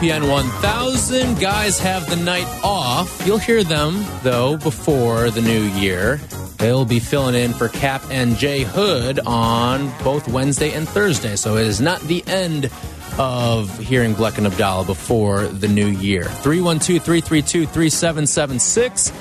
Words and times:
ESPN 0.00 0.30
1000. 0.30 1.38
Guys 1.38 1.78
have 1.78 2.08
the 2.08 2.16
night 2.16 2.46
off. 2.64 3.22
You'll 3.26 3.36
hear 3.36 3.62
them, 3.62 4.02
though, 4.22 4.56
before 4.56 5.28
the 5.28 5.42
new 5.42 5.60
year. 5.60 6.16
They'll 6.56 6.86
be 6.86 7.00
filling 7.00 7.34
in 7.34 7.52
for 7.52 7.68
Cap 7.68 8.02
and 8.10 8.34
Jay 8.36 8.62
Hood 8.62 9.20
on 9.26 9.92
both 10.02 10.26
Wednesday 10.26 10.72
and 10.72 10.88
Thursday. 10.88 11.36
So 11.36 11.58
it 11.58 11.66
is 11.66 11.82
not 11.82 12.00
the 12.00 12.24
end 12.26 12.70
of 13.18 13.78
hearing 13.78 14.14
Bleck 14.14 14.38
and 14.38 14.46
Abdallah 14.46 14.86
before 14.86 15.46
the 15.48 15.68
new 15.68 15.88
year. 15.88 16.24
312 16.24 17.02
332 17.02 17.66
3776. 17.66 19.12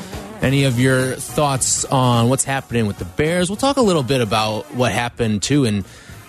Any 0.41 0.63
of 0.63 0.79
your 0.79 1.15
thoughts 1.15 1.83
on 1.83 2.29
what's 2.29 2.45
happening 2.45 2.87
with 2.87 2.99
the 2.99 3.05
Bears? 3.05 3.49
We'll 3.49 3.57
talk 3.57 3.75
a 3.75 3.81
little 3.81 4.03
bit 4.03 4.21
about 4.21 4.73
what 4.73 4.93
happened 4.93 5.43
too 5.43 5.65
in 5.65 5.83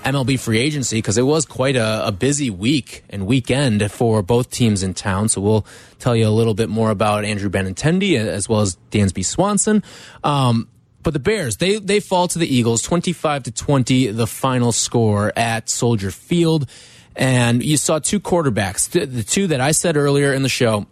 MLB 0.05 0.39
free 0.39 0.59
agency 0.59 0.99
because 0.99 1.19
it 1.19 1.23
was 1.23 1.45
quite 1.45 1.77
a, 1.77 2.07
a, 2.07 2.13
busy 2.13 2.51
week 2.51 3.05
and 3.11 3.27
weekend 3.27 3.91
for 3.93 4.23
both 4.23 4.51
teams 4.51 4.83
in 4.83 4.95
town. 4.95 5.29
So 5.29 5.41
we'll 5.41 5.67
tell 5.99 6.17
you 6.17 6.27
a 6.27 6.31
little 6.31 6.55
bit 6.55 6.69
more 6.69 6.91
about 6.91 7.25
Andrew 7.25 7.51
Benintendi 7.51 8.17
as 8.17 8.49
well 8.49 8.61
as 8.61 8.77
Dansby 8.91 9.25
Swanson. 9.25 9.83
Um, 10.25 10.69
but 11.03 11.13
the 11.13 11.19
Bears, 11.19 11.57
they 11.59 11.79
they 11.79 12.01
fall 12.01 12.29
to 12.29 12.39
the 12.39 12.47
Eagles, 12.47 12.83
twenty 12.83 13.13
five 13.13 13.43
to 13.45 13.51
twenty, 13.51 14.09
the 14.09 14.27
final 14.27 14.71
score 14.73 15.33
at 15.37 15.69
Soldier 15.71 16.11
Field, 16.11 16.69
and 17.17 17.63
you 17.63 17.79
saw 17.79 17.99
two 17.99 18.21
quarterbacks, 18.21 18.91
the, 18.91 19.07
the 19.07 19.23
two 19.23 19.47
that 19.47 19.61
I 19.61 19.73
said 19.73 19.97
earlier 19.97 20.35
in 20.35 20.43
the 20.43 20.51
show. 20.51 20.87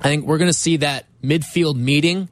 I 0.00 0.04
think 0.04 0.26
we're 0.26 0.38
going 0.38 0.50
to 0.50 0.56
see 0.56 0.78
that 0.78 1.06
midfield 1.22 1.76
meeting 1.76 2.28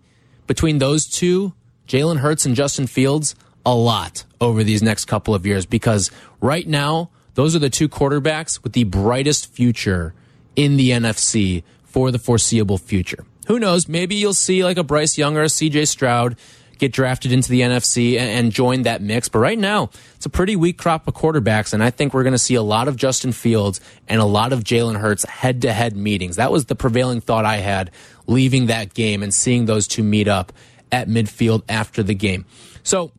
between 0.46 0.78
those 0.78 1.06
two, 1.06 1.52
Jalen 1.88 2.18
Hurts 2.18 2.46
and 2.46 2.54
Justin 2.54 2.86
Fields, 2.86 3.34
a 3.66 3.74
lot 3.74 4.24
over 4.40 4.64
these 4.64 4.82
next 4.82 5.06
couple 5.06 5.34
of 5.34 5.44
years 5.46 5.66
because 5.66 6.10
right 6.40 6.66
now, 6.66 7.10
those 7.34 7.54
are 7.54 7.58
the 7.58 7.70
two 7.70 7.88
quarterbacks 7.88 8.62
with 8.62 8.72
the 8.72 8.84
brightest 8.84 9.52
future 9.52 10.14
in 10.56 10.76
the 10.76 10.90
NFC 10.90 11.62
for 11.84 12.10
the 12.10 12.18
foreseeable 12.18 12.78
future. 12.78 13.24
Who 13.46 13.58
knows? 13.58 13.88
Maybe 13.88 14.14
you'll 14.14 14.34
see 14.34 14.64
like 14.64 14.76
a 14.76 14.84
Bryce 14.84 15.18
Young 15.18 15.36
or 15.36 15.42
a 15.42 15.46
CJ 15.46 15.88
Stroud 15.88 16.36
get 16.78 16.92
drafted 16.92 17.30
into 17.30 17.50
the 17.50 17.60
NFC 17.60 18.18
and, 18.18 18.50
join 18.50 18.82
that 18.82 19.02
mix. 19.02 19.28
But 19.28 19.40
right 19.40 19.58
now, 19.58 19.90
it's 20.16 20.26
a 20.26 20.30
pretty 20.30 20.56
weak 20.56 20.78
crop 20.78 21.06
of 21.06 21.14
quarterbacks, 21.14 21.72
and 21.72 21.84
I 21.84 21.90
think 21.90 22.14
we're 22.14 22.22
going 22.22 22.32
to 22.32 22.38
see 22.38 22.54
a 22.54 22.62
lot 22.62 22.88
of 22.88 22.96
Justin 22.96 23.32
Fields 23.32 23.80
and 24.08 24.20
a 24.20 24.24
lot 24.24 24.52
of 24.52 24.64
Jalen 24.64 24.98
Hurts 24.98 25.24
head 25.24 25.62
to 25.62 25.72
head 25.72 25.94
meetings. 25.94 26.36
That 26.36 26.50
was 26.50 26.64
the 26.64 26.74
prevailing 26.74 27.20
thought 27.20 27.44
I 27.44 27.58
had 27.58 27.90
leaving 28.26 28.66
that 28.66 28.94
game 28.94 29.22
and 29.22 29.32
seeing 29.32 29.66
those 29.66 29.86
two 29.86 30.02
meet 30.02 30.26
up 30.26 30.52
at 30.90 31.06
midfield 31.06 31.62
after 31.68 32.02
the 32.02 32.14
game. 32.14 32.46
So, 32.82 33.12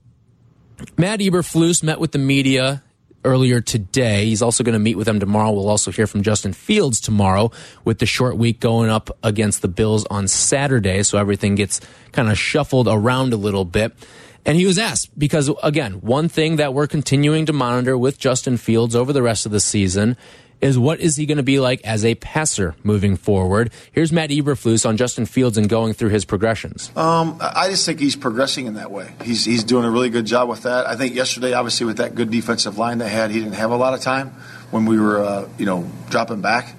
Matt 0.97 1.19
Eberflus 1.19 1.83
met 1.83 1.99
with 1.99 2.11
the 2.11 2.19
media 2.19 2.83
earlier 3.23 3.61
today. 3.61 4.25
He's 4.25 4.41
also 4.41 4.63
going 4.63 4.73
to 4.73 4.79
meet 4.79 4.95
with 4.95 5.05
them 5.05 5.19
tomorrow. 5.19 5.51
We'll 5.51 5.69
also 5.69 5.91
hear 5.91 6.07
from 6.07 6.23
Justin 6.23 6.53
Fields 6.53 6.99
tomorrow 6.99 7.51
with 7.85 7.99
the 7.99 8.05
short 8.05 8.37
week 8.37 8.59
going 8.59 8.89
up 8.89 9.15
against 9.23 9.61
the 9.61 9.67
Bills 9.67 10.05
on 10.09 10.27
Saturday. 10.27 11.03
So 11.03 11.17
everything 11.17 11.55
gets 11.55 11.81
kind 12.11 12.29
of 12.29 12.37
shuffled 12.37 12.87
around 12.87 13.33
a 13.33 13.37
little 13.37 13.65
bit. 13.65 13.93
And 14.43 14.57
he 14.57 14.65
was 14.65 14.79
asked 14.79 15.17
because, 15.19 15.51
again, 15.61 16.01
one 16.01 16.27
thing 16.27 16.55
that 16.55 16.73
we're 16.73 16.87
continuing 16.87 17.45
to 17.45 17.53
monitor 17.53 17.95
with 17.95 18.17
Justin 18.17 18.57
Fields 18.57 18.95
over 18.95 19.13
the 19.13 19.21
rest 19.21 19.45
of 19.45 19.51
the 19.51 19.59
season 19.59 20.17
is 20.61 20.77
what 20.77 20.99
is 20.99 21.15
he 21.15 21.25
going 21.25 21.37
to 21.37 21.43
be 21.43 21.59
like 21.59 21.81
as 21.83 22.05
a 22.05 22.15
passer 22.15 22.75
moving 22.83 23.17
forward? 23.17 23.71
Here's 23.91 24.11
Matt 24.11 24.29
Eberflus 24.29 24.87
on 24.87 24.97
Justin 24.97 25.25
Fields 25.25 25.57
and 25.57 25.67
going 25.67 25.93
through 25.93 26.09
his 26.09 26.25
progressions. 26.25 26.91
Um, 26.95 27.37
I 27.41 27.69
just 27.69 27.85
think 27.85 27.99
he's 27.99 28.15
progressing 28.15 28.67
in 28.67 28.75
that 28.75 28.91
way. 28.91 29.13
He's 29.23 29.43
he's 29.45 29.63
doing 29.63 29.85
a 29.85 29.91
really 29.91 30.09
good 30.09 30.25
job 30.25 30.49
with 30.49 30.63
that. 30.63 30.87
I 30.87 30.95
think 30.95 31.15
yesterday, 31.15 31.53
obviously, 31.53 31.85
with 31.85 31.97
that 31.97 32.15
good 32.15 32.29
defensive 32.29 32.77
line 32.77 32.99
they 32.99 33.09
had, 33.09 33.31
he 33.31 33.39
didn't 33.39 33.55
have 33.55 33.71
a 33.71 33.77
lot 33.77 33.93
of 33.93 34.01
time 34.01 34.29
when 34.69 34.85
we 34.85 34.99
were 34.99 35.23
uh, 35.23 35.49
you 35.57 35.65
know 35.65 35.89
dropping 36.09 36.41
back. 36.41 36.75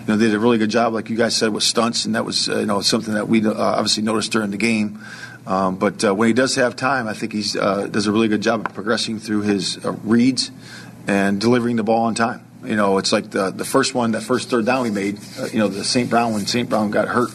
You 0.00 0.12
know, 0.12 0.16
they 0.18 0.26
did 0.26 0.34
a 0.34 0.38
really 0.38 0.58
good 0.58 0.70
job, 0.70 0.92
like 0.92 1.10
you 1.10 1.16
guys 1.16 1.34
said, 1.34 1.52
with 1.52 1.64
stunts, 1.64 2.04
and 2.04 2.14
that 2.14 2.24
was 2.24 2.48
uh, 2.48 2.60
you 2.60 2.66
know 2.66 2.80
something 2.80 3.14
that 3.14 3.28
we 3.28 3.44
uh, 3.44 3.52
obviously 3.52 4.02
noticed 4.02 4.32
during 4.32 4.50
the 4.50 4.56
game. 4.56 5.00
Um, 5.46 5.76
but 5.76 6.04
uh, 6.04 6.14
when 6.14 6.26
he 6.26 6.32
does 6.34 6.56
have 6.56 6.74
time, 6.74 7.06
I 7.06 7.14
think 7.14 7.32
he 7.32 7.44
uh, 7.58 7.86
does 7.86 8.06
a 8.06 8.12
really 8.12 8.28
good 8.28 8.40
job 8.40 8.66
of 8.66 8.74
progressing 8.74 9.20
through 9.20 9.42
his 9.42 9.84
uh, 9.84 9.92
reads 9.92 10.50
and 11.06 11.40
delivering 11.40 11.76
the 11.76 11.84
ball 11.84 12.04
on 12.04 12.14
time. 12.14 12.44
You 12.66 12.76
know, 12.76 12.98
it's 12.98 13.12
like 13.12 13.30
the 13.30 13.50
the 13.50 13.64
first 13.64 13.94
one, 13.94 14.12
that 14.12 14.22
first 14.22 14.50
third 14.50 14.66
down 14.66 14.82
we 14.82 14.90
made. 14.90 15.18
Uh, 15.38 15.46
you 15.52 15.58
know, 15.58 15.68
the 15.68 15.84
St. 15.84 16.10
Brown 16.10 16.32
when 16.32 16.46
St. 16.46 16.68
Brown 16.68 16.90
got 16.90 17.08
hurt. 17.08 17.30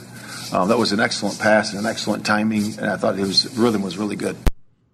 Um, 0.54 0.68
that 0.68 0.78
was 0.78 0.92
an 0.92 1.00
excellent 1.00 1.40
pass 1.40 1.72
and 1.72 1.80
an 1.80 1.86
excellent 1.86 2.26
timing, 2.26 2.78
and 2.78 2.88
I 2.88 2.98
thought 2.98 3.16
his 3.16 3.58
rhythm 3.58 3.82
was 3.82 3.98
really 3.98 4.18
good. 4.18 4.36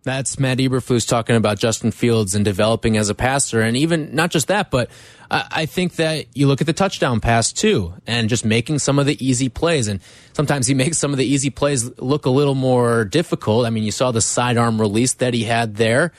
That's 0.03 0.39
Matt 0.39 0.59
Eberflus 0.59 1.05
talking 1.05 1.35
about 1.35 1.59
Justin 1.59 1.91
Fields 1.91 2.33
and 2.33 2.45
developing 2.45 2.95
as 2.95 3.09
a 3.09 3.15
passer, 3.15 3.59
and 3.59 3.75
even 3.75 4.15
not 4.15 4.31
just 4.31 4.47
that, 4.47 4.71
but 4.71 4.89
I 5.29 5.65
think 5.65 5.95
that 5.95 6.27
you 6.33 6.47
look 6.47 6.61
at 6.61 6.67
the 6.67 6.71
touchdown 6.71 7.19
pass 7.19 7.51
too, 7.51 7.93
and 8.07 8.29
just 8.29 8.45
making 8.45 8.79
some 8.79 8.99
of 8.99 9.05
the 9.05 9.25
easy 9.25 9.49
plays. 9.49 9.89
And 9.89 9.99
sometimes 10.31 10.67
he 10.67 10.73
makes 10.83 10.97
some 10.97 11.11
of 11.11 11.17
the 11.17 11.25
easy 11.25 11.49
plays 11.49 11.89
look 11.99 12.25
a 12.25 12.29
little 12.29 12.55
more 12.55 13.03
difficult. 13.03 13.65
I 13.65 13.69
mean, 13.69 13.83
you 13.83 13.91
saw 13.91 14.11
the 14.11 14.21
sidearm 14.21 14.79
release 14.79 15.15
that 15.15 15.33
he 15.33 15.43
had 15.43 15.75
there, 15.75 16.13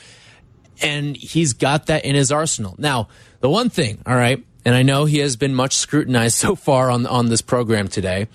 and 0.83 1.17
he's 1.17 1.55
got 1.55 1.87
that 1.87 2.05
in 2.05 2.15
his 2.15 2.31
arsenal. 2.31 2.75
Now, 2.77 3.09
the 3.41 3.51
one 3.51 3.71
thing, 3.71 4.03
all 4.07 4.17
right, 4.17 4.45
and 4.65 4.75
I 4.75 4.83
know 4.83 5.05
he 5.05 5.19
has 5.19 5.37
been 5.37 5.55
much 5.55 5.75
scrutinized 5.75 6.37
so 6.39 6.55
far 6.55 6.91
on 6.91 7.07
on 7.07 7.29
this 7.29 7.43
program 7.43 7.89
today, 7.89 8.29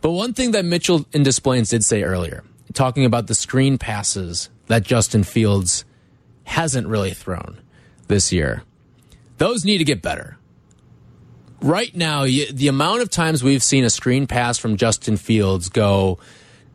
but 0.00 0.10
one 0.10 0.32
thing 0.32 0.50
that 0.52 0.64
Mitchell 0.64 1.06
in 1.12 1.22
Des 1.22 1.40
Plaines 1.40 1.70
did 1.70 1.84
say 1.84 2.02
earlier, 2.02 2.44
talking 2.72 3.04
about 3.04 3.26
the 3.26 3.34
screen 3.34 3.78
passes 3.78 4.50
that 4.66 4.82
Justin 4.82 5.24
Fields 5.24 5.84
hasn't 6.44 6.86
really 6.86 7.12
thrown 7.12 7.60
this 8.08 8.32
year, 8.32 8.62
those 9.38 9.64
need 9.64 9.78
to 9.78 9.84
get 9.84 10.02
better. 10.02 10.38
Right 11.60 11.94
now, 11.94 12.24
the 12.24 12.66
amount 12.66 13.02
of 13.02 13.10
times 13.10 13.44
we've 13.44 13.62
seen 13.62 13.84
a 13.84 13.90
screen 13.90 14.26
pass 14.26 14.58
from 14.58 14.76
Justin 14.76 15.16
Fields 15.16 15.68
go 15.68 16.18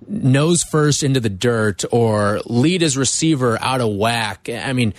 nose 0.07 0.63
first 0.63 1.03
into 1.03 1.19
the 1.19 1.29
dirt 1.29 1.83
or 1.91 2.39
lead 2.45 2.81
his 2.81 2.97
receiver 2.97 3.61
out 3.61 3.81
of 3.81 3.93
whack. 3.93 4.49
I 4.49 4.71
mean, 4.71 4.93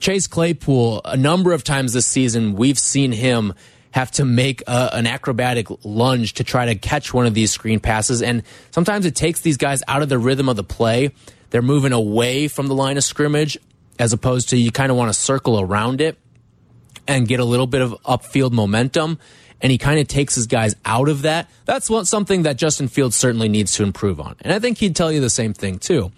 Chase 0.00 0.26
Claypool, 0.26 1.02
a 1.04 1.16
number 1.16 1.52
of 1.52 1.64
times 1.64 1.92
this 1.92 2.06
season, 2.06 2.54
we've 2.54 2.78
seen 2.78 3.12
him 3.12 3.54
have 3.90 4.10
to 4.12 4.24
make 4.24 4.62
a, 4.66 4.90
an 4.92 5.06
acrobatic 5.06 5.66
lunge 5.84 6.34
to 6.34 6.44
try 6.44 6.66
to 6.66 6.74
catch 6.74 7.12
one 7.12 7.26
of 7.26 7.34
these 7.34 7.50
screen 7.50 7.80
passes. 7.80 8.22
And 8.22 8.42
sometimes 8.70 9.06
it 9.06 9.16
takes 9.16 9.40
these 9.40 9.56
guys 9.56 9.82
out 9.88 10.02
of 10.02 10.08
the 10.08 10.18
rhythm 10.18 10.48
of 10.48 10.56
the 10.56 10.64
play. 10.64 11.10
They're 11.50 11.62
moving 11.62 11.92
away 11.92 12.48
from 12.48 12.66
the 12.66 12.74
line 12.74 12.96
of 12.96 13.04
scrimmage 13.04 13.58
as 13.98 14.12
opposed 14.12 14.50
to 14.50 14.56
you 14.56 14.70
kind 14.70 14.90
of 14.90 14.96
want 14.96 15.12
to 15.12 15.18
circle 15.18 15.58
around 15.58 16.00
it 16.00 16.18
and 17.06 17.26
get 17.26 17.40
a 17.40 17.44
little 17.44 17.66
bit 17.66 17.82
of 17.82 17.92
upfield 18.02 18.52
momentum. 18.52 19.18
And 19.60 19.72
he 19.72 19.78
kind 19.78 19.98
of 19.98 20.06
takes 20.06 20.36
his 20.36 20.46
guys 20.46 20.76
out 20.84 21.08
of 21.08 21.22
that. 21.22 21.50
That's 21.64 21.90
what, 21.90 22.06
something 22.06 22.42
that 22.42 22.58
Justin 22.58 22.86
Fields 22.86 23.16
certainly 23.16 23.48
needs 23.48 23.72
to 23.72 23.82
improve 23.82 24.20
on. 24.20 24.36
And 24.42 24.52
I 24.52 24.60
think 24.60 24.78
he'd 24.78 24.94
tell 24.94 25.10
you 25.10 25.20
the 25.20 25.30
same 25.30 25.52
thing 25.52 25.80
too. 25.80 26.12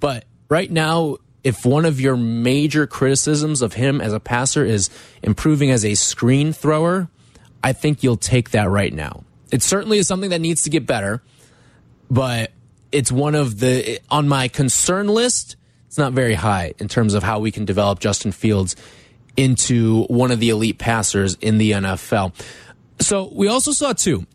But 0.00 0.26
right 0.50 0.70
now, 0.70 1.16
if 1.44 1.66
one 1.66 1.84
of 1.84 2.00
your 2.00 2.16
major 2.16 2.86
criticisms 2.86 3.62
of 3.62 3.74
him 3.74 4.00
as 4.00 4.12
a 4.12 4.20
passer 4.20 4.64
is 4.64 4.90
improving 5.22 5.70
as 5.70 5.84
a 5.84 5.94
screen 5.94 6.52
thrower, 6.52 7.08
I 7.64 7.72
think 7.72 8.02
you'll 8.02 8.16
take 8.16 8.50
that 8.50 8.68
right 8.70 8.92
now. 8.92 9.24
It 9.50 9.62
certainly 9.62 9.98
is 9.98 10.06
something 10.06 10.30
that 10.30 10.40
needs 10.40 10.62
to 10.62 10.70
get 10.70 10.86
better, 10.86 11.22
but 12.10 12.52
it's 12.90 13.12
one 13.12 13.34
of 13.34 13.58
the 13.58 14.00
on 14.10 14.28
my 14.28 14.48
concern 14.48 15.08
list. 15.08 15.56
It's 15.86 15.98
not 15.98 16.12
very 16.12 16.34
high 16.34 16.74
in 16.78 16.88
terms 16.88 17.14
of 17.14 17.22
how 17.22 17.38
we 17.38 17.50
can 17.50 17.64
develop 17.64 18.00
Justin 18.00 18.32
Fields 18.32 18.76
into 19.36 20.04
one 20.04 20.30
of 20.30 20.40
the 20.40 20.50
elite 20.50 20.78
passers 20.78 21.34
in 21.40 21.58
the 21.58 21.72
NFL. 21.72 22.32
So 23.00 23.30
we 23.32 23.48
also 23.48 23.72
saw 23.72 23.92
too. 23.92 24.26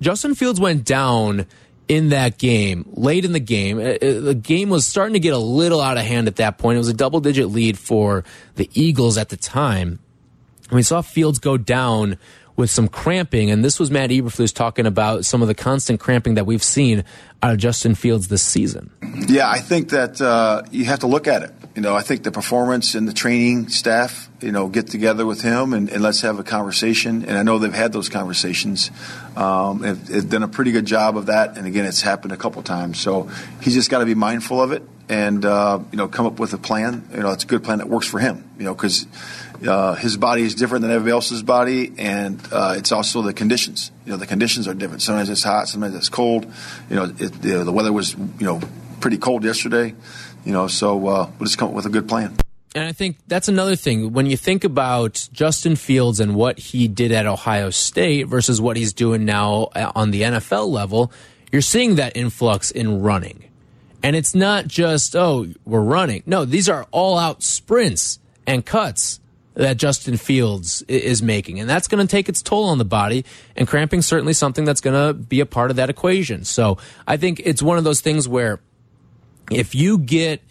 Justin 0.00 0.34
Fields 0.34 0.60
went 0.60 0.84
down 0.84 1.46
in 1.92 2.08
that 2.08 2.38
game, 2.38 2.88
late 2.94 3.22
in 3.22 3.32
the 3.32 3.40
game. 3.40 3.78
Uh, 3.78 3.82
uh, 3.82 4.20
the 4.20 4.34
game 4.34 4.70
was 4.70 4.86
starting 4.86 5.12
to 5.12 5.20
get 5.20 5.34
a 5.34 5.38
little 5.38 5.78
out 5.78 5.98
of 5.98 6.04
hand 6.04 6.26
at 6.26 6.36
that 6.36 6.56
point. 6.56 6.76
It 6.76 6.78
was 6.78 6.88
a 6.88 6.94
double 6.94 7.20
digit 7.20 7.50
lead 7.50 7.78
for 7.78 8.24
the 8.54 8.70
Eagles 8.72 9.18
at 9.18 9.28
the 9.28 9.36
time. 9.36 9.98
And 10.70 10.76
we 10.76 10.82
saw 10.82 11.02
Fields 11.02 11.38
go 11.38 11.58
down 11.58 12.16
with 12.56 12.70
some 12.70 12.88
cramping, 12.88 13.50
and 13.50 13.62
this 13.62 13.78
was 13.78 13.90
Matt 13.90 14.08
Eberflus 14.08 14.54
talking 14.54 14.86
about 14.86 15.26
some 15.26 15.42
of 15.42 15.48
the 15.48 15.54
constant 15.54 16.00
cramping 16.00 16.34
that 16.34 16.46
we've 16.46 16.62
seen 16.62 17.04
out 17.42 17.52
of 17.52 17.58
Justin 17.58 17.94
Fields 17.94 18.28
this 18.28 18.42
season. 18.42 18.90
Yeah, 19.28 19.50
I 19.50 19.58
think 19.58 19.90
that 19.90 20.18
uh, 20.20 20.62
you 20.70 20.86
have 20.86 21.00
to 21.00 21.06
look 21.06 21.28
at 21.28 21.42
it. 21.42 21.52
You 21.74 21.80
know, 21.80 21.96
I 21.96 22.02
think 22.02 22.22
the 22.22 22.30
performance 22.30 22.94
and 22.94 23.08
the 23.08 23.14
training 23.14 23.68
staff, 23.68 24.28
you 24.42 24.52
know, 24.52 24.68
get 24.68 24.88
together 24.88 25.24
with 25.24 25.40
him 25.40 25.72
and, 25.72 25.88
and 25.88 26.02
let's 26.02 26.20
have 26.20 26.38
a 26.38 26.42
conversation. 26.42 27.24
And 27.24 27.38
I 27.38 27.42
know 27.42 27.58
they've 27.58 27.72
had 27.72 27.92
those 27.94 28.10
conversations. 28.10 28.90
Um, 29.36 29.82
have, 29.82 30.08
have 30.08 30.28
done 30.28 30.42
a 30.42 30.48
pretty 30.48 30.72
good 30.72 30.84
job 30.84 31.16
of 31.16 31.26
that. 31.26 31.56
And 31.56 31.66
again, 31.66 31.86
it's 31.86 32.02
happened 32.02 32.32
a 32.32 32.36
couple 32.36 32.62
times. 32.62 33.00
So 33.00 33.30
he's 33.62 33.72
just 33.72 33.88
got 33.88 34.00
to 34.00 34.04
be 34.04 34.14
mindful 34.14 34.60
of 34.60 34.72
it 34.72 34.82
and 35.08 35.44
uh, 35.44 35.78
you 35.90 35.98
know 35.98 36.08
come 36.08 36.26
up 36.26 36.38
with 36.38 36.52
a 36.54 36.58
plan. 36.58 37.08
You 37.12 37.20
know, 37.20 37.32
it's 37.32 37.44
a 37.44 37.46
good 37.46 37.62
plan 37.62 37.78
that 37.78 37.88
works 37.88 38.06
for 38.06 38.18
him. 38.18 38.48
You 38.58 38.64
know, 38.64 38.74
because 38.74 39.06
uh, 39.66 39.94
his 39.94 40.16
body 40.16 40.42
is 40.42 40.54
different 40.54 40.82
than 40.82 40.90
everybody 40.90 41.12
else's 41.12 41.42
body, 41.42 41.92
and 41.98 42.40
uh, 42.50 42.74
it's 42.78 42.92
also 42.92 43.22
the 43.22 43.34
conditions. 43.34 43.90
You 44.06 44.12
know, 44.12 44.18
the 44.18 44.26
conditions 44.26 44.66
are 44.68 44.74
different. 44.74 45.02
Sometimes 45.02 45.28
it's 45.28 45.42
hot, 45.42 45.68
sometimes 45.68 45.94
it's 45.94 46.08
cold. 46.08 46.46
You 46.88 46.96
know, 46.96 47.04
it, 47.18 47.44
you 47.44 47.52
know 47.52 47.64
the 47.64 47.72
weather 47.72 47.92
was 47.92 48.14
you 48.14 48.46
know 48.46 48.60
pretty 49.00 49.18
cold 49.18 49.44
yesterday. 49.44 49.94
You 50.44 50.52
know, 50.52 50.66
so 50.66 50.96
uh, 51.06 51.30
we'll 51.38 51.46
just 51.46 51.58
come 51.58 51.68
up 51.68 51.74
with 51.74 51.86
a 51.86 51.90
good 51.90 52.08
plan. 52.08 52.36
And 52.74 52.84
I 52.84 52.92
think 52.92 53.18
that's 53.26 53.48
another 53.48 53.76
thing. 53.76 54.12
When 54.12 54.26
you 54.26 54.36
think 54.36 54.64
about 54.64 55.28
Justin 55.32 55.76
Fields 55.76 56.20
and 56.20 56.34
what 56.34 56.58
he 56.58 56.88
did 56.88 57.12
at 57.12 57.26
Ohio 57.26 57.70
State 57.70 58.24
versus 58.24 58.60
what 58.60 58.76
he's 58.76 58.94
doing 58.94 59.24
now 59.24 59.68
on 59.94 60.10
the 60.10 60.22
NFL 60.22 60.68
level, 60.68 61.12
you're 61.50 61.60
seeing 61.60 61.96
that 61.96 62.16
influx 62.16 62.70
in 62.70 63.02
running. 63.02 63.44
And 64.02 64.16
it's 64.16 64.34
not 64.34 64.66
just, 64.66 65.14
oh, 65.14 65.46
we're 65.64 65.82
running. 65.82 66.22
No, 66.24 66.44
these 66.44 66.68
are 66.68 66.86
all 66.90 67.18
out 67.18 67.42
sprints 67.42 68.18
and 68.46 68.64
cuts 68.64 69.20
that 69.54 69.76
Justin 69.76 70.16
Fields 70.16 70.80
is 70.88 71.22
making. 71.22 71.60
And 71.60 71.68
that's 71.68 71.86
going 71.88 72.04
to 72.04 72.10
take 72.10 72.28
its 72.30 72.40
toll 72.40 72.64
on 72.64 72.78
the 72.78 72.86
body. 72.86 73.26
And 73.54 73.68
cramping 73.68 74.00
certainly 74.00 74.32
something 74.32 74.64
that's 74.64 74.80
going 74.80 74.96
to 74.96 75.12
be 75.12 75.40
a 75.40 75.46
part 75.46 75.70
of 75.70 75.76
that 75.76 75.90
equation. 75.90 76.44
So 76.44 76.78
I 77.06 77.18
think 77.18 77.42
it's 77.44 77.62
one 77.62 77.76
of 77.76 77.84
those 77.84 78.00
things 78.00 78.26
where 78.26 78.60
if 79.56 79.74
you 79.74 79.98
get 79.98 80.42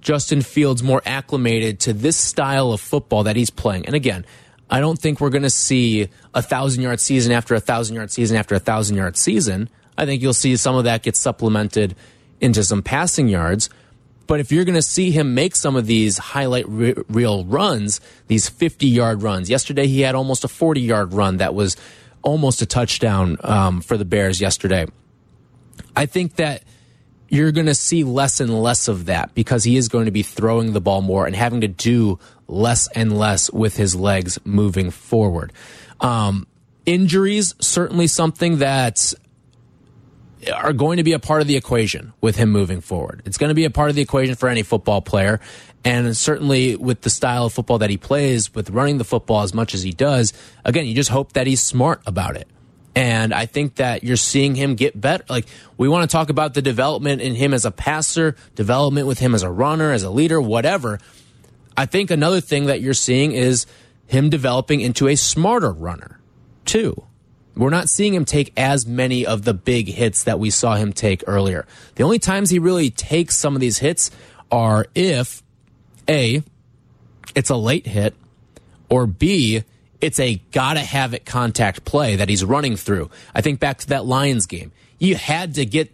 Justin 0.00 0.42
Fields 0.42 0.82
more 0.82 1.02
acclimated 1.04 1.80
to 1.80 1.92
this 1.92 2.16
style 2.16 2.72
of 2.72 2.80
football 2.80 3.24
that 3.24 3.36
he's 3.36 3.50
playing. 3.50 3.86
And 3.86 3.94
again, 3.94 4.24
I 4.70 4.80
don't 4.80 4.98
think 4.98 5.20
we're 5.20 5.30
going 5.30 5.42
to 5.42 5.50
see 5.50 6.08
a 6.34 6.42
thousand 6.42 6.82
yard 6.82 7.00
season 7.00 7.32
after 7.32 7.54
a 7.54 7.60
thousand 7.60 7.96
yard 7.96 8.10
season 8.10 8.36
after 8.36 8.54
a 8.54 8.58
thousand 8.58 8.96
yard 8.96 9.16
season. 9.16 9.68
I 9.96 10.04
think 10.06 10.22
you'll 10.22 10.34
see 10.34 10.56
some 10.56 10.76
of 10.76 10.84
that 10.84 11.02
get 11.02 11.16
supplemented 11.16 11.96
into 12.40 12.62
some 12.64 12.82
passing 12.82 13.28
yards. 13.28 13.70
But 14.26 14.40
if 14.40 14.50
you're 14.52 14.64
going 14.64 14.74
to 14.74 14.82
see 14.82 15.10
him 15.10 15.34
make 15.34 15.54
some 15.54 15.76
of 15.76 15.86
these 15.86 16.18
highlight 16.18 16.68
re 16.68 16.94
reel 17.08 17.44
runs, 17.44 18.00
these 18.26 18.48
50 18.48 18.86
yard 18.86 19.22
runs, 19.22 19.48
yesterday 19.48 19.86
he 19.86 20.00
had 20.00 20.14
almost 20.14 20.44
a 20.44 20.48
40 20.48 20.80
yard 20.80 21.12
run 21.12 21.38
that 21.38 21.54
was 21.54 21.76
almost 22.22 22.62
a 22.62 22.66
touchdown 22.66 23.36
um, 23.44 23.80
for 23.80 23.96
the 23.96 24.04
Bears 24.04 24.40
yesterday. 24.40 24.86
I 25.94 26.06
think 26.06 26.36
that 26.36 26.62
you're 27.34 27.52
going 27.52 27.66
to 27.66 27.74
see 27.74 28.04
less 28.04 28.40
and 28.40 28.62
less 28.62 28.86
of 28.86 29.06
that 29.06 29.34
because 29.34 29.64
he 29.64 29.76
is 29.76 29.88
going 29.88 30.04
to 30.04 30.12
be 30.12 30.22
throwing 30.22 30.72
the 30.72 30.80
ball 30.80 31.02
more 31.02 31.26
and 31.26 31.34
having 31.34 31.60
to 31.62 31.68
do 31.68 32.18
less 32.46 32.86
and 32.88 33.18
less 33.18 33.50
with 33.50 33.76
his 33.76 33.96
legs 33.96 34.38
moving 34.44 34.90
forward. 34.90 35.52
Um, 36.00 36.46
injuries, 36.86 37.54
certainly 37.60 38.06
something 38.06 38.58
that 38.58 39.14
are 40.54 40.72
going 40.72 40.98
to 40.98 41.02
be 41.02 41.12
a 41.12 41.18
part 41.18 41.40
of 41.40 41.48
the 41.48 41.56
equation 41.56 42.12
with 42.20 42.36
him 42.36 42.50
moving 42.50 42.80
forward. 42.80 43.22
It's 43.24 43.38
going 43.38 43.48
to 43.48 43.54
be 43.54 43.64
a 43.64 43.70
part 43.70 43.90
of 43.90 43.96
the 43.96 44.02
equation 44.02 44.36
for 44.36 44.48
any 44.48 44.62
football 44.62 45.00
player. 45.00 45.40
And 45.84 46.16
certainly 46.16 46.76
with 46.76 47.00
the 47.00 47.10
style 47.10 47.46
of 47.46 47.52
football 47.52 47.78
that 47.78 47.90
he 47.90 47.96
plays, 47.96 48.54
with 48.54 48.70
running 48.70 48.98
the 48.98 49.04
football 49.04 49.42
as 49.42 49.52
much 49.52 49.74
as 49.74 49.82
he 49.82 49.90
does, 49.90 50.32
again, 50.64 50.86
you 50.86 50.94
just 50.94 51.10
hope 51.10 51.32
that 51.32 51.46
he's 51.46 51.62
smart 51.62 52.00
about 52.06 52.36
it. 52.36 52.48
And 52.96 53.34
I 53.34 53.46
think 53.46 53.76
that 53.76 54.04
you're 54.04 54.16
seeing 54.16 54.54
him 54.54 54.76
get 54.76 55.00
better. 55.00 55.24
Like, 55.28 55.46
we 55.76 55.88
want 55.88 56.08
to 56.08 56.12
talk 56.12 56.30
about 56.30 56.54
the 56.54 56.62
development 56.62 57.20
in 57.22 57.34
him 57.34 57.52
as 57.52 57.64
a 57.64 57.72
passer, 57.72 58.36
development 58.54 59.06
with 59.06 59.18
him 59.18 59.34
as 59.34 59.42
a 59.42 59.50
runner, 59.50 59.90
as 59.90 60.04
a 60.04 60.10
leader, 60.10 60.40
whatever. 60.40 61.00
I 61.76 61.86
think 61.86 62.10
another 62.10 62.40
thing 62.40 62.66
that 62.66 62.80
you're 62.80 62.94
seeing 62.94 63.32
is 63.32 63.66
him 64.06 64.30
developing 64.30 64.80
into 64.80 65.08
a 65.08 65.16
smarter 65.16 65.72
runner, 65.72 66.20
too. 66.64 67.04
We're 67.56 67.70
not 67.70 67.88
seeing 67.88 68.14
him 68.14 68.24
take 68.24 68.52
as 68.56 68.86
many 68.86 69.26
of 69.26 69.42
the 69.42 69.54
big 69.54 69.88
hits 69.88 70.24
that 70.24 70.38
we 70.38 70.50
saw 70.50 70.74
him 70.74 70.92
take 70.92 71.22
earlier. 71.26 71.66
The 71.94 72.02
only 72.04 72.18
times 72.18 72.50
he 72.50 72.58
really 72.58 72.90
takes 72.90 73.36
some 73.36 73.54
of 73.54 73.60
these 73.60 73.78
hits 73.78 74.10
are 74.50 74.86
if 74.94 75.42
A, 76.08 76.42
it's 77.34 77.50
a 77.50 77.56
late 77.56 77.86
hit, 77.86 78.14
or 78.88 79.06
B, 79.06 79.64
it's 80.04 80.20
a 80.20 80.34
gotta 80.52 80.80
have 80.80 81.14
it 81.14 81.24
contact 81.24 81.86
play 81.86 82.16
that 82.16 82.28
he's 82.28 82.44
running 82.44 82.76
through. 82.76 83.08
I 83.34 83.40
think 83.40 83.58
back 83.58 83.78
to 83.78 83.86
that 83.88 84.04
Lions 84.04 84.44
game. 84.44 84.70
You 84.98 85.16
had 85.16 85.54
to 85.54 85.64
get 85.64 85.90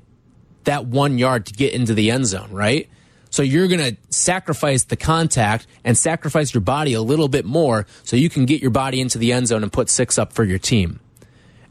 that 0.64 0.84
one 0.84 1.16
yard 1.16 1.46
to 1.46 1.52
get 1.52 1.72
into 1.74 1.94
the 1.94 2.10
end 2.10 2.26
zone, 2.26 2.50
right? 2.50 2.88
So 3.30 3.44
you're 3.44 3.68
going 3.68 3.94
to 3.94 3.96
sacrifice 4.10 4.82
the 4.82 4.96
contact 4.96 5.68
and 5.84 5.96
sacrifice 5.96 6.52
your 6.52 6.60
body 6.60 6.94
a 6.94 7.00
little 7.00 7.28
bit 7.28 7.44
more 7.44 7.86
so 8.02 8.16
you 8.16 8.28
can 8.28 8.44
get 8.44 8.60
your 8.60 8.72
body 8.72 9.00
into 9.00 9.18
the 9.18 9.32
end 9.32 9.46
zone 9.46 9.62
and 9.62 9.72
put 9.72 9.88
six 9.88 10.18
up 10.18 10.32
for 10.32 10.42
your 10.42 10.58
team. 10.58 10.98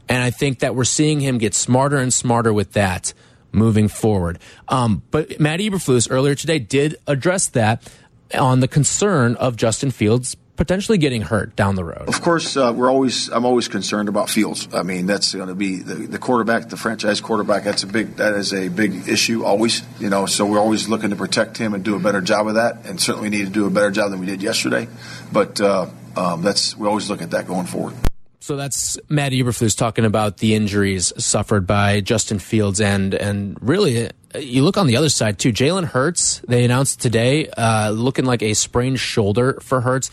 And 0.08 0.22
I 0.22 0.30
think 0.30 0.60
that 0.60 0.74
we're 0.74 0.84
seeing 0.84 1.20
him 1.20 1.36
get 1.36 1.54
smarter 1.54 1.98
and 1.98 2.12
smarter 2.12 2.54
with 2.54 2.72
that 2.72 3.12
moving 3.52 3.88
forward. 3.88 4.38
Um, 4.68 5.02
but 5.10 5.38
Matt 5.38 5.60
Eberflus 5.60 6.08
earlier 6.10 6.34
today 6.34 6.58
did 6.58 6.96
address 7.06 7.48
that 7.48 7.92
on 8.34 8.60
the 8.60 8.68
concern 8.68 9.36
of 9.36 9.56
Justin 9.56 9.90
Fields 9.90 10.36
potentially 10.60 10.98
getting 10.98 11.22
hurt 11.22 11.56
down 11.56 11.74
the 11.74 11.82
road? 11.82 12.06
Of 12.06 12.20
course, 12.20 12.54
uh, 12.54 12.70
we're 12.76 12.90
always. 12.90 13.28
I'm 13.28 13.46
always 13.46 13.66
concerned 13.66 14.10
about 14.10 14.28
Fields. 14.28 14.68
I 14.74 14.82
mean, 14.82 15.06
that's 15.06 15.34
going 15.34 15.48
to 15.48 15.54
be 15.54 15.78
the, 15.78 15.94
the, 15.94 16.18
quarterback, 16.18 16.68
the 16.68 16.76
franchise 16.76 17.18
quarterback. 17.22 17.64
That's 17.64 17.82
a 17.82 17.86
big. 17.86 18.16
That 18.16 18.34
is 18.34 18.52
a 18.52 18.68
big 18.68 19.08
issue 19.08 19.42
always. 19.42 19.82
You 19.98 20.10
know, 20.10 20.26
so 20.26 20.44
we're 20.44 20.58
always 20.58 20.86
looking 20.86 21.10
to 21.10 21.16
protect 21.16 21.56
him 21.56 21.72
and 21.72 21.82
do 21.82 21.96
a 21.96 21.98
better 21.98 22.20
job 22.20 22.46
of 22.46 22.56
that. 22.56 22.84
And 22.84 23.00
certainly 23.00 23.30
need 23.30 23.46
to 23.46 23.50
do 23.50 23.66
a 23.66 23.70
better 23.70 23.90
job 23.90 24.10
than 24.10 24.20
we 24.20 24.26
did 24.26 24.42
yesterday. 24.42 24.86
But 25.32 25.58
uh, 25.62 25.86
um, 26.14 26.42
that's 26.42 26.76
we 26.76 26.86
always 26.86 27.08
look 27.08 27.22
at 27.22 27.30
that 27.30 27.46
going 27.46 27.64
forward. 27.64 27.94
So 28.40 28.56
that's 28.56 28.98
Matt 29.08 29.32
Eberflus 29.32 29.74
talking 29.74 30.04
about 30.04 30.38
the 30.38 30.54
injuries 30.54 31.12
suffered 31.16 31.66
by 31.66 32.02
Justin 32.02 32.38
Fields 32.38 32.82
and 32.82 33.14
and 33.14 33.56
really 33.62 34.10
you 34.38 34.62
look 34.62 34.76
on 34.76 34.86
the 34.86 34.96
other 34.96 35.08
side 35.08 35.38
too. 35.38 35.52
Jalen 35.52 35.84
Hurts 35.84 36.42
they 36.46 36.64
announced 36.66 37.00
today 37.00 37.48
uh, 37.48 37.90
looking 37.90 38.26
like 38.26 38.42
a 38.42 38.52
sprained 38.52 39.00
shoulder 39.00 39.58
for 39.62 39.80
Hurts 39.80 40.10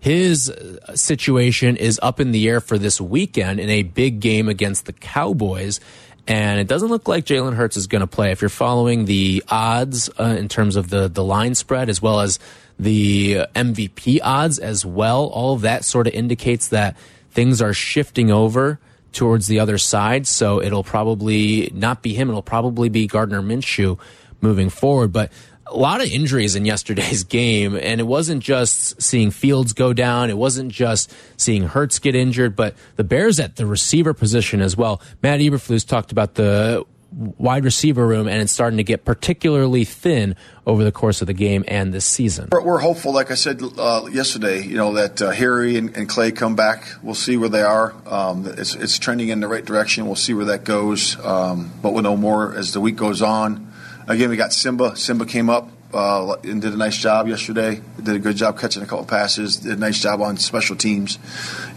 his 0.00 0.50
uh, 0.50 0.94
situation 0.94 1.76
is 1.76 1.98
up 2.02 2.20
in 2.20 2.32
the 2.32 2.48
air 2.48 2.60
for 2.60 2.78
this 2.78 3.00
weekend 3.00 3.60
in 3.60 3.68
a 3.68 3.82
big 3.82 4.20
game 4.20 4.48
against 4.48 4.86
the 4.86 4.92
Cowboys. 4.92 5.80
And 6.26 6.60
it 6.60 6.68
doesn't 6.68 6.88
look 6.88 7.08
like 7.08 7.24
Jalen 7.24 7.54
Hurts 7.54 7.76
is 7.76 7.86
going 7.86 8.00
to 8.00 8.06
play. 8.06 8.30
If 8.32 8.42
you're 8.42 8.50
following 8.50 9.06
the 9.06 9.42
odds 9.48 10.10
uh, 10.20 10.36
in 10.38 10.48
terms 10.48 10.76
of 10.76 10.90
the, 10.90 11.08
the 11.08 11.24
line 11.24 11.54
spread 11.54 11.88
as 11.88 12.02
well 12.02 12.20
as 12.20 12.38
the 12.78 13.46
MVP 13.54 14.20
odds 14.22 14.58
as 14.58 14.84
well, 14.84 15.26
all 15.26 15.54
of 15.54 15.62
that 15.62 15.84
sort 15.84 16.06
of 16.06 16.12
indicates 16.12 16.68
that 16.68 16.96
things 17.30 17.62
are 17.62 17.72
shifting 17.72 18.30
over 18.30 18.78
towards 19.12 19.46
the 19.46 19.58
other 19.58 19.78
side. 19.78 20.26
So 20.26 20.60
it'll 20.60 20.84
probably 20.84 21.70
not 21.74 22.02
be 22.02 22.12
him. 22.12 22.28
It'll 22.28 22.42
probably 22.42 22.88
be 22.88 23.06
Gardner 23.06 23.40
Minshew 23.40 23.98
moving 24.40 24.70
forward. 24.70 25.12
But 25.12 25.32
a 25.70 25.76
lot 25.76 26.00
of 26.00 26.10
injuries 26.10 26.56
in 26.56 26.64
yesterday's 26.64 27.24
game, 27.24 27.76
and 27.76 28.00
it 28.00 28.06
wasn't 28.06 28.42
just 28.42 29.00
seeing 29.00 29.30
Fields 29.30 29.72
go 29.72 29.92
down. 29.92 30.30
It 30.30 30.38
wasn't 30.38 30.72
just 30.72 31.12
seeing 31.36 31.64
Hurts 31.64 31.98
get 31.98 32.14
injured, 32.14 32.56
but 32.56 32.74
the 32.96 33.04
Bears 33.04 33.40
at 33.40 33.56
the 33.56 33.66
receiver 33.66 34.14
position 34.14 34.60
as 34.60 34.76
well. 34.76 35.00
Matt 35.22 35.40
Eberflus 35.40 35.86
talked 35.86 36.12
about 36.12 36.34
the 36.34 36.84
wide 37.12 37.64
receiver 37.64 38.06
room, 38.06 38.28
and 38.28 38.40
it's 38.42 38.52
starting 38.52 38.76
to 38.76 38.84
get 38.84 39.04
particularly 39.04 39.84
thin 39.84 40.36
over 40.66 40.84
the 40.84 40.92
course 40.92 41.20
of 41.20 41.26
the 41.26 41.32
game 41.32 41.64
and 41.66 41.92
this 41.92 42.04
season. 42.04 42.48
We're, 42.52 42.78
hopeful, 42.78 43.12
like 43.12 43.30
I 43.30 43.34
said 43.34 43.62
uh, 43.78 44.08
yesterday, 44.12 44.62
you 44.62 44.76
know 44.76 44.94
that 44.94 45.22
uh, 45.22 45.30
Harry 45.30 45.76
and, 45.76 45.96
and, 45.96 46.08
Clay 46.08 46.32
come 46.32 46.54
back. 46.54 46.86
We'll 47.02 47.14
see 47.14 47.36
where 47.36 47.48
they 47.48 47.62
are. 47.62 47.94
Um, 48.06 48.46
it's, 48.46 48.74
it's, 48.74 48.98
trending 48.98 49.30
in 49.30 49.40
the 49.40 49.48
right 49.48 49.64
direction. 49.64 50.06
We'll 50.06 50.16
see 50.16 50.34
where 50.34 50.46
that 50.46 50.64
goes, 50.64 51.18
um, 51.24 51.72
but 51.82 51.92
we'll 51.92 52.02
know 52.02 52.16
more 52.16 52.54
as 52.54 52.72
the 52.72 52.80
week 52.80 52.96
goes 52.96 53.22
on. 53.22 53.67
Again, 54.08 54.30
we 54.30 54.36
got 54.36 54.54
Simba. 54.54 54.96
Simba 54.96 55.26
came 55.26 55.50
up 55.50 55.68
uh, 55.92 56.36
and 56.42 56.62
did 56.62 56.72
a 56.72 56.78
nice 56.78 56.96
job 56.96 57.28
yesterday. 57.28 57.82
Did 58.02 58.16
a 58.16 58.18
good 58.18 58.36
job 58.36 58.58
catching 58.58 58.82
a 58.82 58.86
couple 58.86 59.04
passes. 59.04 59.58
Did 59.58 59.72
a 59.72 59.80
nice 59.80 60.00
job 60.00 60.22
on 60.22 60.38
special 60.38 60.76
teams. 60.76 61.18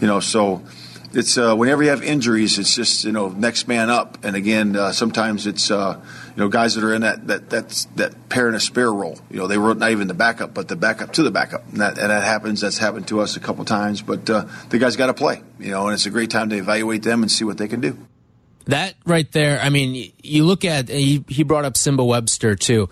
You 0.00 0.06
know, 0.06 0.18
so 0.20 0.62
it's 1.12 1.36
uh, 1.36 1.54
whenever 1.54 1.82
you 1.82 1.90
have 1.90 2.02
injuries, 2.02 2.58
it's 2.58 2.74
just 2.74 3.04
you 3.04 3.12
know 3.12 3.28
next 3.28 3.68
man 3.68 3.90
up. 3.90 4.24
And 4.24 4.34
again, 4.34 4.76
uh, 4.76 4.92
sometimes 4.92 5.46
it's 5.46 5.70
uh, 5.70 6.00
you 6.34 6.42
know 6.42 6.48
guys 6.48 6.74
that 6.74 6.84
are 6.84 6.94
in 6.94 7.02
that 7.02 7.26
that 7.26 7.50
that's 7.50 7.84
that 7.96 8.30
pair 8.30 8.46
and 8.46 8.56
a 8.56 8.60
spare 8.60 8.90
role. 8.90 9.18
You 9.30 9.36
know, 9.36 9.46
they 9.46 9.58
were 9.58 9.74
not 9.74 9.90
even 9.90 10.08
the 10.08 10.14
backup, 10.14 10.54
but 10.54 10.68
the 10.68 10.76
backup 10.76 11.12
to 11.12 11.22
the 11.22 11.30
backup. 11.30 11.68
And 11.68 11.82
that, 11.82 11.98
and 11.98 12.08
that 12.08 12.22
happens. 12.22 12.62
That's 12.62 12.78
happened 12.78 13.08
to 13.08 13.20
us 13.20 13.36
a 13.36 13.40
couple 13.40 13.66
times. 13.66 14.00
But 14.00 14.30
uh, 14.30 14.46
the 14.70 14.78
guys 14.78 14.96
got 14.96 15.08
to 15.08 15.14
play. 15.14 15.42
You 15.60 15.72
know, 15.72 15.88
and 15.88 15.92
it's 15.92 16.06
a 16.06 16.10
great 16.10 16.30
time 16.30 16.48
to 16.48 16.56
evaluate 16.56 17.02
them 17.02 17.20
and 17.20 17.30
see 17.30 17.44
what 17.44 17.58
they 17.58 17.68
can 17.68 17.82
do. 17.82 17.98
That 18.66 18.94
right 19.04 19.30
there, 19.32 19.60
I 19.60 19.70
mean, 19.70 20.12
you 20.22 20.44
look 20.44 20.64
at, 20.64 20.88
he, 20.88 21.24
he 21.28 21.42
brought 21.42 21.64
up 21.64 21.76
Simba 21.76 22.04
Webster 22.04 22.54
too. 22.54 22.88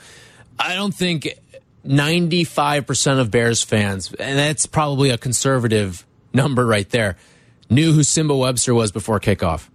I 0.59 0.75
don't 0.75 0.95
think 0.95 1.29
95% 1.87 3.21
of 3.21 3.31
Bears 3.31 3.63
fans, 3.63 4.13
and 4.15 4.39
that's 4.39 4.67
probably 4.67 5.11
a 5.11 5.19
conservative 5.19 6.05
number 6.33 6.67
right 6.67 6.89
there, 6.91 7.17
knew 7.69 7.93
who 7.93 8.03
Simba 8.03 8.37
Webster 8.37 8.75
was 8.75 8.93
before 8.93 9.21
kickoff. 9.21 9.69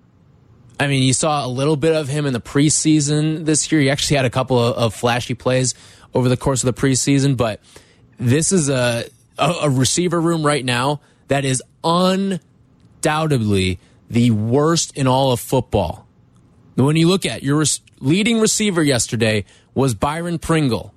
I 0.79 0.87
mean, 0.87 1.03
you 1.03 1.13
saw 1.13 1.45
a 1.45 1.47
little 1.47 1.77
bit 1.77 1.95
of 1.95 2.09
him 2.09 2.25
in 2.25 2.33
the 2.33 2.41
preseason 2.41 3.45
this 3.45 3.71
year. 3.71 3.79
He 3.81 3.89
actually 3.89 4.17
had 4.17 4.25
a 4.25 4.29
couple 4.29 4.59
of, 4.59 4.75
of 4.75 4.93
flashy 4.93 5.33
plays 5.33 5.73
over 6.13 6.27
the 6.27 6.37
course 6.37 6.63
of 6.63 6.75
the 6.75 6.79
preseason, 6.79 7.37
but 7.37 7.61
this 8.17 8.51
is 8.51 8.69
a, 8.69 9.05
a, 9.37 9.53
a 9.63 9.69
receiver 9.69 10.19
room 10.19 10.45
right 10.45 10.63
now 10.63 10.99
that 11.29 11.45
is 11.45 11.63
undoubtedly 11.83 13.79
the 14.09 14.31
worst 14.31 14.95
in 14.97 15.07
all 15.07 15.31
of 15.31 15.39
football. 15.39 16.07
When 16.75 16.95
you 16.95 17.07
look 17.07 17.25
at 17.25 17.43
your 17.43 17.63
leading 17.99 18.39
receiver 18.39 18.83
yesterday 18.83 19.45
was 19.73 19.93
Byron 19.93 20.39
Pringle. 20.39 20.93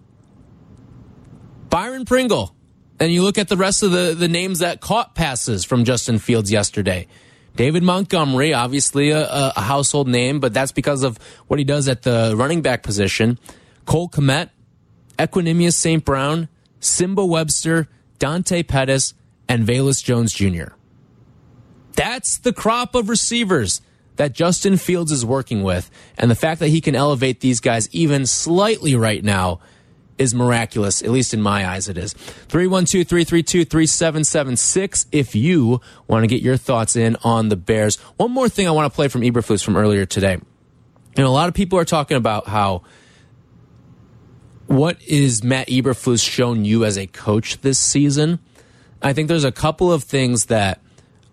Byron 1.70 2.04
Pringle. 2.04 2.54
And 3.00 3.12
you 3.12 3.22
look 3.22 3.38
at 3.38 3.48
the 3.48 3.56
rest 3.56 3.82
of 3.82 3.92
the, 3.92 4.14
the 4.18 4.28
names 4.28 4.58
that 4.58 4.80
caught 4.80 5.14
passes 5.14 5.64
from 5.64 5.84
Justin 5.84 6.18
Fields 6.18 6.50
yesterday. 6.50 7.06
David 7.54 7.82
Montgomery, 7.82 8.54
obviously 8.54 9.10
a, 9.10 9.52
a 9.56 9.60
household 9.60 10.08
name, 10.08 10.40
but 10.40 10.54
that's 10.54 10.72
because 10.72 11.02
of 11.02 11.18
what 11.46 11.58
he 11.58 11.64
does 11.64 11.88
at 11.88 12.02
the 12.02 12.34
running 12.36 12.62
back 12.62 12.82
position. 12.82 13.38
Cole 13.84 14.08
Kmet, 14.08 14.50
Equanimeous 15.18 15.74
St. 15.74 16.04
Brown, 16.04 16.48
Simba 16.80 17.24
Webster, 17.24 17.88
Dante 18.18 18.62
Pettis, 18.62 19.14
and 19.48 19.66
Velus 19.66 20.02
Jones 20.02 20.32
Jr. 20.32 20.74
That's 21.98 22.38
the 22.38 22.52
crop 22.52 22.94
of 22.94 23.08
receivers 23.08 23.80
that 24.14 24.32
Justin 24.32 24.76
Fields 24.76 25.10
is 25.10 25.26
working 25.26 25.64
with. 25.64 25.90
And 26.16 26.30
the 26.30 26.36
fact 26.36 26.60
that 26.60 26.68
he 26.68 26.80
can 26.80 26.94
elevate 26.94 27.40
these 27.40 27.58
guys 27.58 27.88
even 27.90 28.24
slightly 28.24 28.94
right 28.94 29.24
now 29.24 29.58
is 30.16 30.32
miraculous, 30.32 31.02
at 31.02 31.10
least 31.10 31.34
in 31.34 31.42
my 31.42 31.66
eyes, 31.68 31.88
it 31.88 31.98
is. 31.98 32.12
312 32.12 33.04
332 33.04 33.64
3776 33.64 35.06
if 35.10 35.34
you 35.34 35.80
want 36.06 36.22
to 36.22 36.28
get 36.28 36.40
your 36.40 36.56
thoughts 36.56 36.94
in 36.94 37.16
on 37.24 37.48
the 37.48 37.56
Bears. 37.56 37.96
One 38.16 38.30
more 38.30 38.48
thing 38.48 38.68
I 38.68 38.70
want 38.70 38.92
to 38.92 38.94
play 38.94 39.08
from 39.08 39.22
Eberflus 39.22 39.64
from 39.64 39.76
earlier 39.76 40.06
today. 40.06 40.34
You 41.16 41.24
know, 41.24 41.28
a 41.28 41.34
lot 41.34 41.48
of 41.48 41.54
people 41.54 41.80
are 41.80 41.84
talking 41.84 42.16
about 42.16 42.46
how 42.46 42.82
what 44.66 45.02
is 45.02 45.42
Matt 45.42 45.66
Eberflus 45.66 46.24
shown 46.24 46.64
you 46.64 46.84
as 46.84 46.96
a 46.96 47.08
coach 47.08 47.60
this 47.62 47.80
season? 47.80 48.38
I 49.02 49.14
think 49.14 49.26
there's 49.26 49.42
a 49.42 49.50
couple 49.50 49.92
of 49.92 50.04
things 50.04 50.46
that 50.46 50.80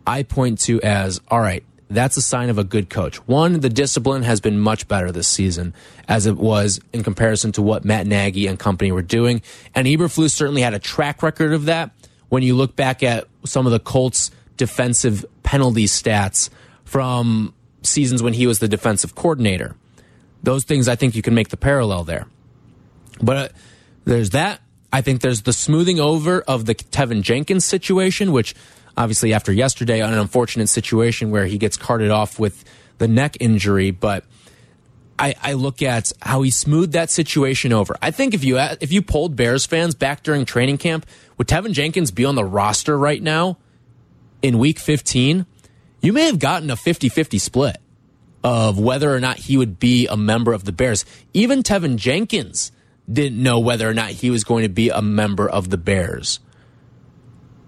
I 0.06 0.24
point 0.24 0.60
to 0.62 0.82
as 0.82 1.22
all 1.30 1.40
right, 1.40 1.64
that's 1.90 2.18
a 2.18 2.22
sign 2.22 2.50
of 2.50 2.58
a 2.58 2.64
good 2.64 2.90
coach. 2.90 3.18
One, 3.28 3.60
the 3.60 3.70
discipline 3.70 4.24
has 4.24 4.42
been 4.42 4.60
much 4.60 4.88
better 4.88 5.12
this 5.12 5.28
season 5.28 5.74
as 6.08 6.26
it 6.26 6.38
was 6.38 6.80
in 6.94 7.04
comparison 7.04 7.52
to 7.54 7.62
what 7.62 7.86
Matt 7.86 8.08
Nagy 8.08 8.48
and 8.48 8.58
company 8.58 8.92
were 8.92 9.02
doing. 9.02 9.42
And 9.74 9.88
Eberflus 9.88 10.32
certainly 10.32 10.62
had 10.62 10.74
a 10.74 10.80
track 10.80 11.22
record 11.22 11.54
of 11.54 11.66
that. 11.66 11.92
When 12.30 12.44
you 12.44 12.56
look 12.56 12.76
back 12.76 13.04
at 13.04 13.28
some 13.46 13.66
of 13.66 13.72
the 13.72 13.80
Colts 13.80 14.32
defensive 14.58 15.26
penalty 15.44 15.86
stats 15.86 16.50
from 16.84 17.54
seasons 17.84 18.24
when 18.24 18.34
he 18.34 18.48
was 18.48 18.60
the 18.60 18.68
defensive 18.68 19.16
coordinator, 19.16 19.76
those 20.42 20.64
things 20.64 20.88
I 20.88 20.96
think 20.96 21.16
you 21.16 21.22
can 21.22 21.36
make 21.36 21.50
the 21.50 21.58
parallel 21.58 22.04
there. 22.04 22.26
But 23.22 23.38
uh, 23.38 23.50
there's 24.06 24.32
that. 24.32 24.62
I 24.92 25.02
think 25.02 25.22
there's 25.22 25.44
the 25.44 25.54
smoothing 25.54 26.00
over 26.00 26.42
of 26.42 26.66
the 26.66 26.76
Teven 26.76 27.22
Jenkins 27.22 27.66
situation, 27.66 28.32
which 28.32 28.56
obviously 28.98 29.34
after 29.34 29.52
yesterday, 29.52 30.02
an 30.02 30.14
unfortunate 30.14 30.68
situation 30.68 31.32
where 31.32 31.46
he 31.46 31.58
gets 31.58 31.78
carted 31.78 32.12
off 32.12 32.40
with 32.40 32.64
the 32.98 33.08
neck 33.08 33.38
injury, 33.40 33.92
but 33.92 34.24
I, 35.18 35.36
I, 35.42 35.54
look 35.54 35.82
at 35.82 36.12
how 36.22 36.42
he 36.42 36.52
smoothed 36.52 36.94
that 36.94 37.10
situation 37.10 37.72
over. 37.72 37.96
I 38.02 38.12
think 38.12 38.34
if 38.34 38.44
you 38.44 38.58
if 38.58 38.92
you 38.92 39.02
polled 39.02 39.36
Bears 39.36 39.66
fans 39.66 39.96
back 39.96 40.24
during 40.24 40.46
training 40.46 40.78
camp, 40.78 41.06
would 41.38 41.48
Teven 41.48 41.72
Jenkins 41.72 42.12
be 42.12 42.26
on 42.26 42.36
the 42.36 42.44
roster 42.44 42.98
right 42.98 43.22
now 43.22 43.58
in 44.42 44.58
week 44.58 44.80
15? 44.80 45.46
You 46.02 46.14
may 46.14 46.26
have 46.26 46.40
gotten 46.40 46.70
a 46.70 46.76
50-50 46.76 47.40
split 47.40 47.78
of 48.44 48.78
whether 48.78 49.14
or 49.14 49.20
not 49.20 49.38
he 49.38 49.58
would 49.58 49.80
be 49.80 50.08
a 50.08 50.18
member 50.18 50.54
of 50.54 50.66
the 50.66 50.72
Bears. 50.72 51.04
Even 51.34 51.64
Teven 51.64 51.96
Jenkins 51.96 52.72
didn't 53.12 53.42
know 53.42 53.60
whether 53.60 53.90
or 53.90 53.94
not 53.94 54.10
he 54.10 54.30
was 54.30 54.44
going 54.44 54.64
to 54.64 54.70
be 54.70 54.90
a 54.90 55.02
member 55.02 55.50
of 55.50 55.70
the 55.70 55.78
Bears. 55.78 56.40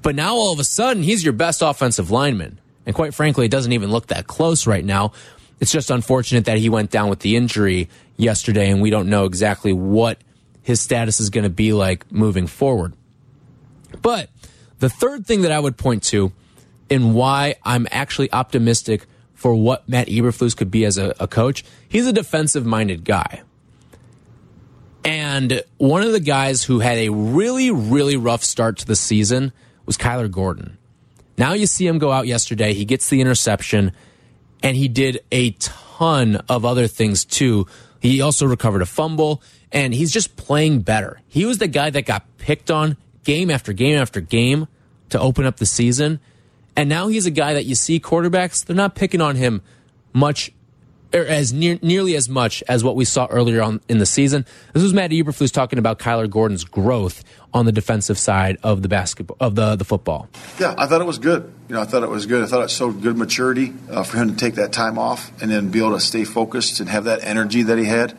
But 0.08 0.16
now 0.16 0.36
all 0.36 0.54
of 0.54 0.60
a 0.60 0.64
sudden, 0.64 1.04
he's 1.04 1.22
your 1.22 1.34
best 1.34 1.62
offensive 1.62 2.12
lineman. 2.12 2.62
And 2.86 2.96
quite 2.96 3.14
frankly, 3.14 3.44
it 3.44 3.52
doesn't 3.52 3.74
even 3.74 3.92
look 3.92 4.08
that 4.08 4.26
close 4.26 4.66
right 4.66 4.86
now. 4.86 5.12
It's 5.60 5.70
just 5.70 5.92
unfortunate 5.92 6.46
that 6.46 6.60
he 6.60 6.70
went 6.70 6.92
down 6.92 7.10
with 7.10 7.20
the 7.20 7.36
injury 7.36 7.90
yesterday, 8.16 8.72
and 8.72 8.82
we 8.82 8.90
don't 8.90 9.10
know 9.10 9.26
exactly 9.26 9.74
what 9.74 10.18
his 10.62 10.80
status 10.80 11.20
is 11.20 11.30
going 11.30 11.44
to 11.44 11.50
be 11.50 11.74
like 11.74 12.10
moving 12.10 12.48
forward. 12.48 12.94
But 14.02 14.30
the 14.80 14.88
third 14.88 15.28
thing 15.28 15.42
that 15.42 15.52
I 15.52 15.60
would 15.60 15.76
point 15.76 16.04
to 16.04 16.32
in 16.90 17.14
why 17.14 17.56
I'm 17.66 17.86
actually 17.92 18.32
optimistic 18.32 19.08
for 19.34 19.56
what 19.56 19.90
Matt 19.90 20.08
Eberflus 20.08 20.56
could 20.56 20.72
be 20.72 20.86
as 20.86 20.98
a, 20.98 21.16
a 21.20 21.28
coach, 21.28 21.66
he's 21.90 22.08
a 22.08 22.14
defensive 22.14 22.66
minded 22.66 23.04
guy. 23.04 23.42
And 25.04 25.64
one 25.80 26.04
of 26.04 26.14
the 26.14 26.22
guys 26.22 26.64
who 26.64 26.80
had 26.80 26.98
a 26.98 27.10
really, 27.10 27.72
really 27.72 28.16
rough 28.16 28.46
start 28.46 28.78
to 28.78 28.86
the 28.86 28.96
season 28.96 29.52
was 29.88 29.98
Kyler 29.98 30.30
Gordon. 30.30 30.78
Now 31.38 31.54
you 31.54 31.66
see 31.66 31.88
him 31.88 31.98
go 31.98 32.12
out 32.12 32.28
yesterday. 32.28 32.74
He 32.74 32.86
gets 32.86 33.10
the 33.10 33.22
interception, 33.22 33.92
and 34.62 34.78
he 34.78 34.88
did 34.88 35.22
a 35.32 35.52
ton 35.52 36.36
of 36.50 36.66
other 36.66 36.88
things 36.88 37.26
too. 37.26 37.66
He 38.00 38.22
also 38.22 38.46
recovered 38.46 38.82
a 38.82 38.86
fumble, 38.86 39.42
and 39.72 39.94
he's 39.94 40.12
just 40.12 40.36
playing 40.36 40.82
better. 40.82 41.22
He 41.28 41.46
was 41.46 41.58
the 41.58 41.68
guy 41.68 41.90
that 41.90 42.04
got 42.04 42.26
picked 42.38 42.70
on 42.70 42.98
game 43.24 43.50
after 43.50 43.74
game 43.74 43.98
after 43.98 44.22
game 44.22 44.68
to 45.10 45.20
open 45.20 45.46
up 45.46 45.58
the 45.58 45.66
season. 45.66 46.20
And 46.76 46.90
now 46.90 47.08
he's 47.08 47.26
a 47.26 47.32
guy 47.32 47.54
that 47.54 47.66
you 47.66 47.76
see 47.76 48.00
quarterbacks, 48.00 48.66
they're 48.66 48.76
not 48.76 48.96
picking 48.96 49.22
on 49.22 49.36
him 49.36 49.62
much 50.14 50.52
or 51.14 51.22
as 51.22 51.54
near, 51.54 51.80
nearly 51.82 52.16
as 52.16 52.28
much 52.28 52.64
as 52.68 52.84
what 52.84 52.96
we 52.96 53.06
saw 53.06 53.28
earlier 53.28 53.62
on 53.62 53.82
in 53.88 53.98
the 53.98 54.06
season. 54.06 54.46
This 54.74 54.84
was 54.84 54.94
Matt 54.94 55.12
Eberflus 55.12 55.52
talking 55.52 55.80
about 55.80 56.00
Kyler 56.00 56.30
Gordon's 56.30 56.64
growth 56.64 57.24
on 57.58 57.66
the 57.66 57.72
defensive 57.72 58.18
side 58.18 58.58
of 58.64 58.82
the 58.82 58.88
basketball 58.88 59.38
of 59.40 59.56
the 59.56 59.76
the 59.76 59.86
football. 59.86 60.30
Yeah, 60.60 60.74
I 60.78 60.88
thought 60.88 61.02
it 61.02 61.08
was 61.08 61.20
good. 61.20 61.52
You 61.68 61.76
know, 61.76 61.82
I 61.82 61.86
thought 61.86 62.04
it 62.04 62.10
was 62.10 62.26
good. 62.26 62.44
I 62.44 62.48
thought 62.48 62.64
it 62.64 62.72
showed 62.72 63.02
good 63.02 63.18
maturity 63.18 63.74
uh, 63.90 64.04
for 64.04 64.18
him 64.18 64.30
to 64.30 64.36
take 64.36 64.56
that 64.56 64.72
time 64.72 64.98
off 64.98 65.32
and 65.42 65.52
then 65.52 65.70
be 65.70 65.80
able 65.80 65.94
to 65.94 66.00
stay 66.00 66.24
focused 66.24 66.80
and 66.80 66.90
have 66.90 67.06
that 67.06 67.24
energy 67.24 67.64
that 67.64 67.78
he 67.78 67.86
had. 67.86 68.18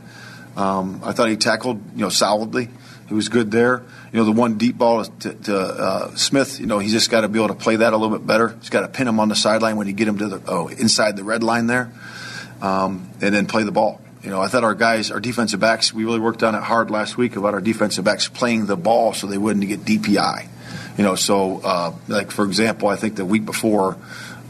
Um, 0.57 1.00
I 1.04 1.12
thought 1.12 1.28
he 1.28 1.37
tackled 1.37 1.80
you 1.95 2.02
know 2.02 2.09
solidly. 2.11 2.68
He 3.09 3.14
was 3.14 3.30
good 3.30 3.50
there. 3.50 3.83
You 4.12 4.18
know, 4.18 4.25
the 4.25 4.33
one 4.33 4.59
deep 4.59 4.76
ball 4.76 5.02
to, 5.02 5.33
to 5.33 5.59
uh, 5.59 6.14
Smith. 6.14 6.61
You 6.61 6.66
know, 6.66 6.78
he's 6.78 6.92
just 6.92 7.11
got 7.11 7.23
to 7.23 7.28
be 7.28 7.38
able 7.38 7.49
to 7.49 7.54
play 7.54 7.76
that 7.76 7.95
a 7.95 7.97
little 7.97 8.16
bit 8.16 8.26
better. 8.26 8.49
He's 8.61 8.68
got 8.68 8.83
to 8.83 8.88
pin 8.88 9.09
him 9.09 9.18
on 9.18 9.28
the 9.28 9.35
sideline 9.35 9.76
when 9.76 9.87
you 9.87 9.95
get 9.95 10.07
him 10.07 10.18
to 10.18 10.28
the 10.28 10.42
oh, 10.47 10.68
inside 10.68 11.16
the 11.16 11.25
red 11.25 11.42
line 11.42 11.68
there 11.68 11.90
um, 12.61 13.09
and 13.21 13.35
then 13.35 13.47
play 13.47 13.62
the 13.62 13.73
ball. 13.73 14.00
You 14.23 14.31
know, 14.31 14.41
I 14.41 14.49
thought 14.49 14.65
our 14.65 14.75
guys, 14.75 15.11
our 15.11 15.21
defensive 15.21 15.61
backs, 15.61 15.95
we 15.95 16.05
really 16.05 16.19
worked 16.19 16.43
on 16.43 16.55
it 16.55 16.63
hard 16.63 16.91
last 16.91 17.17
week 17.17 17.37
about 17.37 17.55
our 17.55 17.61
defensive 17.61 18.05
backs 18.05 18.29
playing 18.29 18.67
the 18.67 18.77
ball 18.77 19.13
so 19.13 19.27
they 19.27 19.39
wouldn't 19.39 19.67
get 19.67 19.81
DPI. 19.85 20.49
You 20.97 21.05
know, 21.05 21.15
so 21.15 21.61
uh, 21.63 21.95
like 22.09 22.33
for 22.33 22.45
example, 22.45 22.89
I 22.89 22.97
think 22.97 23.15
the 23.15 23.25
week 23.25 23.45
before, 23.45 23.97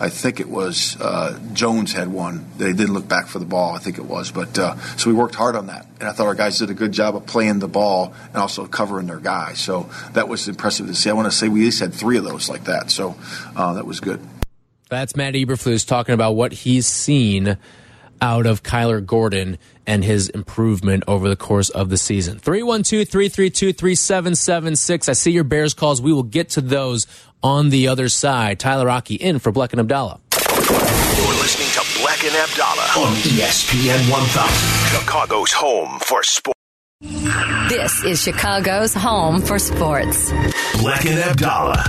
I 0.01 0.09
think 0.09 0.41
it 0.41 0.49
was 0.49 0.99
uh, 0.99 1.39
Jones 1.53 1.93
had 1.93 2.09
one. 2.09 2.47
They 2.57 2.73
didn't 2.73 2.95
look 2.95 3.07
back 3.07 3.27
for 3.27 3.39
the 3.39 3.45
ball. 3.45 3.75
I 3.75 3.79
think 3.79 3.99
it 3.99 4.07
was, 4.07 4.31
but 4.31 4.59
uh, 4.59 4.77
so 4.97 5.11
we 5.11 5.15
worked 5.15 5.35
hard 5.35 5.57
on 5.57 5.67
that, 5.67 5.87
and 6.01 6.09
I 6.09 6.13
thought 6.13 6.27
our 6.27 6.35
guys 6.35 6.59
did 6.59 6.71
a 6.71 6.75
good 6.75 6.93
job 6.93 7.17
of 7.17 7.27
playing 7.27 7.59
the 7.59 7.69
ball 7.69 8.15
and 8.29 8.37
also 8.37 8.67
covering 8.67 9.07
their 9.09 9.21
guys. 9.21 9.59
So 9.59 9.91
that 10.15 10.29
was 10.29 10.49
impressive 10.49 10.87
to 10.87 10.95
see. 10.95 11.11
I 11.11 11.13
want 11.13 11.31
to 11.31 11.37
say 11.37 11.49
we 11.49 11.61
at 11.61 11.65
least 11.65 11.81
had 11.81 11.93
three 11.93 12.17
of 12.17 12.25
those 12.25 12.49
like 12.49 12.65
that, 12.65 12.91
so 12.91 13.17
uh, 13.55 13.75
that 13.75 13.85
was 13.85 14.01
good. 14.01 14.21
That's 14.89 15.15
Matt 15.15 15.35
Eberflus 15.35 15.87
talking 15.87 16.15
about 16.15 16.33
what 16.33 16.53
he's 16.53 16.87
seen 16.87 17.59
out 18.21 18.47
of 18.47 18.63
Kyler 18.63 19.05
Gordon 19.05 19.59
and 19.87 20.05
his 20.05 20.29
improvement 20.29 21.05
over 21.09 21.29
the 21.29 21.37
course 21.37 21.71
of 21.71 21.89
the 21.89 21.97
season. 21.97 22.39
312 22.39 23.09
332 23.09 23.73
3776. 23.73 25.09
I 25.09 25.13
see 25.13 25.33
your 25.33 25.45
Bears 25.45 25.75
calls. 25.75 26.03
We 26.03 26.13
will 26.13 26.23
get 26.23 26.51
to 26.51 26.61
those 26.61 27.07
on 27.43 27.71
the 27.71 27.89
other 27.89 28.09
side. 28.09 28.61
Tyler 28.61 28.87
Rocky 28.87 29.15
in 29.15 29.39
for 29.39 29.53
Bleck 29.53 29.73
and 29.73 29.81
Abdallah. 29.81 30.21
You're 30.33 31.35
listening 31.35 31.69
to 31.71 31.81
Bleck 31.99 32.27
and 32.27 32.37
Abdallah 32.37 33.07
on 33.07 33.15
ESPN 33.17 34.11
1000, 34.11 35.01
Chicago's 35.01 35.53
home 35.53 35.99
for 36.01 36.23
sports. 36.23 36.55
This 37.69 38.03
is 38.05 38.23
Chicago's 38.23 38.95
home 38.95 39.41
for 39.41 39.59
sports. 39.59 40.33
Bleck 40.33 41.09
and 41.09 41.19
Abdallah, 41.19 41.85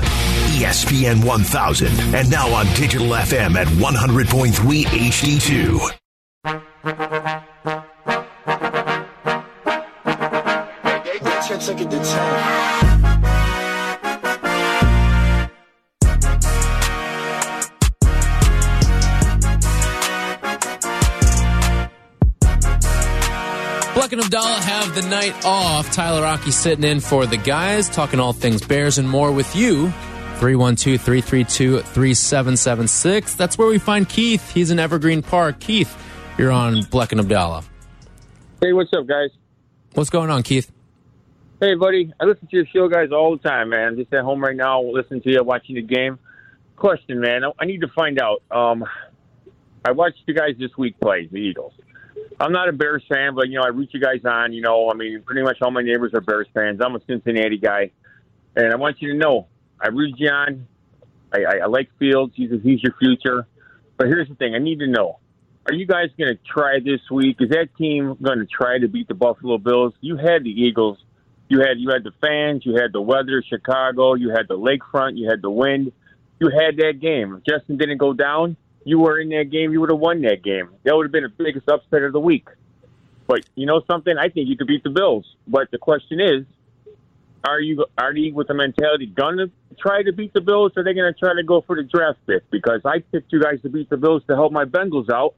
ESPN 0.60 1.26
1000, 1.26 1.88
and 2.14 2.30
now 2.30 2.54
on 2.54 2.66
digital 2.76 3.08
FM 3.08 3.56
at 3.56 3.68
100.3 3.68 4.84
HD2. 4.86 6.00
Bleck 23.94 24.14
and 24.14 24.22
Abdallah 24.22 24.62
have 24.62 24.96
the 24.96 25.02
night 25.10 25.34
off. 25.44 25.92
Tyler 25.92 26.22
Rocky 26.22 26.52
sitting 26.52 26.86
in 26.86 27.02
for 27.02 27.26
the 27.26 27.36
guys, 27.36 27.90
talking 27.90 28.22
all 28.22 28.32
things 28.32 28.66
Bears 28.66 28.98
and 28.98 29.10
more 29.10 29.34
with 29.34 29.54
you. 29.58 29.90
312 30.40 31.02
332 31.02 31.82
3776. 31.82 33.34
That's 33.34 33.58
where 33.58 33.68
we 33.68 33.78
find 33.78 34.08
Keith. 34.08 34.50
He's 34.52 34.72
in 34.72 34.80
Evergreen 34.80 35.22
Park. 35.22 35.60
Keith, 35.60 35.94
you're 36.40 36.52
on 36.52 36.78
Bleck 36.84 37.12
and 37.12 37.20
Abdallah. 37.20 37.66
Hey, 38.62 38.72
what's 38.72 38.94
up, 38.94 39.06
guys? 39.06 39.30
What's 39.94 40.10
going 40.10 40.30
on, 40.30 40.42
Keith? 40.42 40.72
Hey, 41.60 41.76
buddy. 41.76 42.14
I 42.18 42.24
listen 42.24 42.48
to 42.48 42.56
your 42.56 42.66
show, 42.68 42.88
guys, 42.88 43.10
all 43.12 43.36
the 43.36 43.44
time, 43.44 43.70
man. 43.70 43.90
I'm 43.90 43.98
just 43.98 44.14
at 44.14 44.24
home 44.24 44.42
right 44.42 44.56
now, 44.56 44.82
listening 44.82 45.22
to 45.24 45.32
you, 45.32 45.44
watching 45.44 45.76
the 45.76 45.82
game. 45.82 46.18
Question, 46.78 47.20
man. 47.20 47.42
I 47.60 47.66
need 47.66 47.82
to 47.82 47.90
find 47.90 48.22
out. 48.22 48.42
Um, 48.50 48.86
I 49.84 49.92
watched 49.92 50.20
you 50.28 50.34
guys 50.34 50.56
this 50.58 50.72
week 50.78 50.98
play 51.02 51.28
the 51.30 51.38
Eagles. 51.38 51.74
I'm 52.40 52.54
not 52.54 52.70
a 52.70 52.72
Bears 52.72 53.04
fan, 53.10 53.36
but 53.36 53.50
you 53.50 53.58
know 53.58 53.66
I 53.66 53.68
root 53.68 53.90
you 53.92 54.00
guys 54.00 54.24
on. 54.24 54.54
You 54.54 54.62
know, 54.62 54.90
I 54.90 54.94
mean, 54.94 55.22
pretty 55.26 55.42
much 55.42 55.58
all 55.62 55.72
my 55.72 55.82
neighbors 55.82 56.14
are 56.14 56.22
Bears 56.22 56.48
fans. 56.54 56.80
I'm 56.82 56.96
a 56.96 57.02
Cincinnati 57.06 57.58
guy, 57.58 57.92
and 58.56 58.72
I 58.72 58.78
want 58.78 59.02
you 59.02 59.12
to 59.12 59.18
know 59.18 59.48
I 59.82 59.90
root 59.90 60.16
you 60.18 60.30
on. 60.30 60.66
I, 61.34 61.40
I, 61.40 61.58
I 61.64 61.66
like 61.66 61.90
Fields. 62.00 62.32
He's 62.38 62.50
he's 62.64 62.82
your 62.82 62.94
future. 62.98 63.46
But 63.98 64.08
here's 64.08 64.30
the 64.30 64.36
thing: 64.36 64.56
I 64.56 64.60
need 64.60 64.80
to 64.80 64.88
know 64.88 65.20
are 65.66 65.74
you 65.74 65.86
guys 65.86 66.10
going 66.18 66.36
to 66.36 66.40
try 66.44 66.80
this 66.80 67.02
week? 67.12 67.38
Is 67.40 67.50
that 67.50 67.70
team 67.78 68.18
going 68.22 68.40
to 68.40 68.46
try 68.46 68.80
to 68.80 68.88
beat 68.88 69.08
the 69.08 69.14
Buffalo 69.14 69.58
Bills? 69.58 69.94
You 70.02 70.18
had 70.18 70.44
the 70.44 70.50
Eagles 70.50 70.98
You 71.50 71.60
had 71.60 71.80
you 71.80 71.90
had 71.90 72.04
the 72.04 72.12
fans, 72.22 72.66
you 72.66 72.76
had 72.76 72.94
the 72.94 73.02
weather, 73.02 73.44
Chicago, 73.48 74.14
you 74.14 74.30
had 74.30 74.48
the 74.48 74.58
lakefront, 74.58 75.18
you 75.18 75.28
had 75.30 75.42
the 75.42 75.50
wind. 75.50 75.92
You 76.40 76.50
had 76.50 76.78
that 76.78 77.00
game. 77.02 77.36
If 77.36 77.44
Justin 77.44 77.78
didn't 77.78 77.98
go 77.98 78.14
down, 78.14 78.56
you 78.86 79.00
were 79.00 79.20
in 79.20 79.30
that 79.30 79.50
game. 79.52 79.74
You 79.74 79.82
would 79.82 79.90
have 79.90 80.00
won 80.00 80.22
that 80.22 80.42
game. 80.42 80.70
That 80.84 80.96
would 80.96 81.06
have 81.06 81.12
been 81.12 81.24
the 81.24 81.44
biggest 81.44 81.68
upset 81.68 82.04
of 82.04 82.14
the 82.14 82.20
week. 82.20 82.48
But 83.28 83.42
you 83.56 83.66
know 83.66 83.82
something? 83.92 84.16
I 84.18 84.30
think 84.30 84.48
you 84.48 84.56
could 84.56 84.68
beat 84.68 84.84
the 84.84 84.90
Bills. 84.90 85.26
But 85.48 85.70
the 85.72 85.78
question 85.78 86.22
is, 86.22 86.46
are 87.44 87.60
you 87.60 87.86
are 87.98 88.14
you 88.14 88.34
with 88.34 88.48
the 88.48 88.54
mentality 88.54 89.08
gonna 89.08 89.48
try 89.80 90.04
to 90.04 90.14
beat 90.14 90.34
the 90.34 90.42
Bills, 90.42 90.74
or 90.76 90.82
are 90.82 90.84
they 90.84 90.94
gonna 90.94 91.14
try 91.14 91.34
to 91.34 91.44
go 91.44 91.62
for 91.62 91.76
the 91.76 91.84
draft 91.84 92.20
pick? 92.28 92.50
Because 92.52 92.82
I 92.86 93.00
picked 93.00 93.34
you 93.34 93.42
guys 93.42 93.62
to 93.64 93.70
beat 93.70 93.90
the 93.90 93.98
Bills 93.98 94.24
to 94.28 94.36
help 94.36 94.52
my 94.52 94.66
Bengals 94.66 95.10
out 95.10 95.36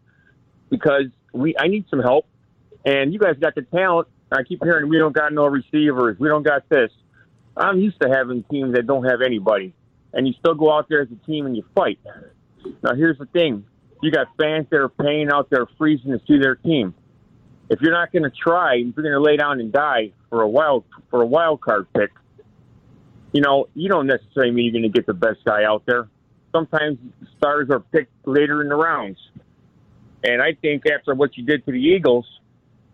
because 0.71 1.05
we 1.33 1.55
I 1.59 1.67
need 1.67 1.85
some 1.89 1.99
help, 1.99 2.25
and 2.83 3.13
you 3.13 3.19
guys 3.19 3.35
got 3.39 3.53
the 3.53 3.61
talent. 3.61 4.07
I 4.31 4.41
keep 4.43 4.63
hearing 4.63 4.89
we 4.89 4.97
don't 4.97 5.13
got 5.13 5.33
no 5.33 5.45
receivers, 5.45 6.17
we 6.17 6.29
don't 6.29 6.43
got 6.43 6.67
this. 6.69 6.89
I'm 7.55 7.79
used 7.79 8.01
to 8.01 8.09
having 8.09 8.43
teams 8.49 8.73
that 8.73 8.87
don't 8.87 9.03
have 9.03 9.21
anybody, 9.21 9.73
and 10.13 10.25
you 10.25 10.33
still 10.39 10.55
go 10.55 10.71
out 10.73 10.87
there 10.89 11.01
as 11.01 11.09
a 11.11 11.25
team 11.27 11.45
and 11.45 11.55
you 11.55 11.63
fight. 11.75 11.99
Now 12.81 12.95
here's 12.95 13.17
the 13.19 13.25
thing: 13.25 13.65
you 14.01 14.09
got 14.09 14.27
fans 14.39 14.67
that 14.71 14.77
are 14.77 14.89
paying 14.89 15.29
out 15.29 15.49
there 15.49 15.67
freezing 15.77 16.11
to 16.11 16.21
see 16.25 16.39
their 16.39 16.55
team. 16.55 16.95
If 17.69 17.81
you're 17.81 17.91
not 17.93 18.11
going 18.11 18.23
to 18.23 18.31
try, 18.31 18.75
if 18.75 18.95
you're 18.95 19.03
going 19.03 19.13
to 19.13 19.21
lay 19.21 19.37
down 19.37 19.59
and 19.59 19.71
die 19.71 20.11
for 20.29 20.41
a 20.41 20.47
wild 20.47 20.85
for 21.09 21.21
a 21.21 21.25
wild 21.25 21.61
card 21.61 21.87
pick, 21.93 22.11
you 23.33 23.41
know 23.41 23.67
you 23.75 23.89
don't 23.89 24.07
necessarily 24.07 24.51
mean 24.51 24.65
you're 24.65 24.81
going 24.81 24.91
to 24.91 24.97
get 24.97 25.05
the 25.05 25.13
best 25.13 25.43
guy 25.45 25.65
out 25.65 25.83
there. 25.85 26.07
Sometimes 26.53 26.97
stars 27.37 27.69
are 27.69 27.79
picked 27.79 28.11
later 28.25 28.61
in 28.61 28.69
the 28.69 28.75
rounds, 28.75 29.17
and 30.23 30.41
I 30.41 30.53
think 30.53 30.83
after 30.85 31.15
what 31.15 31.37
you 31.37 31.45
did 31.45 31.65
to 31.65 31.71
the 31.71 31.79
Eagles, 31.79 32.25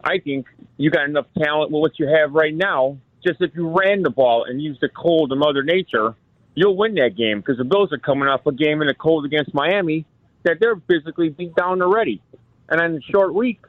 I 0.03 0.19
think 0.19 0.47
you 0.77 0.89
got 0.89 1.05
enough 1.09 1.25
talent 1.37 1.71
with 1.71 1.81
what 1.81 1.99
you 1.99 2.07
have 2.07 2.33
right 2.33 2.53
now. 2.53 2.97
Just 3.25 3.41
if 3.41 3.51
you 3.55 3.69
ran 3.69 4.03
the 4.03 4.09
ball 4.09 4.45
and 4.45 4.61
used 4.61 4.79
the 4.81 4.89
cold 4.89 5.31
of 5.31 5.37
Mother 5.37 5.63
Nature, 5.63 6.15
you'll 6.55 6.77
win 6.77 6.95
that 6.95 7.15
game 7.17 7.39
because 7.39 7.57
the 7.57 7.63
Bills 7.63 7.91
are 7.91 7.97
coming 7.97 8.27
off 8.27 8.45
a 8.45 8.51
game 8.51 8.81
in 8.81 8.87
the 8.87 8.93
cold 8.93 9.25
against 9.25 9.53
Miami 9.53 10.05
that 10.43 10.57
they're 10.59 10.79
physically 10.87 11.29
beat 11.29 11.55
down 11.55 11.81
already. 11.81 12.21
And 12.69 12.81
in 12.81 12.97
a 12.97 13.01
short 13.11 13.33
week, 13.33 13.59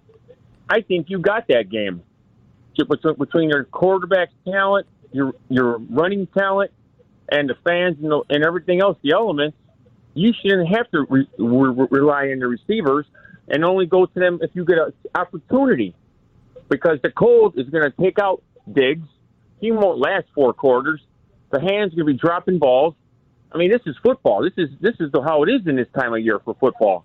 I 0.68 0.82
think 0.82 1.08
you 1.08 1.18
got 1.18 1.48
that 1.48 1.70
game 1.70 2.02
between 3.18 3.48
your 3.48 3.64
quarterback 3.64 4.28
talent, 4.44 4.86
your 5.10 5.32
your 5.48 5.78
running 5.78 6.26
talent, 6.28 6.70
and 7.28 7.48
the 7.48 7.56
fans 7.64 7.96
and, 8.00 8.10
the, 8.10 8.22
and 8.30 8.44
everything 8.44 8.80
else, 8.80 8.96
the 9.02 9.12
elements. 9.12 9.56
You 10.14 10.32
shouldn't 10.32 10.68
have 10.68 10.90
to 10.92 11.06
re, 11.08 11.28
re, 11.38 11.86
rely 11.90 12.30
on 12.30 12.38
the 12.40 12.46
receivers 12.48 13.06
and 13.50 13.64
only 13.64 13.86
go 13.86 14.06
to 14.06 14.20
them 14.20 14.38
if 14.42 14.50
you 14.54 14.64
get 14.64 14.78
an 14.78 14.92
opportunity, 15.14 15.94
because 16.68 16.98
the 17.02 17.10
cold 17.10 17.58
is 17.58 17.68
going 17.70 17.90
to 17.90 18.02
take 18.02 18.18
out 18.18 18.42
Diggs. 18.70 19.08
He 19.60 19.72
won't 19.72 19.98
last 19.98 20.26
four 20.34 20.52
quarters. 20.52 21.00
The 21.50 21.60
hands 21.60 21.94
going 21.94 22.06
to 22.06 22.12
be 22.12 22.14
dropping 22.14 22.58
balls. 22.58 22.94
I 23.50 23.58
mean, 23.58 23.70
this 23.70 23.80
is 23.86 23.96
football. 24.02 24.42
This 24.42 24.52
is 24.56 24.68
this 24.80 24.94
is 25.00 25.10
the, 25.10 25.22
how 25.22 25.42
it 25.42 25.48
is 25.48 25.66
in 25.66 25.76
this 25.76 25.88
time 25.98 26.12
of 26.12 26.20
year 26.20 26.38
for 26.44 26.54
football. 26.60 27.04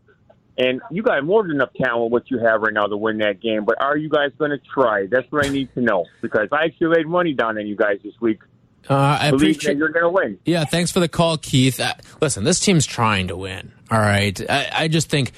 And 0.58 0.82
you 0.92 1.02
got 1.02 1.24
more 1.24 1.42
than 1.42 1.54
enough 1.54 1.74
talent 1.82 2.12
what 2.12 2.30
you 2.30 2.38
have 2.40 2.62
right 2.62 2.74
now 2.74 2.86
to 2.86 2.98
win 2.98 3.18
that 3.20 3.42
game. 3.42 3.66
But 3.66 3.82
are 3.82 3.98
you 3.98 4.10
guys 4.10 4.32
going 4.38 4.52
to 4.52 4.60
try? 4.60 5.08
That's 5.10 5.26
what 5.32 5.46
I 5.46 5.50
need 5.50 5.74
to 5.74 5.82
know 5.82 6.06
because 6.22 6.50
I 6.52 6.66
actually 6.66 6.96
laid 6.96 7.08
money 7.08 7.34
down 7.34 7.58
on 7.58 7.66
you 7.66 7.76
guys 7.76 8.00
this 8.04 8.14
week. 8.22 8.40
Uh, 8.88 8.94
I 8.94 9.32
Believe 9.32 9.56
appreciate 9.56 9.74
that 9.74 9.78
you're 9.80 9.90
going 9.90 10.04
to 10.04 10.10
win. 10.10 10.40
Yeah, 10.46 10.66
thanks 10.66 10.92
for 10.92 11.00
the 11.00 11.08
call, 11.08 11.38
Keith. 11.38 11.80
Uh, 11.80 11.94
listen, 12.22 12.44
this 12.44 12.60
team's 12.60 12.86
trying 12.86 13.30
to 13.30 13.38
win. 13.38 13.72
All 13.90 14.00
right, 14.00 14.40
I, 14.50 14.70
I 14.74 14.88
just 14.90 15.10
think 15.10 15.32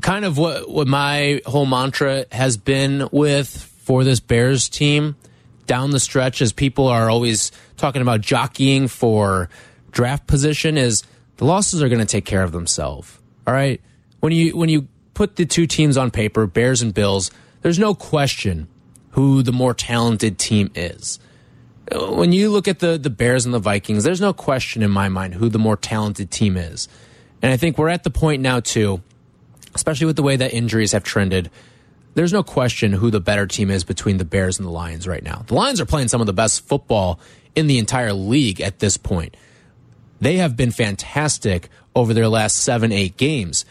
kind 0.00 0.24
of 0.24 0.38
what 0.38 0.68
what 0.70 0.88
my 0.88 1.40
whole 1.46 1.66
mantra 1.66 2.26
has 2.32 2.56
been 2.56 3.08
with 3.12 3.48
for 3.48 4.04
this 4.04 4.20
Bears 4.20 4.68
team 4.68 5.16
down 5.66 5.90
the 5.90 6.00
stretch, 6.00 6.42
as 6.42 6.52
people 6.52 6.88
are 6.88 7.08
always 7.10 7.52
talking 7.76 8.02
about 8.02 8.20
jockeying 8.20 8.88
for 8.88 9.48
draft 9.90 10.26
position, 10.26 10.76
is 10.76 11.02
the 11.36 11.44
losses 11.44 11.82
are 11.82 11.88
going 11.88 12.00
to 12.00 12.06
take 12.06 12.24
care 12.24 12.42
of 12.42 12.52
themselves. 12.52 13.18
All 13.46 13.54
right, 13.54 13.80
when 14.20 14.32
you 14.32 14.56
when 14.56 14.68
you 14.68 14.88
put 15.14 15.36
the 15.36 15.46
two 15.46 15.66
teams 15.66 15.96
on 15.96 16.10
paper, 16.10 16.46
Bears 16.46 16.82
and 16.82 16.94
Bills, 16.94 17.30
there's 17.62 17.78
no 17.78 17.94
question 17.94 18.68
who 19.10 19.42
the 19.42 19.52
more 19.52 19.74
talented 19.74 20.38
team 20.38 20.70
is 20.74 21.18
when 21.90 22.32
you 22.32 22.50
look 22.50 22.68
at 22.68 22.78
the 22.78 22.98
the 22.98 23.10
Bears 23.10 23.44
and 23.44 23.54
the 23.54 23.58
Vikings, 23.58 24.04
there's 24.04 24.20
no 24.20 24.32
question 24.32 24.82
in 24.82 24.90
my 24.90 25.08
mind 25.08 25.34
who 25.34 25.48
the 25.48 25.58
more 25.58 25.76
talented 25.76 26.30
team 26.30 26.56
is. 26.56 26.88
And 27.40 27.52
I 27.52 27.56
think 27.56 27.76
we're 27.76 27.88
at 27.88 28.04
the 28.04 28.10
point 28.10 28.42
now 28.42 28.60
too, 28.60 29.02
especially 29.74 30.06
with 30.06 30.16
the 30.16 30.22
way 30.22 30.36
that 30.36 30.52
injuries 30.52 30.92
have 30.92 31.04
trended. 31.04 31.50
There's 32.14 32.32
no 32.32 32.42
question 32.42 32.92
who 32.92 33.10
the 33.10 33.20
better 33.20 33.46
team 33.46 33.70
is 33.70 33.84
between 33.84 34.18
the 34.18 34.24
Bears 34.24 34.58
and 34.58 34.66
the 34.66 34.72
Lions 34.72 35.08
right 35.08 35.22
now. 35.22 35.44
The 35.46 35.54
Lions 35.54 35.80
are 35.80 35.86
playing 35.86 36.08
some 36.08 36.20
of 36.20 36.26
the 36.26 36.32
best 36.32 36.66
football 36.66 37.20
in 37.54 37.66
the 37.66 37.78
entire 37.78 38.12
league 38.12 38.60
at 38.60 38.78
this 38.78 38.96
point. 38.96 39.36
They 40.20 40.36
have 40.36 40.56
been 40.56 40.70
fantastic 40.70 41.68
over 41.94 42.14
their 42.14 42.28
last 42.28 42.58
seven, 42.58 42.92
eight 42.92 43.16
games. 43.16 43.64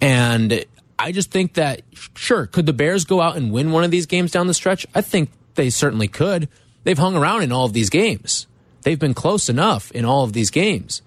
And 0.00 0.64
I 0.98 1.12
just 1.12 1.30
think 1.30 1.54
that, 1.54 1.82
sure, 2.14 2.46
could 2.46 2.66
the 2.66 2.72
Bears 2.72 3.04
go 3.04 3.20
out 3.20 3.36
and 3.36 3.50
win 3.52 3.72
one 3.72 3.84
of 3.84 3.90
these 3.90 4.06
games 4.06 4.30
down 4.30 4.46
the 4.46 4.54
stretch? 4.54 4.86
I 4.94 5.00
think 5.00 5.30
they 5.54 5.70
certainly 5.70 6.08
could 6.08 6.48
they've 6.86 6.96
hung 6.96 7.16
around 7.16 7.42
in 7.42 7.50
all 7.50 7.64
of 7.64 7.72
these 7.72 7.90
games. 7.90 8.46
They've 8.82 8.98
been 8.98 9.12
close 9.12 9.48
enough 9.48 9.90
in 9.90 10.04
all 10.04 10.22
of 10.22 10.32
these 10.32 10.50
games. 10.50 11.02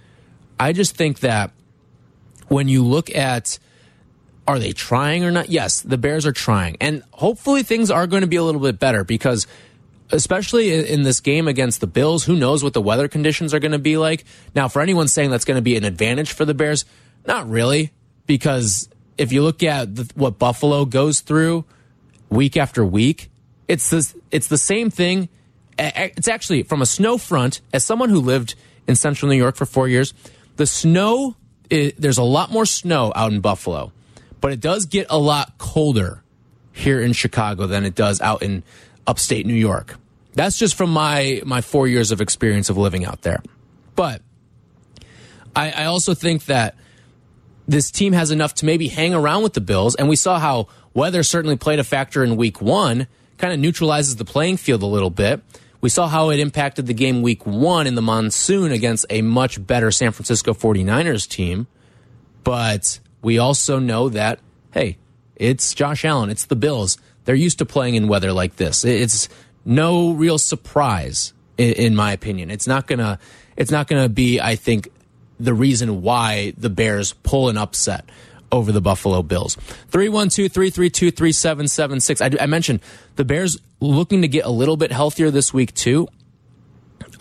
I 0.60 0.74
just 0.74 0.98
think 0.98 1.22
that 1.22 1.52
when 2.50 2.68
you 2.68 2.84
look 2.84 3.16
at 3.16 3.58
are 4.50 4.58
they 4.58 4.72
trying 4.74 5.24
or 5.24 5.30
not? 5.30 5.50
Yes, 5.50 5.82
the 5.82 5.98
Bears 5.98 6.26
are 6.26 6.32
trying. 6.32 6.76
And 6.82 7.04
hopefully 7.12 7.62
things 7.62 7.92
are 7.92 8.08
going 8.08 8.22
to 8.22 8.28
be 8.28 8.38
a 8.38 8.44
little 8.44 8.60
bit 8.60 8.80
better 8.80 9.04
because 9.04 9.46
especially 10.12 10.90
in 10.92 11.04
this 11.04 11.20
game 11.20 11.48
against 11.48 11.82
the 11.82 11.88
Bills, 11.88 12.24
who 12.24 12.36
knows 12.36 12.64
what 12.64 12.74
the 12.74 12.82
weather 12.82 13.08
conditions 13.08 13.54
are 13.54 13.60
going 13.60 13.74
to 13.74 13.78
be 13.78 13.96
like. 13.96 14.26
Now, 14.56 14.68
for 14.68 14.82
anyone 14.82 15.08
saying 15.08 15.30
that's 15.30 15.46
going 15.46 15.60
to 15.60 15.62
be 15.62 15.78
an 15.78 15.84
advantage 15.84 16.32
for 16.32 16.46
the 16.46 16.56
Bears, 16.56 16.84
not 17.28 17.48
really, 17.48 17.92
because 18.26 18.90
if 19.20 19.32
you 19.32 19.44
look 19.44 19.62
at 19.62 19.88
what 20.16 20.40
Buffalo 20.40 20.86
goes 20.86 21.22
through 21.22 21.64
week 22.30 22.58
after 22.58 22.84
week, 22.84 23.30
it's 23.68 23.92
this, 23.92 24.16
it's 24.32 24.48
the 24.48 24.58
same 24.58 24.90
thing 24.90 25.30
it's 25.80 26.28
actually 26.28 26.64
from 26.64 26.82
a 26.82 26.86
snow 26.86 27.18
front. 27.18 27.62
As 27.72 27.84
someone 27.84 28.10
who 28.10 28.20
lived 28.20 28.56
in 28.88 28.96
central 28.96 29.30
New 29.30 29.38
York 29.38 29.56
for 29.56 29.66
four 29.66 29.88
years, 29.88 30.14
the 30.58 30.66
snow, 30.66 31.36
there's 31.70 32.18
a 32.18 32.24
lot 32.24 32.52
more 32.52 32.66
snow 32.66 33.14
out 33.16 33.32
in 33.32 33.42
Buffalo, 33.42 33.92
but 34.42 34.52
it 34.52 34.60
does 34.60 34.86
get 34.86 35.08
a 35.10 35.18
lot 35.18 35.58
colder 35.58 36.24
here 36.72 37.02
in 37.02 37.14
Chicago 37.14 37.68
than 37.68 37.86
it 37.86 37.96
does 37.96 38.22
out 38.22 38.42
in 38.42 38.64
upstate 39.06 39.46
New 39.46 39.54
York. 39.54 39.98
That's 40.34 40.58
just 40.58 40.76
from 40.76 40.92
my 40.92 41.42
my 41.46 41.62
four 41.62 41.88
years 41.88 42.12
of 42.12 42.22
experience 42.22 42.70
of 42.70 42.78
living 42.78 43.06
out 43.06 43.22
there. 43.24 43.42
But 43.96 44.22
I, 45.56 45.72
I 45.72 45.86
also 45.86 46.14
think 46.14 46.46
that 46.46 46.76
this 47.68 47.92
team 47.92 48.14
has 48.14 48.32
enough 48.32 48.54
to 48.56 48.66
maybe 48.66 48.88
hang 48.88 49.14
around 49.14 49.44
with 49.44 49.54
the 49.54 49.62
Bills, 49.62 49.96
and 49.96 50.08
we 50.08 50.16
saw 50.16 50.40
how 50.40 50.68
weather 50.94 51.24
certainly 51.24 51.58
played 51.58 51.80
a 51.80 51.84
factor 51.84 52.24
in 52.24 52.36
Week 52.36 52.62
One, 52.62 53.08
kind 53.38 53.54
of 53.54 53.60
neutralizes 53.60 54.16
the 54.16 54.26
playing 54.26 54.58
field 54.58 54.84
a 54.84 54.88
little 54.88 55.10
bit. 55.10 55.42
We 55.82 55.90
saw 55.90 56.08
how 56.08 56.30
it 56.30 56.40
impacted 56.40 56.88
the 56.88 56.94
game 56.94 57.22
week 57.22 57.46
one 57.46 57.88
in 57.88 57.96
the 57.96 58.02
monsoon 58.02 58.72
against 58.72 59.06
a 59.10 59.22
much 59.22 59.66
better 59.66 59.92
San 59.92 60.12
Francisco 60.12 60.54
49ers 60.54 61.28
team. 61.28 61.68
But 62.44 63.00
we 63.22 63.38
also 63.38 63.80
know 63.80 64.10
that, 64.10 64.40
hey, 64.72 64.98
it's 65.36 65.74
Josh 65.74 66.06
Allen, 66.06 66.30
it's 66.30 66.46
the 66.46 66.56
Bills. 66.56 66.98
They're 67.26 67.36
used 67.36 67.60
to 67.60 67.66
playing 67.66 67.96
in 67.96 68.08
weather 68.08 68.34
like 68.34 68.56
this. 68.56 68.84
It's 68.84 69.30
no 69.66 70.12
real 70.12 70.38
surprise, 70.38 71.34
in, 71.58 71.96
my 71.96 72.12
opinion. 72.12 72.50
It's 72.50 72.68
not 72.68 72.88
gonna, 72.88 73.20
it's 73.56 73.72
not 73.72 73.88
gonna 73.88 74.10
be, 74.10 74.40
I 74.40 74.56
think, 74.56 74.90
the 75.40 75.54
reason 75.54 76.02
why 76.02 76.54
the 76.58 76.70
Bears 76.70 77.14
pull 77.14 77.50
an 77.50 77.58
upset 77.58 78.10
over 78.52 78.72
the 78.72 78.82
Buffalo 78.82 79.22
Bills. 79.22 79.56
312 79.90 80.52
332 80.52 81.12
3776. 81.12 82.40
I 82.42 82.46
mentioned 82.46 82.80
the 83.16 83.26
Bears 83.26 83.60
looking 83.80 84.22
to 84.24 84.28
get 84.28 84.46
a 84.46 84.50
little 84.50 84.76
bit 84.76 84.92
healthier 84.92 85.32
this 85.32 85.54
week, 85.54 85.74
too. 85.76 86.08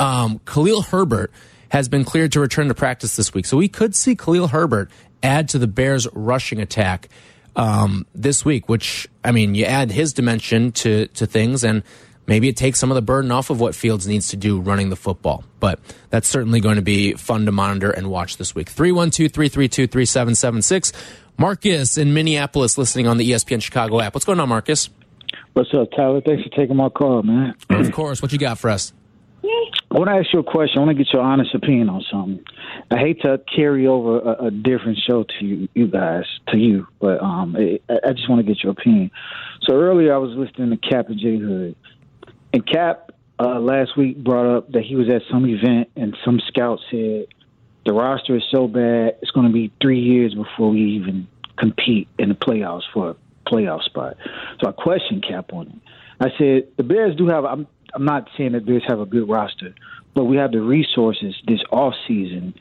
Um, 0.01 0.41
Khalil 0.47 0.83
Herbert 0.83 1.33
has 1.71 1.89
been 1.89 2.05
cleared 2.05 2.33
to 2.33 2.41
return 2.41 2.69
to 2.69 2.75
practice 2.75 3.17
this 3.17 3.35
week. 3.35 3.47
So 3.47 3.57
we 3.57 3.69
could 3.69 3.95
see 3.95 4.17
Khalil 4.17 4.49
Herbert 4.49 4.91
add 5.23 5.49
to 5.51 5.59
the 5.59 5.67
Bears' 5.67 6.07
rushing 6.13 6.61
attack 6.61 7.09
um, 7.57 8.07
this 8.15 8.45
week, 8.45 8.69
which, 8.69 9.09
I 9.25 9.33
mean, 9.33 9.55
you 9.55 9.65
add 9.65 9.91
his 9.91 10.13
dimension 10.13 10.73
to, 10.73 11.07
to 11.09 11.27
things 11.27 11.65
and 11.65 11.83
maybe 12.27 12.49
it 12.49 12.57
takes 12.57 12.79
some 12.79 12.91
of 12.91 12.95
the 12.95 13.03
burden 13.03 13.33
off 13.33 13.51
of 13.51 13.61
what 13.61 13.75
Fields 13.75 14.07
needs 14.07 14.29
to 14.29 14.37
do 14.37 14.61
running 14.61 14.91
the 14.91 14.97
football. 14.97 15.43
But 15.59 15.81
that's 16.11 16.29
certainly 16.29 16.61
going 16.61 16.77
to 16.77 16.83
be 16.83 17.15
fun 17.15 17.47
to 17.47 17.53
monitor 17.53 17.91
and 17.91 18.09
watch 18.09 18.37
this 18.37 18.55
week. 18.55 18.69
312 18.69 19.33
332 19.33 19.87
3776. 19.89 20.93
Marcus 21.37 21.99
in 21.99 22.15
Minneapolis 22.15 22.79
listening 22.79 23.07
on 23.07 23.17
the 23.17 23.31
ESPN 23.31 23.63
Chicago 23.63 24.01
app. 24.01 24.15
What's 24.15 24.25
going 24.25 24.41
on, 24.41 24.49
Marcus? 24.49 24.91
What's 25.55 25.73
up, 25.75 25.91
Tyler? 25.97 26.21
Thanks 26.21 26.43
for 26.45 26.51
taking 26.51 26.77
my 26.77 26.89
call, 26.89 27.23
man. 27.23 27.55
Of 27.71 27.93
course. 27.93 28.23
What 28.23 28.33
you 28.33 28.39
got 28.39 28.59
for 28.59 28.71
us? 28.71 28.93
I 29.91 29.99
want 29.99 30.09
to 30.09 30.17
ask 30.17 30.33
you 30.33 30.41
a 30.41 30.45
question. 30.45 30.79
I 30.79 30.85
want 30.85 30.97
to 30.97 31.05
get 31.05 31.13
your 31.13 31.23
honest 31.23 31.55
opinion 31.55 31.89
on 31.89 32.05
something. 32.11 32.45
I 32.91 32.99
hate 32.99 33.23
to 33.23 33.41
carry 33.55 33.87
over 33.87 34.19
a, 34.19 34.47
a 34.47 34.51
different 34.51 34.99
show 35.07 35.25
to 35.25 35.45
you, 35.45 35.69
you, 35.75 35.87
guys, 35.89 36.25
to 36.49 36.59
you, 36.59 36.87
but 37.01 37.23
um, 37.23 37.57
I, 37.57 37.81
I 37.89 38.13
just 38.13 38.29
want 38.29 38.45
to 38.45 38.53
get 38.53 38.63
your 38.63 38.73
opinion. 38.73 39.11
So 39.63 39.75
earlier, 39.75 40.15
I 40.15 40.19
was 40.19 40.37
listening 40.37 40.71
to 40.71 40.77
Cap 40.77 41.09
and 41.09 41.19
J 41.19 41.39
Hood, 41.39 41.77
and 42.53 42.67
Cap 42.67 43.13
uh, 43.41 43.61
last 43.61 43.97
week 43.97 44.23
brought 44.23 44.57
up 44.57 44.73
that 44.73 44.83
he 44.83 44.97
was 44.97 45.09
at 45.09 45.23
some 45.31 45.47
event 45.47 45.91
and 45.97 46.17
some 46.25 46.41
scout 46.49 46.81
said 46.91 47.27
the 47.87 47.93
roster 47.93 48.37
is 48.37 48.43
so 48.51 48.67
bad 48.67 49.17
it's 49.23 49.31
going 49.31 49.47
to 49.47 49.53
be 49.53 49.73
three 49.81 50.01
years 50.01 50.35
before 50.35 50.71
we 50.71 50.81
even 50.81 51.27
compete 51.57 52.09
in 52.19 52.29
the 52.29 52.35
playoffs 52.35 52.83
for 52.93 53.11
a 53.11 53.17
playoff 53.49 53.83
spot. 53.85 54.17
So 54.61 54.69
I 54.69 54.73
questioned 54.73 55.25
Cap 55.27 55.53
on 55.53 55.69
it. 55.69 55.75
I 56.21 56.29
said 56.37 56.69
the 56.77 56.83
Bears 56.83 57.17
do 57.17 57.29
have. 57.29 57.45
I'm 57.45 57.67
I'm 57.95 58.05
not 58.05 58.29
saying 58.37 58.53
that 58.53 58.67
Bears 58.67 58.83
have 58.87 59.01
a 59.01 59.07
good 59.07 59.29
roster, 59.29 59.75
but 60.15 60.25
we 60.25 60.37
have 60.37 60.53
the 60.53 60.61
resources 60.61 61.35
this 61.47 61.61
off 61.71 61.95
season 62.07 62.55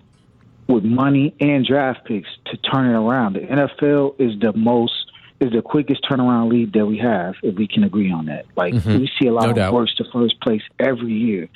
with 0.68 0.84
money 0.84 1.34
and 1.40 1.66
draft 1.66 2.06
picks 2.06 2.30
to 2.46 2.58
turn 2.58 2.88
it 2.88 2.94
around. 2.98 3.34
The 3.34 3.40
NFL 3.42 4.16
is 4.20 4.40
the 4.40 4.54
most 4.54 4.94
is 5.40 5.52
the 5.52 5.62
quickest 5.62 6.02
turnaround 6.10 6.50
league 6.52 6.74
that 6.74 6.84
we 6.88 6.98
have, 6.98 7.36
if 7.44 7.54
we 7.56 7.68
can 7.68 7.84
agree 7.84 8.12
on 8.12 8.26
that. 8.26 8.46
Like 8.56 8.74
Mhm. 8.74 9.02
we 9.02 9.12
see 9.22 9.28
a 9.28 9.32
lot 9.34 9.44
No 9.44 9.50
of 9.52 9.56
doubt. 9.56 9.74
worst 9.74 9.96
to 9.98 10.04
first 10.06 10.40
place 10.42 10.64
every 10.80 11.14
year. 11.14 11.48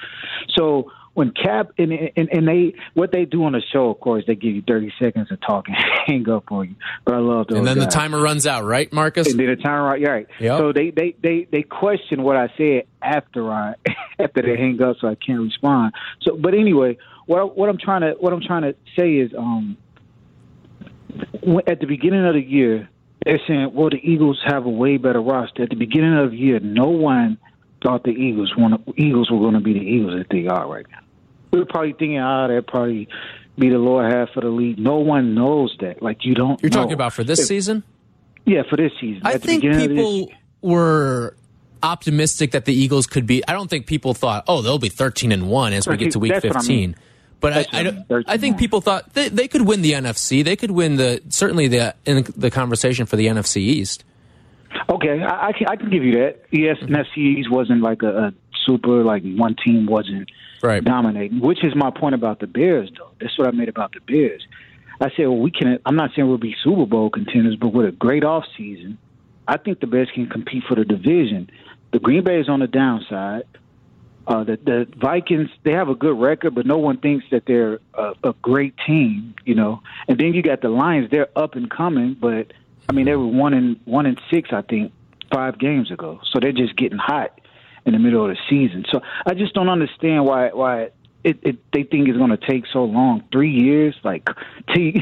So 0.56 0.92
when 1.13 1.32
Cap 1.32 1.71
and, 1.78 1.91
and 1.91 2.30
and 2.32 2.47
they 2.47 2.74
what 2.93 3.12
they 3.12 3.26
do 3.26 3.43
on 3.43 3.52
the 3.52 3.62
show, 3.74 3.89
of 3.89 4.00
course, 4.00 4.24
they 4.28 4.36
give 4.36 4.56
you 4.56 4.62
thirty 4.65 4.93
seconds 5.00 5.28
to 5.30 5.38
talk 5.38 5.67
and 5.67 5.76
hang 6.08 6.30
up 6.30 6.52
on 6.52 6.69
you. 6.69 6.76
But 7.04 7.15
I 7.15 7.17
love 7.17 7.47
those. 7.47 7.58
and 7.58 7.67
then 7.67 7.80
the 7.80 7.86
timer 7.86 8.21
runs 8.21 8.47
out, 8.47 8.63
right, 8.63 8.91
Marcus? 8.93 9.30
And 9.30 9.39
then 9.39 9.47
the 9.47 9.58
time 9.58 9.84
right, 9.84 10.02
right. 10.08 10.28
Yep. 10.39 10.60
So 10.60 10.74
they, 10.74 10.91
they, 10.91 11.15
they, 11.21 11.47
they 11.52 11.63
question 11.63 12.24
what 12.24 12.38
I 12.38 12.50
said 12.58 12.84
after 13.02 13.52
I 13.52 13.76
after 14.19 14.41
they 14.41 14.58
hang 14.58 14.82
up, 14.82 14.97
so 15.02 15.08
I 15.08 15.15
can't 15.15 15.41
respond. 15.41 15.93
So, 16.21 16.38
but 16.38 16.54
anyway, 16.54 16.97
what 17.26 17.58
what 17.58 17.69
I'm 17.69 17.78
trying 17.78 18.02
to 18.02 18.12
what 18.19 18.32
I'm 18.32 18.41
trying 18.41 18.63
to 18.63 18.76
say 18.97 19.15
is, 19.15 19.32
um, 19.38 19.78
at 21.67 21.80
the 21.82 21.88
beginning 21.88 22.26
of 22.26 22.36
the 22.36 22.41
year, 22.41 22.89
they're 23.26 23.39
saying, 23.47 23.71
well, 23.74 23.89
the 23.89 24.00
Eagles 24.02 24.41
have 24.45 24.65
a 24.65 24.69
way 24.69 24.95
better 24.97 25.21
roster. 25.21 25.63
At 25.63 25.69
the 25.69 25.76
beginning 25.76 26.17
of 26.17 26.32
the 26.32 26.38
year, 26.38 26.60
no 26.60 26.88
one 26.89 27.38
thought 27.82 28.04
the 28.04 28.12
Eagles 28.12 28.54
want 28.58 28.82
Eagles 28.98 29.30
were 29.32 29.39
going 29.39 29.54
to 29.56 29.60
be 29.60 29.74
the 29.74 29.80
Eagles 29.80 30.13
that 30.17 30.28
they 30.30 30.48
are 30.48 30.67
right 30.67 30.86
now. 30.91 31.00
We 31.52 31.60
were 31.60 31.65
probably 31.65 31.94
thinking, 31.94 32.20
ah, 32.20 32.48
they'll 32.48 32.62
probably 32.62 33.08
be 33.58 33.70
the 33.70 33.78
lower 33.78 34.08
half 34.10 34.30
of 34.38 34.44
the 34.44 34.50
league. 34.50 34.80
No 34.80 34.98
one 35.00 35.36
knows 35.36 35.76
that. 35.82 36.02
Like 36.02 36.24
you 36.26 36.34
don't. 36.36 36.62
You're 36.62 36.70
talking 36.70 36.94
about 36.94 37.13
for 37.13 37.24
this 37.24 37.39
If- 37.39 37.48
season? 37.48 37.84
Yeah, 38.46 38.63
for 38.70 38.76
this 38.76 38.91
season. 39.00 39.22
I 39.24 39.34
At 39.34 39.41
think 39.44 39.62
this 39.63 39.88
people 39.88 40.32
were 40.62 41.36
optimistic 41.84 42.52
that 42.52 42.65
the 42.65 42.74
Eagles 42.74 43.08
could 43.08 43.26
be. 43.28 43.44
I 43.48 43.54
don't 43.54 43.70
think 43.70 43.86
people 43.86 44.13
thought, 44.13 44.44
oh, 44.48 44.62
they'll 44.62 44.80
be 44.80 44.89
13 44.89 45.32
and 45.32 45.50
1 45.50 45.74
as 45.74 45.88
we 45.88 45.98
get 45.98 46.12
to 46.12 46.20
week 46.20 46.32
That's 46.34 46.46
what 46.46 46.56
I 46.56 46.60
15. 46.60 46.78
mean. 46.78 46.96
But 47.39 47.54
I, 47.54 47.60
I, 47.60 47.65
I 47.74 47.84
don't- 47.84 47.96
mean, 47.96 48.06
13 48.08 48.26
I 48.28 48.38
think 48.38 48.58
people 48.60 48.82
thought 48.82 49.13
they, 49.13 49.30
they 49.30 49.48
could 49.48 49.63
win 49.63 49.82
the 49.82 49.94
NFC. 49.94 50.44
They 50.44 50.56
could 50.56 50.72
win 50.72 50.96
the 50.98 51.22
certainly 51.30 51.67
the 51.67 51.96
in 52.06 52.26
the 52.38 52.52
conversation 52.52 53.06
for 53.08 53.15
the 53.15 53.28
NFC 53.28 53.58
East. 53.58 54.04
Okay, 54.90 55.22
I, 55.22 55.48
I 55.48 55.52
can 55.54 55.68
I 55.68 55.76
can 55.76 55.90
give 55.90 56.04
you 56.04 56.14
that. 56.14 56.44
Yes, 56.52 56.78
Mm-hmm. 56.78 56.96
NFC 56.96 57.50
wasn't 57.50 57.82
like 57.82 58.04
a, 58.04 58.28
a 58.28 58.34
super 58.66 59.04
like 59.04 59.24
one 59.24 59.56
team 59.64 59.86
wasn't 59.86 60.30
Right. 60.64 60.84
dominating, 60.84 61.40
which 61.40 61.64
is 61.64 61.74
my 61.76 61.90
point 61.90 62.14
about 62.14 62.40
the 62.40 62.46
Bears. 62.48 62.92
Though 62.96 63.10
that's 63.20 63.36
what 63.38 63.48
I 63.48 63.52
made 63.52 63.68
about 63.70 63.94
the 63.94 64.00
Bears. 64.02 64.46
I 65.00 65.10
said, 65.18 65.26
well, 65.26 65.40
we 65.40 65.50
can. 65.50 65.80
I'm 65.88 65.96
not 65.96 66.12
saying 66.16 66.28
we'll 66.28 66.38
be 66.38 66.56
Super 66.64 66.86
Bowl 66.86 67.10
contenders, 67.10 67.56
but 67.56 67.70
with 67.70 67.88
a 67.88 67.92
great 67.92 68.24
off 68.24 68.44
season, 68.56 69.00
I 69.48 69.58
think 69.58 69.80
the 69.80 69.88
Bears 69.88 70.10
can 70.14 70.28
compete 70.30 70.64
for 70.70 70.76
the 70.76 70.86
division. 70.86 71.50
The 71.92 71.98
Green 72.00 72.24
Bay 72.24 72.40
is 72.40 72.48
on 72.48 72.60
the 72.60 72.68
downside. 72.68 73.44
Uh, 74.28 74.44
the 74.44 74.58
the 74.64 74.88
Vikings 74.98 75.50
they 75.64 75.72
have 75.72 75.90
a 75.90 75.96
good 75.96 76.20
record, 76.20 76.54
but 76.54 76.68
no 76.68 76.78
one 76.78 76.98
thinks 77.00 77.26
that 77.32 77.44
they're 77.48 77.80
a, 77.96 78.14
a 78.24 78.34
great 78.44 78.76
team, 78.86 79.34
you 79.44 79.56
know. 79.56 79.82
And 80.08 80.20
then 80.20 80.34
you 80.36 80.44
got 80.44 80.62
the 80.62 80.70
Lions; 80.70 81.10
they're 81.10 81.30
up 81.36 81.56
and 81.56 81.68
coming, 81.72 82.16
but 82.22 82.54
I 82.89 82.94
mean 82.94 83.06
they 83.06 83.15
were 83.15 83.26
one 83.28 83.54
in 83.54 83.80
one 83.86 84.06
in 84.06 84.17
six, 84.32 84.50
I 84.52 84.62
think, 84.62 84.91
five 85.34 85.58
games 85.60 85.91
ago. 85.91 86.20
So 86.32 86.39
they're 86.39 86.52
just 86.52 86.76
getting 86.76 86.98
hot 86.98 87.39
in 87.86 87.94
the 87.94 88.00
middle 88.00 88.24
of 88.30 88.36
the 88.36 88.38
season. 88.50 88.86
So 88.91 89.02
I 89.26 89.34
just 89.34 89.54
don't 89.54 89.70
understand 89.70 90.26
why 90.26 90.50
why 90.50 90.89
it, 91.24 91.39
it 91.44 91.72
they 91.72 91.84
think 91.84 92.10
it's 92.10 92.17
going 92.17 92.32
to 92.32 92.38
take 92.38 92.65
so 92.72 92.84
long, 92.84 93.24
three 93.32 93.52
years, 93.52 93.96
like 94.04 94.26
to 94.76 94.94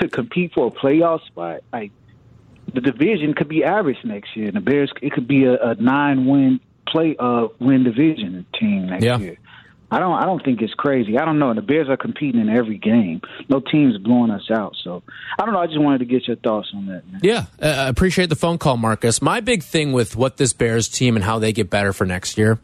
to 0.00 0.08
compete 0.08 0.52
for 0.54 0.66
a 0.68 0.70
playoff 0.70 1.24
spot. 1.26 1.60
Like 1.72 1.92
the 2.72 2.80
division 2.80 3.34
could 3.34 3.48
be 3.48 3.64
average 3.64 3.98
next 4.04 4.36
year, 4.36 4.46
and 4.48 4.56
the 4.56 4.60
Bears 4.60 4.90
it 5.02 5.12
could 5.12 5.28
be 5.28 5.44
a, 5.44 5.54
a 5.54 5.74
nine 5.76 6.26
win 6.26 6.60
play 6.88 7.16
uh 7.18 7.48
win 7.58 7.84
division 7.84 8.46
team 8.58 8.86
next 8.86 9.04
Yeah. 9.04 9.18
year. 9.18 9.38
I 9.90 10.00
don't 10.00 10.14
I 10.14 10.24
don't 10.24 10.44
think 10.44 10.62
it's 10.62 10.74
crazy. 10.74 11.16
I 11.18 11.24
don't 11.24 11.38
know. 11.38 11.50
And 11.50 11.58
The 11.58 11.62
Bears 11.62 11.88
are 11.88 11.96
competing 11.96 12.40
in 12.40 12.48
every 12.48 12.76
game. 12.76 13.20
No 13.48 13.60
team's 13.60 13.98
blowing 13.98 14.30
us 14.30 14.50
out. 14.50 14.74
So 14.82 15.02
I 15.38 15.44
don't 15.44 15.54
know. 15.54 15.60
I 15.60 15.66
just 15.66 15.80
wanted 15.80 15.98
to 15.98 16.04
get 16.06 16.26
your 16.26 16.36
thoughts 16.36 16.68
on 16.74 16.86
that. 16.86 17.06
Man. 17.10 17.20
Yeah, 17.22 17.46
uh, 17.62 17.66
I 17.66 17.88
appreciate 17.88 18.28
the 18.28 18.36
phone 18.36 18.58
call, 18.58 18.76
Marcus. 18.76 19.22
My 19.22 19.40
big 19.40 19.62
thing 19.62 19.92
with 19.92 20.16
what 20.16 20.38
this 20.38 20.52
Bears 20.52 20.88
team 20.88 21.14
and 21.14 21.24
how 21.24 21.38
they 21.38 21.52
get 21.52 21.70
better 21.70 21.92
for 21.92 22.04
next 22.04 22.36
year 22.36 22.58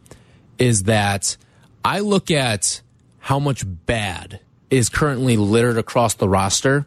is 0.58 0.84
that 0.84 1.36
I 1.84 2.00
look 2.00 2.30
at 2.30 2.80
how 3.20 3.38
much 3.38 3.64
bad 3.66 4.40
is 4.70 4.88
currently 4.88 5.36
littered 5.36 5.78
across 5.78 6.14
the 6.14 6.28
roster, 6.28 6.86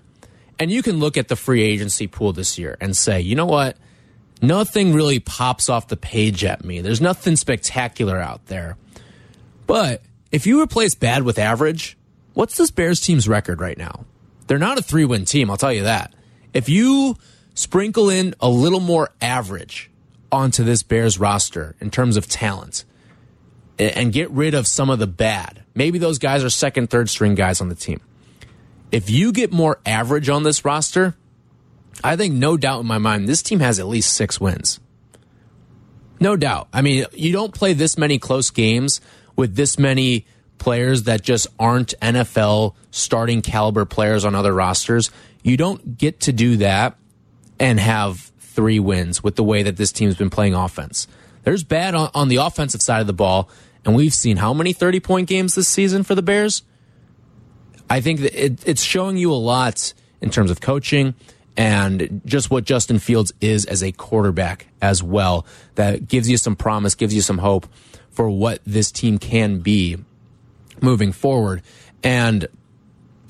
and 0.60 0.70
you 0.70 0.82
can 0.82 1.00
look 1.00 1.18
at 1.18 1.28
the 1.30 1.36
free 1.36 1.62
agency 1.64 2.08
pool 2.08 2.34
this 2.34 2.58
year 2.58 2.78
and 2.82 2.96
say, 2.96 3.22
you 3.22 3.36
know 3.36 3.46
what? 3.46 3.78
Nothing 4.42 4.94
really 4.94 5.20
pops 5.20 5.70
off 5.70 5.88
the 5.88 5.96
page 5.96 6.44
at 6.44 6.66
me. 6.66 6.82
There's 6.82 7.00
nothing 7.00 7.38
spectacular 7.38 8.18
out 8.20 8.48
there. 8.48 8.76
But 9.66 10.02
if 10.36 10.46
you 10.46 10.62
replace 10.62 10.96
bad 10.96 11.24
with 11.24 11.40
average, 11.40 11.98
what's 12.34 12.58
this 12.58 12.70
Bears 12.70 13.00
team's 13.00 13.26
record 13.26 13.62
right 13.62 13.78
now? 13.78 14.04
They're 14.48 14.60
not 14.60 14.78
a 14.78 14.82
three 14.82 15.06
win 15.06 15.24
team, 15.24 15.50
I'll 15.50 15.56
tell 15.56 15.72
you 15.72 15.84
that. 15.84 16.14
If 16.54 16.68
you 16.68 17.16
sprinkle 17.54 18.10
in 18.10 18.36
a 18.42 18.50
little 18.50 18.82
more 18.82 19.12
average 19.22 19.90
onto 20.34 20.66
this 20.66 20.84
Bears 20.84 21.18
roster 21.18 21.78
in 21.80 21.90
terms 21.90 22.18
of 22.18 22.28
talent 22.28 22.84
and 23.80 24.12
get 24.12 24.30
rid 24.30 24.54
of 24.54 24.68
some 24.68 24.90
of 24.90 25.00
the 25.00 25.08
bad, 25.08 25.64
maybe 25.74 26.00
those 26.00 26.20
guys 26.20 26.44
are 26.44 26.50
second, 26.50 26.90
third 26.90 27.10
string 27.10 27.36
guys 27.36 27.62
on 27.62 27.70
the 27.70 27.76
team. 27.76 28.02
If 28.92 29.10
you 29.10 29.32
get 29.32 29.54
more 29.54 29.80
average 29.86 30.28
on 30.28 30.44
this 30.44 30.66
roster, 30.66 31.16
I 32.04 32.18
think 32.18 32.36
no 32.36 32.58
doubt 32.58 32.82
in 32.82 32.88
my 32.88 32.98
mind, 32.98 33.30
this 33.30 33.42
team 33.42 33.62
has 33.62 33.80
at 33.80 33.88
least 33.88 34.12
six 34.12 34.42
wins. 34.42 34.82
No 36.20 36.36
doubt. 36.36 36.68
I 36.74 36.82
mean, 36.82 37.06
you 37.14 37.32
don't 37.32 37.54
play 37.54 37.72
this 37.72 37.98
many 37.98 38.20
close 38.20 38.50
games 38.50 39.00
with 39.36 39.56
this 39.56 39.78
many 39.78 40.26
players 40.58 41.04
that 41.04 41.22
just 41.22 41.48
aren't 41.60 41.94
NFL 42.02 42.76
starting 42.92 43.42
caliber 43.42 43.86
players 43.86 44.26
on 44.26 44.36
other 44.36 44.54
rosters. 44.54 45.12
You 45.44 45.58
don't 45.58 45.98
get 45.98 46.22
to 46.22 46.34
do 46.34 46.58
that 46.58 46.98
and 47.60 47.80
have 47.80 48.32
three 48.40 48.80
wins 48.80 49.24
with 49.24 49.36
the 49.36 49.44
way 49.44 49.64
that 49.64 49.78
this 49.78 49.92
team's 49.92 50.16
been 50.16 50.30
playing 50.30 50.56
offense. 50.56 51.08
There's 51.44 51.64
bad 51.64 51.94
on, 51.94 52.10
on 52.14 52.28
the 52.30 52.38
offensive 52.38 52.82
side 52.82 53.02
of 53.02 53.08
the 53.08 53.14
ball, 53.14 53.50
and 53.84 53.96
we've 53.96 54.14
seen 54.14 54.38
how 54.38 54.54
many 54.54 54.74
30 54.74 55.00
point 55.00 55.28
games 55.28 55.56
this 55.56 55.68
season 55.68 56.04
for 56.04 56.16
the 56.16 56.24
Bears? 56.24 56.64
I 57.90 58.02
think 58.02 58.22
that 58.22 58.34
it, 58.34 58.68
it's 58.68 58.82
showing 58.82 59.18
you 59.18 59.32
a 59.32 59.36
lot 59.36 59.94
in 60.22 60.32
terms 60.32 60.50
of 60.50 60.60
coaching 60.60 61.14
and 61.56 62.22
just 62.26 62.50
what 62.50 62.64
Justin 62.64 63.00
Fields 63.00 63.32
is 63.40 63.66
as 63.66 63.84
a 63.84 63.92
quarterback 63.92 64.68
as 64.82 65.04
well. 65.04 65.46
That 65.76 66.08
gives 66.08 66.30
you 66.30 66.38
some 66.38 66.56
promise, 66.56 66.96
gives 66.96 67.14
you 67.14 67.22
some 67.22 67.38
hope 67.38 67.68
for 68.16 68.30
what 68.30 68.60
this 68.66 68.92
team 68.92 69.18
can 69.18 69.60
be 69.60 69.98
moving 70.82 71.12
forward. 71.12 71.62
And 72.04 72.48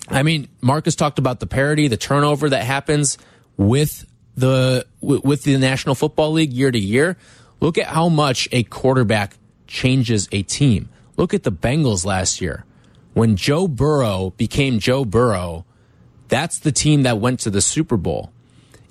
I 0.08 0.24
mean, 0.24 0.48
Marcus 0.62 0.95
talked 0.95 1.19
about 1.19 1.39
the 1.39 1.48
parity, 1.48 1.88
the 1.88 1.98
turnover 1.98 2.50
that 2.50 2.63
happens 2.63 3.17
with 3.58 4.06
the 4.36 4.86
with 5.02 5.43
the 5.43 5.58
National 5.58 5.95
Football 5.95 6.34
League 6.34 6.54
year 6.54 6.71
to 6.71 6.80
year. 6.80 7.17
Look 7.62 7.78
at 7.78 7.88
how 7.88 8.10
much 8.10 8.48
a 8.52 8.63
quarterback 8.63 9.38
changes 9.65 10.28
a 10.32 10.43
team. 10.43 10.89
Look 11.17 11.34
at 11.34 11.43
the 11.43 11.52
Bengals 11.52 12.06
last 12.06 12.41
year. 12.41 12.65
When 13.13 13.38
Joe 13.38 13.67
Burrow 13.67 14.34
became 14.36 14.80
Joe 14.80 15.06
Burrow, 15.06 15.65
that's 16.28 16.60
the 16.60 16.74
team 16.74 17.04
that 17.04 17.19
went 17.19 17.39
to 17.41 17.50
the 17.50 17.62
Super 17.62 17.95
Bowl. 17.95 18.32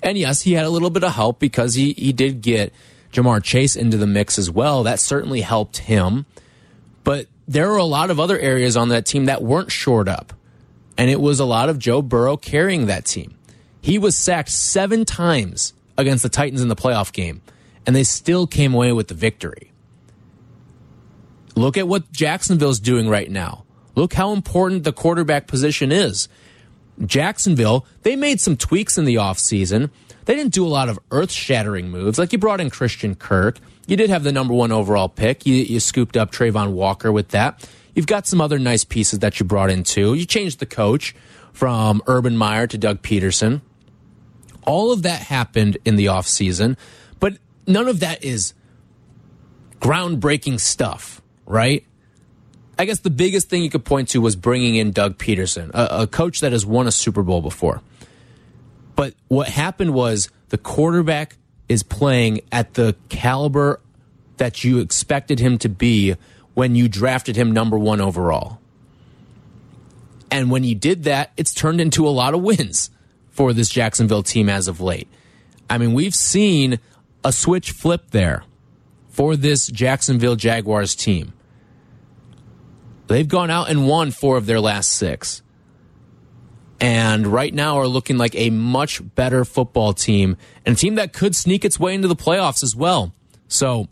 And 0.01 0.17
yes, 0.17 0.41
he 0.41 0.53
had 0.53 0.65
a 0.65 0.69
little 0.69 0.89
bit 0.89 1.03
of 1.03 1.13
help 1.13 1.39
because 1.39 1.75
he, 1.75 1.93
he 1.93 2.11
did 2.11 2.41
get 2.41 2.73
Ja'Marr 3.15 3.43
Chase 3.43 3.75
into 3.75 3.97
the 3.97 4.07
mix 4.07 4.37
as 4.37 4.51
well. 4.51 4.83
That 4.83 4.99
certainly 4.99 5.41
helped 5.41 5.77
him. 5.77 6.25
But 7.03 7.27
there 7.47 7.69
were 7.69 7.77
a 7.77 7.83
lot 7.83 8.11
of 8.11 8.19
other 8.19 8.37
areas 8.37 8.75
on 8.75 8.89
that 8.89 9.05
team 9.05 9.25
that 9.25 9.41
weren't 9.41 9.71
shored 9.71 10.09
up. 10.09 10.33
And 10.97 11.09
it 11.09 11.19
was 11.19 11.39
a 11.39 11.45
lot 11.45 11.69
of 11.69 11.79
Joe 11.79 12.01
Burrow 12.01 12.37
carrying 12.37 12.85
that 12.85 13.05
team. 13.05 13.35
He 13.81 13.97
was 13.97 14.15
sacked 14.15 14.49
seven 14.49 15.05
times 15.05 15.73
against 15.97 16.23
the 16.23 16.29
Titans 16.29 16.61
in 16.61 16.69
the 16.69 16.75
playoff 16.75 17.13
game, 17.13 17.41
and 17.85 17.95
they 17.95 18.03
still 18.03 18.47
came 18.47 18.73
away 18.73 18.91
with 18.91 19.07
the 19.07 19.13
victory. 19.13 19.71
Look 21.55 21.77
at 21.77 21.87
what 21.87 22.11
Jacksonville's 22.11 22.79
doing 22.79 23.07
right 23.07 23.29
now. 23.29 23.63
Look 23.95 24.13
how 24.13 24.33
important 24.33 24.83
the 24.83 24.91
quarterback 24.91 25.47
position 25.47 25.91
is. 25.91 26.27
Jacksonville, 27.05 27.85
they 28.03 28.15
made 28.15 28.39
some 28.41 28.57
tweaks 28.57 28.97
in 28.97 29.05
the 29.05 29.15
offseason. 29.15 29.89
They 30.25 30.35
didn't 30.35 30.53
do 30.53 30.65
a 30.65 30.69
lot 30.69 30.89
of 30.89 30.99
earth 31.11 31.31
shattering 31.31 31.89
moves. 31.89 32.17
Like 32.17 32.33
you 32.33 32.39
brought 32.39 32.59
in 32.59 32.69
Christian 32.69 33.15
Kirk. 33.15 33.59
You 33.87 33.95
did 33.95 34.09
have 34.09 34.23
the 34.23 34.31
number 34.31 34.53
one 34.53 34.71
overall 34.71 35.07
pick. 35.07 35.45
You, 35.45 35.55
you 35.55 35.79
scooped 35.79 36.17
up 36.17 36.31
Travon 36.31 36.71
Walker 36.71 37.11
with 37.11 37.29
that. 37.29 37.67
You've 37.93 38.07
got 38.07 38.27
some 38.27 38.41
other 38.41 38.59
nice 38.59 38.83
pieces 38.83 39.19
that 39.19 39.39
you 39.39 39.45
brought 39.45 39.69
in 39.69 39.83
too. 39.83 40.15
You 40.15 40.25
changed 40.25 40.59
the 40.59 40.65
coach 40.65 41.15
from 41.53 42.01
Urban 42.07 42.35
Meyer 42.35 42.67
to 42.67 42.77
Doug 42.77 43.01
Pederson. 43.01 43.61
All 44.63 44.91
of 44.91 45.03
that 45.03 45.21
happened 45.21 45.77
in 45.85 45.95
the 45.95 46.07
offseason, 46.07 46.75
but 47.19 47.37
none 47.67 47.87
of 47.87 47.99
that 47.99 48.23
is 48.23 48.53
groundbreaking 49.79 50.59
stuff, 50.59 51.21
right? 51.45 51.85
I 52.77 52.85
guess 52.85 52.99
the 52.99 53.11
biggest 53.11 53.47
thing 53.47 53.63
you 53.63 53.69
could 53.69 53.85
point 53.85 54.09
to 54.09 54.19
was 54.19 54.35
bringing 54.35 54.75
in 54.75 54.91
Doug 54.91 55.17
Pederson, 55.17 55.69
a, 55.73 56.01
a 56.01 56.07
coach 56.07 56.41
that 56.41 56.51
has 56.51 56.65
won 56.65 56.87
a 56.87 56.91
Super 56.91 57.23
Bowl 57.23 57.41
before. 57.41 57.81
But 58.95 59.13
what 59.27 59.47
happened 59.47 59.93
was 59.93 60.29
the 60.49 60.57
quarterback 60.57 61.37
is 61.67 61.83
playing 61.83 62.41
at 62.51 62.75
the 62.75 62.95
caliber 63.09 63.81
that 64.37 64.63
you 64.63 64.79
expected 64.79 65.39
him 65.39 65.57
to 65.59 65.69
be 65.69 66.15
when 66.53 66.75
you 66.75 66.87
drafted 66.87 67.35
him 67.35 67.51
number 67.51 67.77
one 67.77 68.01
overall. 68.01 68.59
And 70.31 70.51
when 70.51 70.63
you 70.63 70.75
did 70.75 71.03
that, 71.03 71.31
it's 71.37 71.53
turned 71.53 71.79
into 71.79 72.07
a 72.07 72.09
lot 72.09 72.33
of 72.33 72.41
wins 72.41 72.89
for 73.31 73.53
this 73.53 73.69
Jacksonville 73.69 74.23
team 74.23 74.49
as 74.49 74.67
of 74.67 74.81
late. 74.81 75.07
I 75.69 75.77
mean, 75.77 75.93
we've 75.93 76.15
seen 76.15 76.79
a 77.23 77.31
switch 77.31 77.71
flip 77.71 78.11
there 78.11 78.43
for 79.09 79.35
this 79.35 79.67
Jacksonville 79.67 80.35
Jaguars 80.35 80.95
team. 80.95 81.33
They've 83.07 83.27
gone 83.27 83.49
out 83.49 83.69
and 83.69 83.87
won 83.87 84.11
four 84.11 84.37
of 84.37 84.45
their 84.45 84.59
last 84.59 84.91
six. 84.91 85.41
And 86.79 87.25
right 87.25 87.53
now 87.53 87.79
are 87.79 87.87
looking 87.87 88.17
like 88.17 88.35
a 88.35 88.49
much 88.49 89.01
better 89.15 89.45
football 89.45 89.93
team 89.93 90.35
and 90.65 90.75
a 90.75 90.79
team 90.79 90.95
that 90.95 91.13
could 91.13 91.35
sneak 91.35 91.63
its 91.63 91.79
way 91.79 91.93
into 91.93 92.07
the 92.07 92.15
playoffs 92.15 92.63
as 92.63 92.75
well. 92.75 93.13
So 93.47 93.87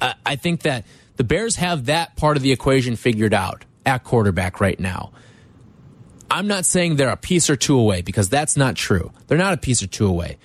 I 0.00 0.36
think 0.36 0.62
that 0.62 0.84
the 1.16 1.24
Bears 1.24 1.56
have 1.56 1.86
that 1.86 2.16
part 2.16 2.36
of 2.36 2.42
the 2.42 2.52
equation 2.52 2.96
figured 2.96 3.32
out 3.32 3.64
at 3.86 4.04
quarterback 4.04 4.60
right 4.60 4.78
now. 4.78 5.12
I'm 6.30 6.46
not 6.46 6.64
saying 6.64 6.96
they're 6.96 7.08
a 7.08 7.16
piece 7.16 7.48
or 7.48 7.56
two 7.56 7.78
away 7.78 8.02
because 8.02 8.28
that's 8.28 8.56
not 8.56 8.74
true. 8.74 9.12
They're 9.28 9.38
not 9.38 9.54
a 9.54 9.56
piece 9.56 9.82
or 9.82 9.86
two 9.86 10.06
away. 10.06 10.36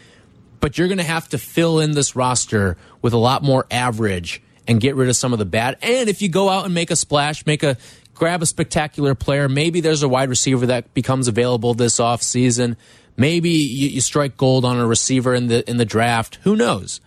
But 0.60 0.78
you're 0.78 0.88
going 0.88 1.00
to 1.00 1.04
have 1.04 1.28
to 1.30 1.38
fill 1.38 1.80
in 1.80 1.92
this 1.92 2.16
roster 2.16 2.78
with 3.02 3.14
a 3.14 3.18
lot 3.18 3.44
more 3.44 3.66
average 3.70 4.42
and 4.66 4.80
get 4.80 4.96
rid 4.96 5.10
of 5.10 5.16
some 5.16 5.34
of 5.34 5.40
the 5.40 5.46
bad. 5.46 5.78
And 5.82 6.08
if 6.08 6.22
you 6.22 6.30
go 6.30 6.48
out 6.48 6.64
and 6.64 6.74
make 6.74 6.90
a 6.90 6.96
splash, 6.96 7.46
make 7.46 7.64
a 7.64 7.78
grab 8.24 8.42
a 8.42 8.46
spectacular 8.46 9.16
player, 9.16 9.50
maybe 9.50 9.82
there's 9.82 10.02
a 10.02 10.08
wide 10.08 10.30
receiver 10.30 10.68
that 10.68 10.94
becomes 10.94 11.28
available 11.28 11.74
this 11.74 12.00
offseason. 12.00 12.78
Maybe 13.18 13.50
you, 13.50 13.90
you 13.90 14.00
strike 14.00 14.38
gold 14.38 14.64
on 14.64 14.80
a 14.80 14.88
receiver 14.88 15.36
in 15.36 15.48
the 15.48 15.70
in 15.70 15.76
the 15.76 15.84
draft. 15.84 16.40
Who 16.44 16.56
knows? 16.56 17.02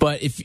But 0.00 0.24
if 0.24 0.42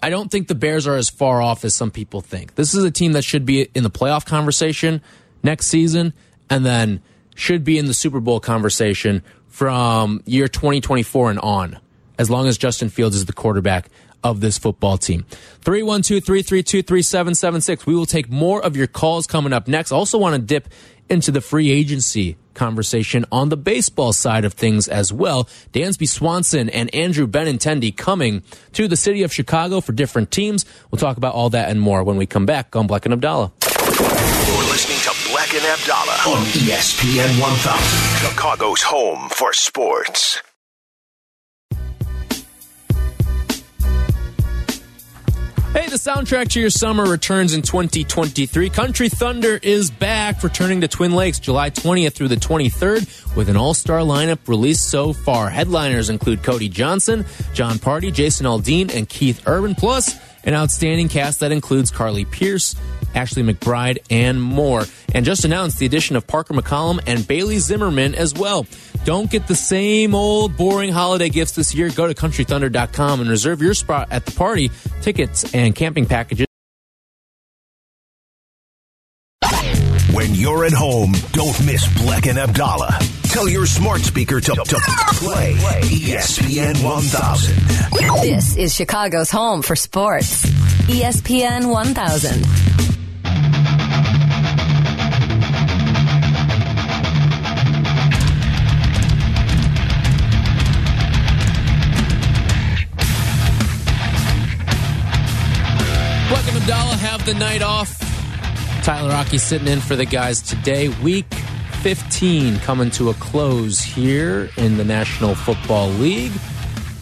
I 0.00 0.10
don't 0.10 0.30
think 0.30 0.46
the 0.46 0.54
Bears 0.54 0.86
are 0.86 0.94
as 0.94 1.10
far 1.10 1.42
off 1.42 1.64
as 1.64 1.74
some 1.74 1.90
people 1.90 2.20
think. 2.20 2.54
This 2.54 2.74
is 2.74 2.84
a 2.84 2.92
team 2.92 3.10
that 3.14 3.24
should 3.24 3.44
be 3.44 3.62
in 3.74 3.82
the 3.82 3.90
playoff 3.90 4.24
conversation 4.24 5.02
next 5.42 5.66
season 5.66 6.12
and 6.48 6.64
then 6.64 7.02
should 7.34 7.64
be 7.64 7.76
in 7.76 7.86
the 7.86 7.94
Super 7.94 8.20
Bowl 8.20 8.38
conversation 8.38 9.24
from 9.48 10.22
year 10.26 10.46
2024 10.46 11.30
and 11.30 11.40
on, 11.40 11.80
as 12.20 12.30
long 12.30 12.46
as 12.46 12.56
Justin 12.56 12.88
Fields 12.88 13.16
is 13.16 13.24
the 13.24 13.32
quarterback 13.32 13.88
of 14.24 14.40
this 14.40 14.58
football 14.58 14.98
team. 14.98 15.24
312 15.60 16.24
332 16.24 16.82
3776. 16.82 17.86
We 17.86 17.94
will 17.94 18.06
take 18.06 18.30
more 18.30 18.64
of 18.64 18.76
your 18.76 18.88
calls 18.88 19.26
coming 19.26 19.52
up 19.52 19.68
next. 19.68 19.92
Also, 19.92 20.18
want 20.18 20.34
to 20.34 20.40
dip 20.40 20.68
into 21.08 21.30
the 21.30 21.40
free 21.40 21.70
agency 21.70 22.36
conversation 22.54 23.24
on 23.30 23.48
the 23.48 23.56
baseball 23.56 24.12
side 24.12 24.44
of 24.44 24.54
things 24.54 24.88
as 24.88 25.12
well. 25.12 25.44
Dansby 25.72 26.08
Swanson 26.08 26.70
and 26.70 26.92
Andrew 26.94 27.26
Benintendi 27.26 27.94
coming 27.94 28.42
to 28.72 28.88
the 28.88 28.96
city 28.96 29.22
of 29.22 29.32
Chicago 29.32 29.80
for 29.80 29.92
different 29.92 30.30
teams. 30.30 30.64
We'll 30.90 31.00
talk 31.00 31.16
about 31.16 31.34
all 31.34 31.50
that 31.50 31.68
and 31.68 31.80
more 31.80 32.02
when 32.04 32.16
we 32.16 32.26
come 32.26 32.46
back 32.46 32.74
on 32.76 32.88
Bleck 32.88 33.04
and 33.04 33.12
Abdallah. 33.12 33.52
You're 33.60 34.70
listening 34.70 34.98
to 34.98 35.10
Bleck 35.28 35.54
and 35.56 35.66
Abdallah 35.66 36.38
on 36.38 36.44
ESPN 36.46 37.40
1000, 37.40 38.28
Chicago's 38.28 38.82
home 38.82 39.28
for 39.30 39.52
sports. 39.52 40.40
Hey, 45.74 45.88
the 45.88 45.96
soundtrack 45.96 46.50
to 46.50 46.60
your 46.60 46.70
summer 46.70 47.02
returns 47.02 47.52
in 47.52 47.60
2023. 47.60 48.70
Country 48.70 49.08
Thunder 49.08 49.58
is 49.60 49.90
back, 49.90 50.40
returning 50.44 50.82
to 50.82 50.88
Twin 50.88 51.10
Lakes 51.10 51.40
July 51.40 51.70
20th 51.70 52.12
through 52.12 52.28
the 52.28 52.36
23rd 52.36 53.36
with 53.36 53.48
an 53.48 53.56
all 53.56 53.74
star 53.74 53.98
lineup 53.98 54.38
released 54.46 54.88
so 54.88 55.12
far. 55.12 55.50
Headliners 55.50 56.10
include 56.10 56.44
Cody 56.44 56.68
Johnson, 56.68 57.26
Jon 57.54 57.78
Pardi, 57.78 58.12
Jason 58.12 58.46
Aldean, 58.46 58.94
and 58.94 59.08
Keith 59.08 59.42
Urban, 59.48 59.74
plus 59.74 60.16
an 60.44 60.54
outstanding 60.54 61.08
cast 61.08 61.40
that 61.40 61.50
includes 61.50 61.90
Carly 61.90 62.24
Pearce, 62.24 62.76
Ashley 63.14 63.42
McBryde, 63.42 63.98
and 64.10 64.40
more. 64.40 64.84
And 65.14 65.24
just 65.24 65.44
announced 65.44 65.78
the 65.78 65.86
addition 65.86 66.16
of 66.16 66.26
Parker 66.26 66.54
McCollum 66.54 67.00
and 67.06 67.26
Bailey 67.26 67.58
Zimmerman 67.58 68.14
as 68.14 68.34
well. 68.34 68.66
Don't 69.04 69.30
get 69.30 69.46
the 69.46 69.54
same 69.54 70.14
old 70.14 70.56
boring 70.56 70.92
holiday 70.92 71.28
gifts 71.28 71.52
this 71.52 71.74
year. 71.74 71.90
Go 71.90 72.06
to 72.06 72.14
countrythunder.com 72.14 73.20
and 73.20 73.30
reserve 73.30 73.60
your 73.60 73.74
spot 73.74 74.08
at 74.10 74.24
the 74.24 74.32
party. 74.32 74.70
Tickets 75.02 75.54
and 75.54 75.74
camping 75.74 76.06
packages. 76.06 76.46
When 80.14 80.34
you're 80.34 80.64
at 80.64 80.72
home, 80.72 81.12
don't 81.32 81.66
miss 81.66 81.86
Bleck 81.98 82.28
and 82.28 82.38
Abdallah. 82.38 82.98
Tell 83.24 83.48
your 83.48 83.66
smart 83.66 84.00
speaker 84.00 84.40
to, 84.40 84.52
to 84.52 84.76
play 85.14 85.54
ESPN 85.82 86.84
1000. 86.84 88.22
This 88.22 88.56
is 88.56 88.74
Chicago's 88.74 89.30
home 89.30 89.60
for 89.60 89.74
sports. 89.74 90.46
ESPN 90.86 91.68
1000. 91.68 92.93
The 107.24 107.32
night 107.32 107.62
off. 107.62 107.98
Tyler 108.84 109.08
Rocky 109.08 109.38
sitting 109.38 109.66
in 109.66 109.80
for 109.80 109.96
the 109.96 110.04
guys 110.04 110.42
today. 110.42 110.88
Week 111.02 111.32
15 111.80 112.58
coming 112.58 112.90
to 112.90 113.08
a 113.08 113.14
close 113.14 113.80
here 113.80 114.50
in 114.58 114.76
the 114.76 114.84
National 114.84 115.34
Football 115.34 115.88
League. 115.88 116.32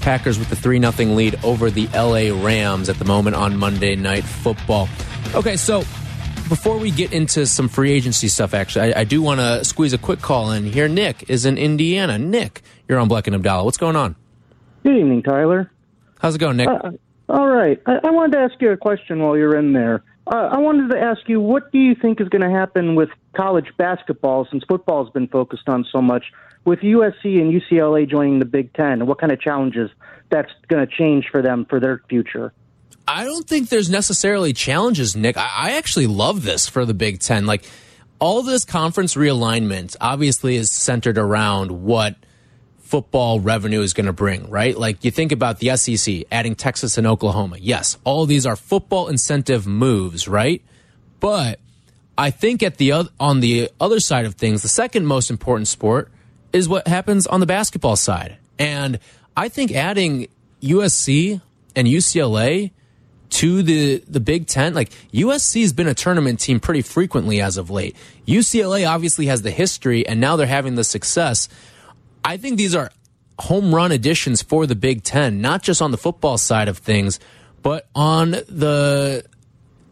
Packers 0.01 0.39
with 0.39 0.49
the 0.49 0.55
3 0.55 0.81
0 0.81 1.13
lead 1.15 1.41
over 1.43 1.73
the 1.73 1.89
LA 1.89 2.33
Rams 2.41 2.89
at 2.89 3.01
the 3.01 3.05
moment 3.05 3.35
on 3.35 3.57
Monday 3.57 3.97
Night 3.97 4.23
Football. 4.23 4.89
Okay, 5.35 5.57
so 5.57 5.81
before 6.49 6.79
we 6.79 6.93
get 6.93 7.13
into 7.13 7.45
some 7.45 7.69
free 7.69 7.91
agency 7.91 8.29
stuff, 8.29 8.55
actually, 8.55 8.95
I, 8.95 9.01
I 9.01 9.05
do 9.05 9.23
want 9.23 9.41
to 9.41 9.65
squeeze 9.65 9.93
a 9.93 9.99
quick 9.99 10.21
call 10.21 10.53
in 10.53 10.63
here. 10.63 10.87
Nick 10.87 11.29
is 11.31 11.47
in 11.47 11.59
Indiana. 11.59 12.17
Nick, 12.17 12.63
you're 12.89 13.01
on 13.01 13.09
Bleck 13.09 13.27
and 13.27 13.35
Abdallah. 13.35 13.65
What's 13.65 13.77
going 13.77 13.97
on? 13.97 14.15
Good 14.85 14.99
evening, 14.99 15.25
Tyler. 15.25 15.69
How's 16.21 16.37
it 16.37 16.39
going, 16.39 16.59
Nick? 16.59 16.69
Uh, 16.69 16.93
all 17.29 17.49
right. 17.49 17.83
I, 17.87 17.99
I 18.05 18.11
wanted 18.13 18.37
to 18.37 18.39
ask 18.39 18.55
you 18.61 18.71
a 18.71 18.77
question 18.77 19.19
while 19.19 19.37
you're 19.37 19.57
in 19.57 19.73
there. 19.73 20.05
Uh, 20.27 20.51
I 20.53 20.59
wanted 20.59 20.91
to 20.93 21.01
ask 21.01 21.29
you, 21.29 21.41
what 21.41 21.73
do 21.73 21.79
you 21.79 21.95
think 21.95 22.21
is 22.21 22.29
going 22.29 22.43
to 22.43 22.51
happen 22.51 22.95
with 22.95 23.09
college 23.35 23.67
basketball 23.77 24.47
since 24.51 24.63
football 24.65 25.05
has 25.05 25.13
been 25.13 25.29
focused 25.29 25.69
on 25.69 25.85
so 25.91 26.01
much, 26.01 26.25
with 26.65 26.81
USC 26.81 27.41
and 27.41 27.53
UCLA 27.53 28.09
joining 28.09 28.39
the 28.39 28.45
Big 28.45 28.73
Ten, 28.73 29.07
what 29.07 29.19
kind 29.19 29.33
of 29.33 29.41
challenges 29.41 29.91
that's 30.31 30.53
going 30.69 30.87
to 30.87 30.93
change 30.93 31.27
for 31.31 31.43
them 31.43 31.67
for 31.69 31.81
their 31.81 32.03
future? 32.09 32.53
I 33.09 33.25
don't 33.25 33.49
think 33.49 33.69
there's 33.69 33.91
necessarily 33.91 34.53
challenges, 34.53 35.17
Nick. 35.17 35.37
I, 35.37 35.51
I 35.55 35.73
actually 35.73 36.07
love 36.07 36.45
this 36.45 36.69
for 36.69 36.85
the 36.85 36.95
Big 36.95 37.19
Ten. 37.19 37.47
Like, 37.47 37.65
all 38.21 38.43
this 38.43 38.65
conference 38.65 39.17
realignment 39.17 39.97
obviously 40.01 40.55
is 40.55 40.71
centered 40.71 41.19
around 41.19 41.73
what 41.73 42.15
football 42.93 43.41
revenue 43.41 43.81
is 43.81 43.95
going 43.95 44.05
to 44.05 44.13
bring, 44.13 44.51
right? 44.51 44.77
Like 44.77 45.03
you 45.03 45.11
think 45.11 45.33
about 45.33 45.61
the 45.61 45.75
SEC 45.79 46.25
adding 46.31 46.55
Texas 46.55 46.99
and 46.99 47.07
Oklahoma. 47.07 47.57
Yes, 47.59 47.97
all 48.05 48.27
these 48.27 48.45
are 48.45 48.55
football 48.55 49.09
incentive 49.09 49.67
moves, 49.67 50.29
right? 50.29 50.61
But 51.19 51.59
I 52.19 52.29
think 52.29 52.63
at 52.63 52.77
the 52.77 52.93
on 53.19 53.41
the 53.41 53.71
other 53.81 53.99
side 53.99 54.27
of 54.27 54.35
things, 54.35 54.61
the 54.61 54.69
second 54.69 55.07
most 55.07 55.31
important 55.31 55.69
sport 55.69 56.11
is 56.53 56.69
what 56.69 56.87
happens 56.87 57.27
on 57.27 57.41
the 57.41 57.47
basketball 57.47 57.97
side. 57.97 58.37
And 58.59 58.99
I 59.35 59.49
think 59.49 59.73
adding 59.73 60.29
USC 60.61 61.41
and 61.75 61.89
UCLA 61.89 62.73
to 63.31 63.63
the 63.63 64.05
the 64.07 64.21
Big 64.21 64.47
Ten. 64.47 64.75
Like 64.75 64.91
USC 65.15 65.63
has 65.63 65.73
been 65.73 65.89
a 65.89 65.95
tournament 65.95 66.41
team 66.41 66.61
pretty 66.61 66.83
frequently 66.83 67.41
as 67.41 67.57
of 67.57 67.71
late. 67.71 67.97
UCLA 68.29 68.87
obviously 68.87 69.27
has 69.27 69.41
the 69.41 69.51
history, 69.51 70.07
and 70.07 70.21
now 70.21 70.37
they're 70.37 70.47
having 70.47 70.75
the 70.75 70.85
success. 70.85 71.49
I 72.25 72.37
think 72.37 72.57
these 72.57 72.75
are 72.75 72.91
home 73.39 73.75
run 73.75 73.93
additions 73.93 74.43
for 74.43 74.67
the 74.67 74.75
Big 74.75 75.03
Ten, 75.03 75.41
not 75.41 75.63
just 75.63 75.83
on 75.83 75.91
the 75.91 75.99
football 75.99 76.39
side 76.39 76.69
of 76.69 76.79
things, 76.79 77.19
but 77.63 77.89
on 77.95 78.31
the 78.31 79.25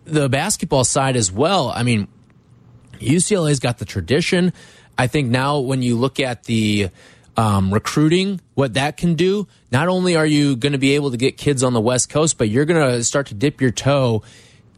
the 0.05 0.29
basketball 0.29 0.85
side 0.85 1.17
as 1.17 1.31
well. 1.31 1.71
I 1.71 1.83
mean, 1.83 2.09
UCLA's 2.99 3.61
got 3.61 3.79
the 3.79 3.85
tradition. 3.85 4.53
I 4.99 5.07
think 5.07 5.31
now 5.31 5.61
when 5.61 5.83
you 5.83 5.97
look 5.97 6.21
at 6.21 6.45
the 6.45 6.91
um, 7.37 7.73
recruiting, 7.73 8.41
what 8.55 8.75
that 8.75 8.97
can 8.97 9.15
do, 9.15 9.47
not 9.71 9.89
only 9.89 10.17
are 10.17 10.27
you 10.27 10.57
going 10.57 10.73
to 10.73 10.79
be 10.79 10.95
able 10.95 11.11
to 11.13 11.17
get 11.17 11.37
kids 11.37 11.63
on 11.63 11.73
the 11.73 11.81
West 11.81 12.11
Coast, 12.11 12.39
but 12.39 12.49
you're 12.49 12.65
going 12.65 12.91
to 12.91 13.05
start 13.05 13.29
to 13.29 13.35
dip 13.35 13.61
your 13.61 13.71
toe 13.71 14.23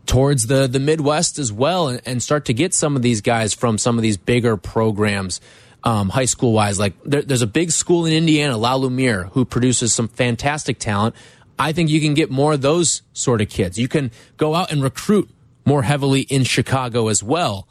towards 0.06 0.46
the 0.46 0.66
the 0.66 0.80
Midwest 0.80 1.38
as 1.38 1.52
well, 1.52 1.88
and, 1.88 2.00
and 2.04 2.22
start 2.22 2.46
to 2.46 2.54
get 2.54 2.74
some 2.74 2.96
of 2.96 3.02
these 3.02 3.20
guys 3.20 3.54
from 3.54 3.78
some 3.78 3.98
of 3.98 4.02
these 4.02 4.16
bigger 4.16 4.56
programs 4.56 5.40
um, 5.84 6.08
high 6.08 6.24
school 6.24 6.52
wise. 6.52 6.78
Like 6.78 6.94
there, 7.04 7.22
there's 7.22 7.42
a 7.42 7.46
big 7.46 7.70
school 7.72 8.06
in 8.06 8.12
Indiana, 8.12 8.56
La 8.56 8.74
Lumiere, 8.74 9.24
who 9.32 9.44
produces 9.44 9.92
some 9.92 10.08
fantastic 10.08 10.78
talent. 10.78 11.14
I 11.58 11.72
think 11.72 11.90
you 11.90 12.00
can 12.00 12.14
get 12.14 12.30
more 12.30 12.54
of 12.54 12.62
those 12.62 13.02
sort 13.12 13.40
of 13.40 13.48
kids. 13.48 13.78
You 13.78 13.88
can 13.88 14.10
go 14.36 14.54
out 14.54 14.72
and 14.72 14.82
recruit 14.82 15.30
more 15.64 15.82
heavily 15.82 16.22
in 16.22 16.44
Chicago 16.44 17.08
as 17.08 17.22
well. 17.22 17.68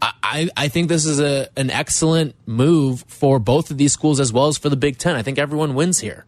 I, 0.00 0.48
I 0.56 0.68
think 0.68 0.88
this 0.88 1.04
is 1.04 1.20
a 1.20 1.48
an 1.56 1.70
excellent 1.70 2.34
move 2.44 3.04
for 3.06 3.38
both 3.38 3.70
of 3.70 3.78
these 3.78 3.92
schools 3.92 4.18
as 4.18 4.32
well 4.32 4.48
as 4.48 4.58
for 4.58 4.68
the 4.68 4.76
Big 4.76 4.98
Ten. 4.98 5.14
I 5.14 5.22
think 5.22 5.38
everyone 5.38 5.74
wins 5.74 6.00
here. 6.00 6.24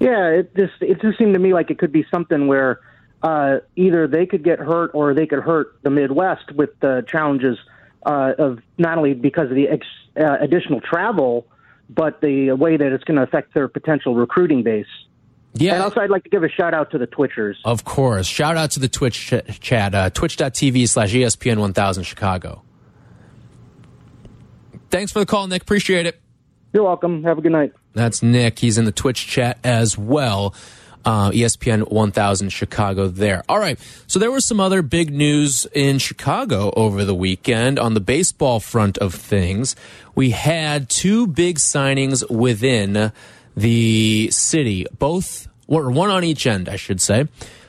Yeah, 0.00 0.28
it 0.30 0.56
just 0.56 0.72
it 0.80 1.02
just 1.02 1.18
seemed 1.18 1.34
to 1.34 1.38
me 1.38 1.52
like 1.52 1.70
it 1.70 1.78
could 1.78 1.92
be 1.92 2.06
something 2.10 2.46
where 2.46 2.80
uh, 3.22 3.58
either 3.76 4.08
they 4.08 4.24
could 4.26 4.42
get 4.42 4.58
hurt 4.58 4.92
or 4.94 5.12
they 5.12 5.26
could 5.26 5.40
hurt 5.40 5.78
the 5.82 5.90
Midwest 5.90 6.50
with 6.52 6.70
the 6.80 7.04
challenges 7.06 7.58
uh, 8.04 8.32
of 8.38 8.58
not 8.78 8.98
only 8.98 9.14
because 9.14 9.50
of 9.50 9.56
the 9.56 9.68
ex, 9.68 9.86
uh, 10.18 10.36
additional 10.40 10.80
travel, 10.80 11.46
but 11.88 12.20
the 12.20 12.52
way 12.52 12.76
that 12.76 12.92
it's 12.92 13.04
going 13.04 13.16
to 13.16 13.22
affect 13.22 13.54
their 13.54 13.68
potential 13.68 14.14
recruiting 14.14 14.62
base. 14.62 14.86
Yeah. 15.54 15.74
And 15.74 15.82
also, 15.82 16.00
I'd 16.00 16.10
like 16.10 16.24
to 16.24 16.30
give 16.30 16.42
a 16.42 16.48
shout 16.48 16.72
out 16.74 16.90
to 16.92 16.98
the 16.98 17.06
Twitchers. 17.06 17.56
Of 17.64 17.84
course. 17.84 18.26
Shout 18.26 18.56
out 18.56 18.70
to 18.72 18.80
the 18.80 18.88
Twitch 18.88 19.30
ch- 19.30 19.60
chat, 19.60 19.94
uh, 19.94 20.10
twitch.tv 20.10 20.88
slash 20.88 21.12
ESPN 21.12 21.58
1000 21.58 22.04
Chicago. 22.04 22.62
Thanks 24.90 25.12
for 25.12 25.18
the 25.20 25.26
call, 25.26 25.46
Nick. 25.46 25.62
Appreciate 25.62 26.06
it. 26.06 26.20
You're 26.72 26.84
welcome. 26.84 27.22
Have 27.24 27.38
a 27.38 27.42
good 27.42 27.52
night. 27.52 27.72
That's 27.92 28.22
Nick. 28.22 28.58
He's 28.58 28.78
in 28.78 28.86
the 28.86 28.92
Twitch 28.92 29.26
chat 29.26 29.58
as 29.62 29.98
well. 29.98 30.54
Uh, 31.04 31.30
ESPN 31.30 31.90
1000 31.90 32.50
Chicago 32.50 33.08
there. 33.08 33.42
All 33.48 33.58
right. 33.58 33.78
So 34.06 34.18
there 34.18 34.30
was 34.30 34.44
some 34.44 34.60
other 34.60 34.82
big 34.82 35.12
news 35.12 35.66
in 35.74 35.98
Chicago 35.98 36.72
over 36.76 37.04
the 37.04 37.14
weekend 37.14 37.78
on 37.78 37.94
the 37.94 38.00
baseball 38.00 38.60
front 38.60 38.98
of 38.98 39.14
things. 39.14 39.74
We 40.14 40.30
had 40.30 40.88
two 40.88 41.26
big 41.26 41.58
signings 41.58 42.28
within 42.30 43.12
the 43.56 44.30
city, 44.30 44.86
both 44.98 45.48
or 45.66 45.90
one 45.90 46.10
on 46.10 46.24
each 46.24 46.46
end, 46.46 46.68
I 46.68 46.76
should 46.76 47.00
say. 47.00 47.28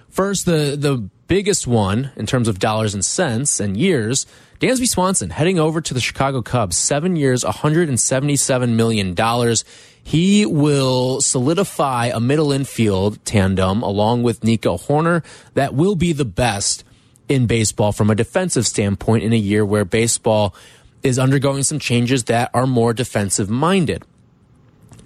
First, 0.09 0.45
the 0.45 0.75
the 0.77 1.09
biggest 1.33 1.65
one 1.65 2.11
in 2.15 2.27
terms 2.27 2.47
of 2.47 2.59
dollars 2.59 2.93
and 2.93 3.03
cents 3.03 3.59
and 3.59 3.75
years, 3.75 4.27
Dansby 4.59 4.87
Swanson 4.87 5.31
heading 5.31 5.57
over 5.57 5.81
to 5.81 5.91
the 5.91 5.99
Chicago 5.99 6.43
Cubs, 6.43 6.77
seven 6.77 7.15
years, 7.15 7.43
$177 7.43 8.69
million. 8.75 9.55
He 10.03 10.45
will 10.45 11.21
solidify 11.21 12.11
a 12.13 12.19
middle 12.19 12.51
infield 12.51 13.17
tandem 13.25 13.81
along 13.81 14.21
with 14.21 14.43
Nico 14.43 14.77
Hoerner 14.77 15.25
that 15.55 15.73
will 15.73 15.95
be 15.95 16.13
the 16.13 16.23
best 16.23 16.83
in 17.27 17.47
baseball 17.47 17.91
from 17.91 18.11
a 18.11 18.15
defensive 18.15 18.67
standpoint 18.67 19.23
in 19.23 19.33
a 19.33 19.35
year 19.35 19.65
where 19.65 19.85
baseball 19.85 20.53
is 21.01 21.17
undergoing 21.17 21.63
some 21.63 21.79
changes 21.79 22.25
that 22.25 22.51
are 22.53 22.67
more 22.67 22.93
defensive 22.93 23.49
minded. 23.49 24.03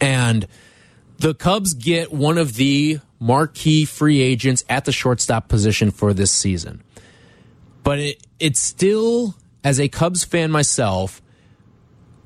And 0.01 0.45
the 1.19 1.33
Cubs 1.33 1.73
get 1.73 2.11
one 2.11 2.37
of 2.37 2.55
the 2.55 2.99
marquee 3.19 3.85
free 3.85 4.21
agents 4.21 4.63
at 4.69 4.85
the 4.85 4.91
shortstop 4.91 5.47
position 5.47 5.91
for 5.91 6.13
this 6.13 6.31
season. 6.31 6.83
But 7.83 7.99
it 7.99 8.27
it 8.39 8.57
still, 8.57 9.35
as 9.63 9.79
a 9.79 9.87
Cubs 9.87 10.23
fan 10.23 10.51
myself, 10.51 11.21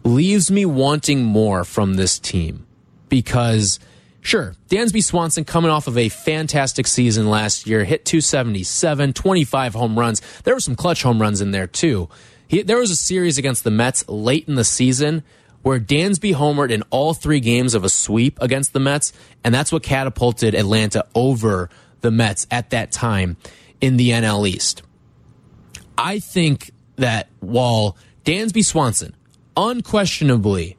leaves 0.04 0.52
me 0.52 0.66
wanting 0.66 1.24
more 1.24 1.64
from 1.64 1.96
this 1.96 2.20
team. 2.20 2.66
Because 3.10 3.80
sure, 4.22 4.56
Dansby 4.70 5.04
Swanson 5.04 5.46
coming 5.46 5.72
off 5.72 5.88
of 5.88 5.98
a 5.98 6.10
fantastic 6.10 6.88
season 6.88 7.30
last 7.30 7.68
year, 7.68 7.84
hit 7.84 8.06
277, 8.06 9.14
25 9.14 9.74
home 9.74 10.00
runs. 10.00 10.22
There 10.44 10.54
were 10.54 10.60
some 10.60 10.76
clutch 10.76 11.04
home 11.04 11.22
runs 11.22 11.42
in 11.42 11.52
there 11.52 11.68
too. 11.68 12.10
He, 12.48 12.64
there 12.64 12.80
was 12.80 12.92
a 12.92 12.96
series 12.96 13.38
against 13.38 13.64
the 13.64 13.72
Mets 13.72 14.08
late 14.10 14.48
in 14.48 14.56
the 14.56 14.66
season 14.66 15.24
where 15.64 15.80
Dansby 15.80 16.34
homered 16.34 16.72
in 16.72 16.84
all 16.90 17.14
three 17.14 17.40
games 17.40 17.74
of 17.74 17.84
a 17.84 17.90
sweep 17.90 18.38
against 18.42 18.74
the 18.74 18.80
Mets, 18.80 19.14
and 19.44 19.54
that's 19.54 19.72
what 19.72 19.84
catapulted 19.84 20.56
Atlanta 20.56 21.06
over 21.14 21.70
the 22.02 22.12
Mets 22.12 22.48
at 22.50 22.72
that 22.72 22.92
time 22.92 23.38
in 23.80 23.98
the 23.98 24.10
NL 24.10 24.48
East. 24.48 24.82
I 25.98 26.20
think 26.20 26.72
that 26.96 27.30
while 27.40 27.96
Dansby 28.26 28.66
Swanson 28.66 29.16
unquestionably 29.56 30.78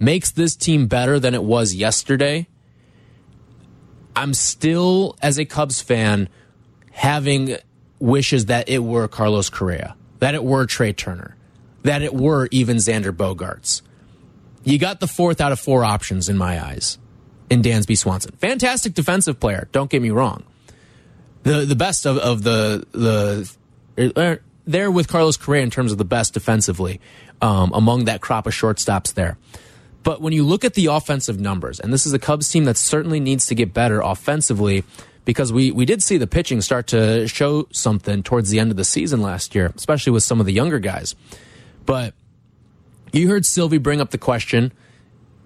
makes 0.00 0.32
this 0.32 0.56
team 0.56 0.86
better 0.86 1.20
than 1.20 1.34
it 1.34 1.44
was 1.44 1.74
yesterday, 1.74 2.48
I'm 4.16 4.34
still, 4.34 5.16
as 5.22 5.38
a 5.38 5.44
Cubs 5.44 5.80
fan, 5.80 6.28
having 6.90 7.56
wishes 7.98 8.46
that 8.46 8.68
it 8.68 8.80
were 8.80 9.06
Carlos 9.08 9.48
Correa, 9.48 9.96
that 10.18 10.34
it 10.34 10.42
were 10.42 10.66
Trea 10.66 10.92
Turner, 10.92 11.36
that 11.82 12.02
it 12.02 12.14
were 12.14 12.48
even 12.50 12.78
Xander 12.78 13.12
Bogaerts 13.12 13.82
you 14.64 14.78
got 14.78 15.00
the 15.00 15.06
fourth 15.06 15.40
out 15.40 15.52
of 15.52 15.60
four 15.60 15.84
options 15.84 16.28
in 16.28 16.36
my 16.36 16.64
eyes 16.64 16.98
in 17.50 17.62
Dansby 17.62 17.96
Swanson. 17.96 18.32
Fantastic 18.38 18.94
defensive 18.94 19.38
player. 19.38 19.68
Don't 19.72 19.90
get 19.90 20.02
me 20.02 20.10
wrong. 20.10 20.44
The 21.42 21.64
the 21.64 21.76
best 21.76 22.06
of, 22.06 22.16
of 22.18 22.42
the 22.42 22.86
the 22.92 24.12
uh, 24.16 24.36
there 24.66 24.90
with 24.90 25.08
Carlos 25.08 25.36
Correa 25.36 25.62
in 25.62 25.70
terms 25.70 25.92
of 25.92 25.98
the 25.98 26.04
best 26.04 26.34
defensively 26.34 27.00
um, 27.42 27.72
among 27.74 28.06
that 28.06 28.20
crop 28.20 28.46
of 28.46 28.54
shortstops 28.54 29.12
there. 29.12 29.36
But 30.02 30.20
when 30.20 30.32
you 30.32 30.44
look 30.44 30.64
at 30.64 30.74
the 30.74 30.86
offensive 30.86 31.40
numbers, 31.40 31.80
and 31.80 31.92
this 31.92 32.06
is 32.06 32.12
a 32.12 32.18
Cubs 32.18 32.48
team 32.50 32.64
that 32.64 32.76
certainly 32.76 33.20
needs 33.20 33.46
to 33.46 33.54
get 33.54 33.72
better 33.72 34.00
offensively, 34.00 34.84
because 35.24 35.52
we 35.52 35.70
we 35.70 35.84
did 35.84 36.02
see 36.02 36.16
the 36.16 36.26
pitching 36.26 36.60
start 36.60 36.86
to 36.88 37.26
show 37.28 37.66
something 37.72 38.22
towards 38.22 38.50
the 38.50 38.58
end 38.58 38.70
of 38.70 38.76
the 38.76 38.84
season 38.84 39.20
last 39.22 39.54
year, 39.54 39.72
especially 39.76 40.12
with 40.12 40.22
some 40.22 40.40
of 40.40 40.46
the 40.46 40.52
younger 40.52 40.78
guys. 40.78 41.14
But 41.86 42.14
you 43.20 43.28
heard 43.28 43.46
Silvy 43.46 43.78
bring 43.78 44.00
up 44.00 44.10
the 44.10 44.18
question 44.18 44.72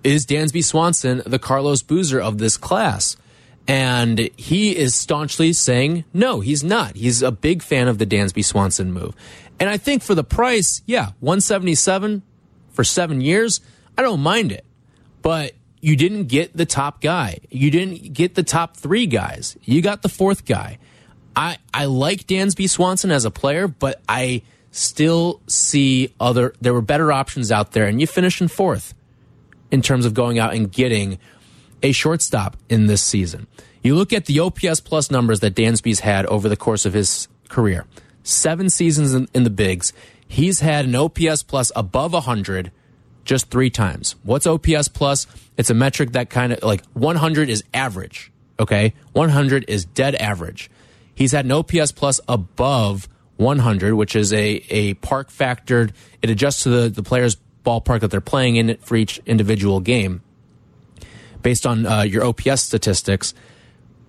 Is 0.02 0.26
Dansby 0.26 0.64
Swanson 0.64 1.22
the 1.26 1.38
Carlos 1.38 1.82
Boozer 1.82 2.20
of 2.20 2.38
this 2.38 2.56
class? 2.56 3.16
And 3.66 4.30
he 4.38 4.74
is 4.74 4.94
staunchly 4.94 5.52
saying, 5.52 6.04
no, 6.14 6.40
he's 6.40 6.64
not. 6.64 6.96
He's 6.96 7.20
a 7.20 7.30
big 7.30 7.62
fan 7.62 7.86
of 7.86 7.98
the 7.98 8.06
Dansby 8.06 8.42
Swanson 8.42 8.94
move. 8.94 9.14
And 9.60 9.68
I 9.68 9.76
think 9.76 10.02
for 10.02 10.14
the 10.14 10.24
price, 10.24 10.80
yeah, 10.86 11.10
177 11.20 12.22
for 12.70 12.82
seven 12.82 13.20
years, 13.20 13.60
I 13.98 14.02
don't 14.02 14.20
mind 14.20 14.52
it. 14.52 14.64
But 15.20 15.52
you 15.82 15.96
didn't 15.96 16.28
get 16.28 16.56
the 16.56 16.64
top 16.64 17.02
guy. 17.02 17.40
You 17.50 17.70
didn't 17.70 18.14
get 18.14 18.34
the 18.34 18.42
top 18.42 18.74
three 18.74 19.06
guys. 19.06 19.58
You 19.62 19.82
got 19.82 20.00
the 20.00 20.08
fourth 20.08 20.46
guy. 20.46 20.78
I, 21.36 21.58
I 21.72 21.84
like 21.84 22.26
Dansby 22.26 22.70
Swanson 22.70 23.10
as 23.10 23.26
a 23.26 23.30
player, 23.30 23.68
but 23.68 24.00
I 24.08 24.42
still 24.78 25.40
see 25.46 26.14
other 26.20 26.54
there 26.60 26.72
were 26.72 26.82
better 26.82 27.12
options 27.12 27.50
out 27.50 27.72
there 27.72 27.86
and 27.86 28.00
you 28.00 28.06
finished 28.06 28.40
in 28.40 28.48
fourth 28.48 28.94
in 29.70 29.82
terms 29.82 30.06
of 30.06 30.14
going 30.14 30.38
out 30.38 30.54
and 30.54 30.72
getting 30.72 31.18
a 31.82 31.92
shortstop 31.92 32.56
in 32.68 32.86
this 32.86 33.02
season. 33.02 33.46
You 33.82 33.94
look 33.94 34.12
at 34.12 34.26
the 34.26 34.40
OPS 34.40 34.80
plus 34.80 35.10
numbers 35.10 35.40
that 35.40 35.54
Dansby's 35.54 36.00
had 36.00 36.26
over 36.26 36.48
the 36.48 36.56
course 36.56 36.84
of 36.84 36.92
his 36.92 37.28
career. 37.48 37.86
7 38.22 38.68
seasons 38.70 39.14
in, 39.14 39.28
in 39.34 39.44
the 39.44 39.50
bigs. 39.50 39.92
He's 40.26 40.60
had 40.60 40.84
an 40.84 40.94
OPS 40.94 41.42
plus 41.42 41.72
above 41.74 42.12
100 42.12 42.70
just 43.24 43.50
3 43.50 43.70
times. 43.70 44.16
What's 44.22 44.46
OPS 44.46 44.88
plus? 44.88 45.26
It's 45.56 45.70
a 45.70 45.74
metric 45.74 46.12
that 46.12 46.30
kind 46.30 46.52
of 46.52 46.62
like 46.62 46.84
100 46.92 47.48
is 47.48 47.64
average, 47.72 48.32
okay? 48.58 48.94
100 49.12 49.64
is 49.68 49.84
dead 49.84 50.14
average. 50.16 50.70
He's 51.14 51.32
had 51.32 51.44
an 51.44 51.52
OPS 51.52 51.92
plus 51.92 52.20
above 52.28 53.08
100, 53.38 53.94
which 53.94 54.14
is 54.14 54.32
a, 54.32 54.62
a 54.68 54.94
park 54.94 55.30
factored. 55.30 55.92
It 56.20 56.30
adjusts 56.30 56.64
to 56.64 56.68
the, 56.68 56.88
the 56.88 57.02
player's 57.02 57.36
ballpark 57.64 58.00
that 58.00 58.10
they're 58.10 58.20
playing 58.20 58.56
in 58.56 58.76
for 58.78 58.96
each 58.96 59.20
individual 59.26 59.80
game 59.80 60.22
based 61.42 61.66
on 61.66 61.86
uh, 61.86 62.02
your 62.02 62.24
OPS 62.24 62.62
statistics. 62.62 63.34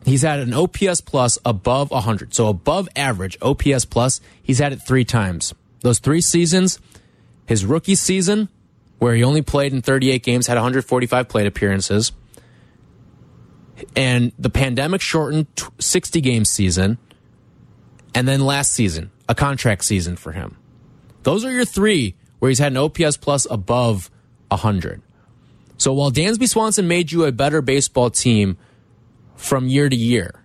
He's 0.05 0.21
had 0.21 0.39
an 0.39 0.53
OPS 0.53 1.01
plus 1.01 1.37
above 1.45 1.91
100. 1.91 2.33
So 2.33 2.47
above 2.47 2.89
average 2.95 3.37
OPS 3.41 3.85
plus, 3.85 4.21
he's 4.41 4.59
had 4.59 4.73
it 4.73 4.77
three 4.77 5.05
times. 5.05 5.53
Those 5.81 5.99
three 5.99 6.21
seasons, 6.21 6.79
his 7.45 7.65
rookie 7.65 7.95
season, 7.95 8.49
where 8.97 9.13
he 9.13 9.23
only 9.23 9.41
played 9.41 9.73
in 9.73 9.81
38 9.81 10.23
games, 10.23 10.47
had 10.47 10.55
145 10.55 11.29
plate 11.29 11.47
appearances, 11.47 12.11
and 13.95 14.31
the 14.37 14.49
pandemic 14.49 15.01
shortened 15.01 15.47
60 15.79 16.19
game 16.21 16.45
season, 16.45 16.97
and 18.13 18.27
then 18.27 18.41
last 18.41 18.73
season, 18.73 19.11
a 19.29 19.35
contract 19.35 19.85
season 19.85 20.17
for 20.17 20.33
him. 20.33 20.57
Those 21.23 21.45
are 21.45 21.51
your 21.51 21.63
three 21.63 22.15
where 22.39 22.49
he's 22.49 22.59
had 22.59 22.73
an 22.73 22.77
OPS 22.77 23.15
plus 23.15 23.47
above 23.49 24.09
100. 24.49 25.01
So 25.77 25.93
while 25.93 26.11
Dansby 26.11 26.49
Swanson 26.49 26.87
made 26.87 27.11
you 27.11 27.23
a 27.23 27.31
better 27.31 27.61
baseball 27.61 28.09
team 28.09 28.57
from 29.35 29.67
year 29.67 29.87
to 29.87 29.95
year, 29.95 30.43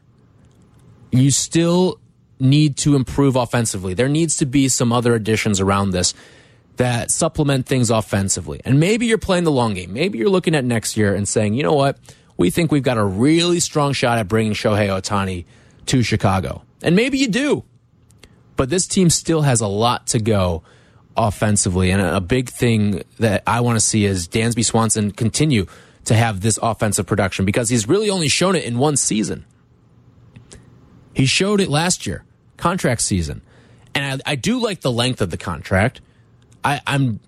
you 1.10 1.30
still 1.30 1.98
need 2.38 2.76
to 2.78 2.94
improve 2.94 3.36
offensively. 3.36 3.94
There 3.94 4.08
needs 4.08 4.36
to 4.36 4.46
be 4.46 4.68
some 4.68 4.92
other 4.92 5.14
additions 5.14 5.60
around 5.60 5.90
this 5.90 6.14
that 6.76 7.10
supplement 7.10 7.66
things 7.66 7.88
offensively. 7.88 8.60
And 8.64 8.80
maybe 8.80 9.06
you're 9.06 9.16
playing 9.16 9.44
the 9.44 9.52
long 9.52 9.74
game. 9.74 9.92
Maybe 9.92 10.18
you're 10.18 10.28
looking 10.28 10.56
at 10.56 10.64
next 10.64 10.96
year 10.96 11.14
and 11.14 11.26
saying, 11.26 11.54
you 11.54 11.62
know 11.62 11.72
what? 11.72 11.98
We 12.36 12.50
think 12.50 12.72
we've 12.72 12.82
got 12.82 12.98
a 12.98 13.04
really 13.04 13.60
strong 13.60 13.92
shot 13.92 14.18
at 14.18 14.26
bringing 14.26 14.54
Shohei 14.54 14.88
Ohtani 14.88 15.44
to 15.86 16.02
Chicago. 16.02 16.64
And 16.82 16.96
maybe 16.96 17.18
you 17.18 17.28
do 17.28 17.64
but 18.56 18.70
this 18.70 18.86
team 18.86 19.10
still 19.10 19.42
has 19.42 19.60
a 19.60 19.66
lot 19.66 20.06
to 20.08 20.18
go 20.18 20.62
offensively. 21.16 21.90
And 21.90 22.00
a 22.00 22.20
big 22.20 22.48
thing 22.48 23.02
that 23.18 23.42
I 23.46 23.60
want 23.60 23.76
to 23.76 23.84
see 23.84 24.04
is 24.04 24.28
Dansby 24.28 24.64
Swanson 24.64 25.10
continue 25.12 25.66
to 26.04 26.14
have 26.14 26.40
this 26.40 26.58
offensive 26.62 27.06
production 27.06 27.44
because 27.44 27.68
he's 27.68 27.88
really 27.88 28.10
only 28.10 28.28
shown 28.28 28.56
it 28.56 28.64
in 28.64 28.78
one 28.78 28.96
season. 28.96 29.44
He 31.14 31.26
showed 31.26 31.60
it 31.60 31.68
last 31.68 32.06
year, 32.06 32.24
contract 32.56 33.00
season. 33.00 33.42
And 33.94 34.22
I, 34.26 34.32
I 34.32 34.34
do 34.34 34.58
like 34.58 34.80
the 34.80 34.92
length 34.92 35.20
of 35.20 35.30
the 35.30 35.36
contract. 35.36 36.00
I, 36.64 36.80
I'm 36.86 37.20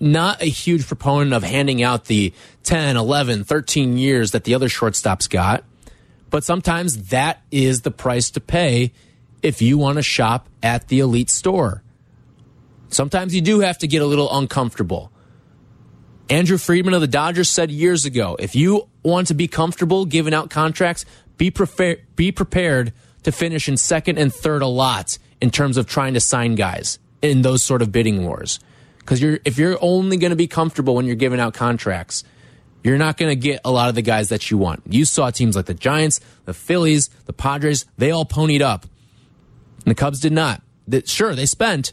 not 0.00 0.42
a 0.42 0.46
huge 0.46 0.86
proponent 0.86 1.32
of 1.32 1.44
handing 1.44 1.82
out 1.82 2.06
the 2.06 2.32
10, 2.64 2.96
11, 2.96 3.44
13 3.44 3.96
years 3.96 4.32
that 4.32 4.44
the 4.44 4.54
other 4.54 4.68
shortstops 4.68 5.30
got. 5.30 5.64
But 6.30 6.42
sometimes 6.42 7.08
that 7.10 7.42
is 7.52 7.82
the 7.82 7.92
price 7.92 8.30
to 8.30 8.40
pay 8.40 8.92
if 9.44 9.60
you 9.60 9.76
want 9.76 9.96
to 9.96 10.02
shop 10.02 10.48
at 10.62 10.88
the 10.88 11.00
elite 11.00 11.28
store. 11.28 11.82
Sometimes 12.88 13.34
you 13.34 13.42
do 13.42 13.60
have 13.60 13.76
to 13.78 13.86
get 13.86 14.00
a 14.00 14.06
little 14.06 14.34
uncomfortable. 14.36 15.12
Andrew 16.30 16.56
Friedman 16.56 16.94
of 16.94 17.02
the 17.02 17.06
Dodgers 17.06 17.50
said 17.50 17.70
years 17.70 18.06
ago 18.06 18.36
if 18.38 18.56
you 18.56 18.88
want 19.02 19.28
to 19.28 19.34
be 19.34 19.46
comfortable 19.46 20.06
giving 20.06 20.32
out 20.32 20.48
contracts, 20.48 21.04
be, 21.36 21.50
prefer- 21.50 21.98
be 22.16 22.32
prepared 22.32 22.94
to 23.24 23.32
finish 23.32 23.68
in 23.68 23.76
second 23.76 24.18
and 24.18 24.32
third 24.32 24.62
a 24.62 24.66
lot 24.66 25.18
in 25.42 25.50
terms 25.50 25.76
of 25.76 25.86
trying 25.86 26.14
to 26.14 26.20
sign 26.20 26.54
guys 26.54 26.98
in 27.20 27.42
those 27.42 27.62
sort 27.62 27.82
of 27.82 27.92
bidding 27.92 28.24
wars. 28.24 28.60
Because 28.98 29.20
you're, 29.20 29.38
if 29.44 29.58
you're 29.58 29.76
only 29.82 30.16
going 30.16 30.30
to 30.30 30.36
be 30.36 30.46
comfortable 30.46 30.94
when 30.94 31.04
you're 31.04 31.16
giving 31.16 31.40
out 31.40 31.52
contracts, 31.52 32.24
you're 32.82 32.96
not 32.96 33.18
going 33.18 33.30
to 33.30 33.36
get 33.36 33.60
a 33.62 33.70
lot 33.70 33.90
of 33.90 33.94
the 33.94 34.02
guys 34.02 34.30
that 34.30 34.50
you 34.50 34.56
want. 34.56 34.82
You 34.88 35.04
saw 35.04 35.28
teams 35.30 35.56
like 35.56 35.66
the 35.66 35.74
Giants, 35.74 36.20
the 36.46 36.54
Phillies, 36.54 37.08
the 37.26 37.34
Padres, 37.34 37.84
they 37.98 38.10
all 38.10 38.24
ponied 38.24 38.62
up. 38.62 38.86
And 39.84 39.90
the 39.90 39.94
Cubs 39.94 40.20
did 40.20 40.32
not. 40.32 40.62
Sure, 41.06 41.34
they 41.34 41.46
spent. 41.46 41.92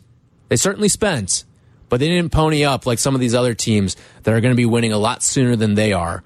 They 0.49 0.55
certainly 0.55 0.89
spent 0.89 1.45
but 1.91 1.99
they 1.99 2.07
didn't 2.07 2.31
pony 2.31 2.63
up 2.63 2.85
like 2.85 2.99
some 2.99 3.15
of 3.15 3.19
these 3.19 3.35
other 3.35 3.53
teams 3.53 3.97
that 4.23 4.33
are 4.33 4.39
going 4.39 4.53
to 4.53 4.57
be 4.57 4.65
winning 4.65 4.93
a 4.93 4.97
lot 4.97 5.21
sooner 5.21 5.57
than 5.57 5.73
they 5.73 5.91
are 5.91 6.23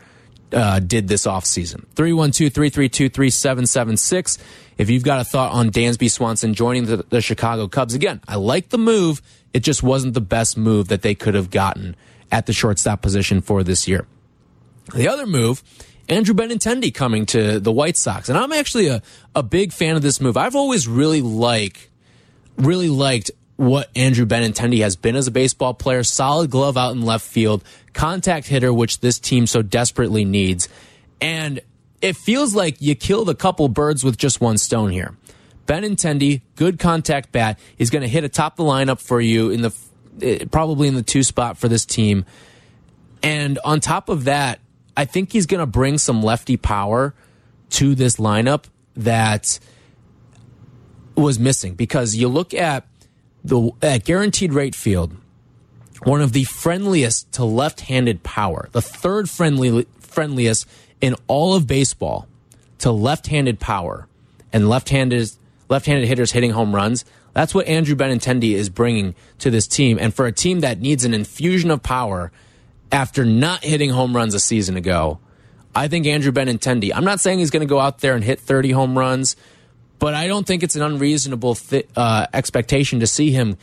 uh, 0.54 0.80
did 0.80 1.08
this 1.08 1.26
offseason. 1.26 1.88
312 1.96 2.54
332 2.54 3.10
3776. 3.10 4.38
If 4.78 4.92
you've 4.92 5.04
got 5.04 5.22
a 5.22 5.24
thought 5.24 5.54
on 5.54 5.72
Dansby 5.72 6.12
Swanson 6.12 6.54
joining 6.54 6.86
the, 6.86 6.98
the 7.10 7.20
Chicago 7.20 7.68
Cubs, 7.68 7.96
again, 7.96 8.22
I 8.28 8.36
like 8.36 8.70
the 8.70 8.78
move. 8.78 9.24
It 9.54 9.62
just 9.62 9.82
wasn't 9.82 10.14
the 10.14 10.22
best 10.22 10.56
move 10.56 10.90
that 10.90 11.02
they 11.02 11.16
could 11.16 11.34
have 11.34 11.50
gotten 11.50 11.96
at 12.32 12.46
the 12.46 12.54
shortstop 12.54 13.02
position 13.02 13.42
for 13.42 13.64
this 13.64 13.88
year. 13.88 14.06
The 14.94 15.08
other 15.08 15.26
move, 15.26 15.64
Andrew 16.08 16.36
Benintendi 16.36 16.94
coming 16.94 17.26
to 17.28 17.60
the 17.60 17.72
White 17.72 17.98
Sox. 17.98 18.30
And 18.30 18.38
I'm 18.38 18.52
actually 18.52 18.88
a, 18.88 19.02
a 19.34 19.42
big 19.42 19.74
fan 19.74 19.96
of 19.96 20.02
this 20.02 20.22
move. 20.22 20.38
I've 20.38 20.56
always 20.56 20.88
really 20.88 21.22
like 21.22 21.90
really 22.58 22.90
liked 22.90 23.32
what 23.58 23.90
Andrew 23.96 24.26
Benintendi 24.26 24.80
has 24.80 24.96
been 24.96 25.16
as 25.16 25.28
a 25.28 25.32
baseball 25.32 25.74
player. 25.74 26.04
Solid 26.04 26.50
glove 26.50 26.78
out 26.78 26.92
in 26.92 27.02
left 27.02 27.26
field, 27.26 27.64
contact 27.94 28.48
hitter, 28.48 28.74
which 28.74 29.00
this 29.00 29.20
team 29.20 29.48
so 29.48 29.62
desperately 29.62 30.26
needs. 30.26 30.68
And 31.22 31.62
it 32.02 32.16
feels 32.16 32.54
like 32.54 32.82
you 32.82 32.96
killed 32.96 33.30
a 33.30 33.36
couple 33.36 33.68
birds 33.70 34.04
with 34.04 34.18
just 34.18 34.42
one 34.42 34.58
stone 34.58 34.92
here. 34.92 35.16
Benintendi, 35.66 36.42
good 36.56 36.78
contact 36.78 37.32
bat. 37.32 37.58
He's 37.78 37.90
going 37.90 38.04
to 38.04 38.08
hit 38.08 38.24
atop 38.24 38.56
the 38.56 38.64
lineup 38.64 39.00
for 39.00 39.20
you 39.20 39.50
in 39.50 39.62
the 39.62 39.76
eh, 40.22 40.46
probably 40.52 40.88
in 40.88 40.96
the 40.96 41.02
two 41.02 41.24
spot 41.24 41.58
for 41.58 41.68
this 41.68 41.86
team. 41.86 42.26
And 43.24 43.58
on 43.66 43.80
top 43.80 44.10
of 44.10 44.26
that, 44.26 44.60
I 44.98 45.06
think 45.06 45.32
he's 45.32 45.46
going 45.46 45.60
to 45.60 45.66
bring 45.66 45.98
some 45.98 46.24
lefty 46.24 46.58
power 46.58 47.14
to 47.72 47.96
this 47.96 48.18
lineup 48.18 48.66
that 48.96 49.60
was 51.16 51.40
missing 51.40 51.76
because 51.76 52.16
you 52.16 52.28
look 52.28 52.54
at 52.54 52.86
the 53.44 53.72
at 53.82 54.06
guaranteed 54.06 54.54
rate 54.54 54.76
field, 54.76 55.16
one 56.04 56.22
of 56.22 56.34
the 56.34 56.44
friendliest 56.46 57.32
to 57.34 57.46
left-handed 57.46 58.24
power, 58.24 58.70
the 58.72 58.82
third 58.82 59.30
friendly 59.30 59.86
friendliest 60.00 60.68
in 61.02 61.16
all 61.28 61.54
of 61.54 61.68
baseball 61.68 62.28
to 62.80 62.92
left-handed 62.92 63.60
power 63.60 64.08
and 64.52 64.70
left-handed 64.70 65.32
left-handed 65.68 66.08
hitters 66.08 66.32
hitting 66.32 66.52
home 66.52 66.76
runs. 66.76 67.06
That's 67.34 67.54
what 67.54 67.68
Andrew 67.68 67.96
Benintendi 67.96 68.54
is 68.54 68.70
bringing 68.70 69.14
to 69.40 69.50
this 69.50 69.68
team, 69.68 69.98
and 70.00 70.14
for 70.14 70.26
a 70.26 70.32
team 70.32 70.62
that 70.62 70.80
needs 70.80 71.04
an 71.04 71.14
infusion 71.14 71.70
of 71.70 71.84
power 71.84 72.32
after 72.96 73.26
not 73.26 73.64
hitting 73.64 73.92
home 73.92 74.16
runs 74.16 74.34
a 74.34 74.40
season 74.40 74.78
ago, 74.78 75.20
I 75.76 75.88
think 75.88 76.08
Andrew 76.08 76.32
Benintendi. 76.32 76.92
I'm 76.96 77.06
not 77.06 77.20
saying 77.20 77.40
he's 77.40 77.52
going 77.52 77.68
to 77.68 77.70
go 77.70 77.80
out 77.80 78.00
there 78.00 78.16
and 78.16 78.24
hit 78.24 78.40
30 78.40 78.72
home 78.72 78.98
runs 78.98 79.36
but 80.00 80.14
I 80.14 80.28
don't 80.28 80.46
think 80.46 80.64
it's 80.64 80.76
an 80.76 80.82
unreasonable 80.82 81.58
uh, 81.96 82.28
expectation 82.34 83.00
to 83.00 83.08
see 83.08 83.32
him 83.32 83.58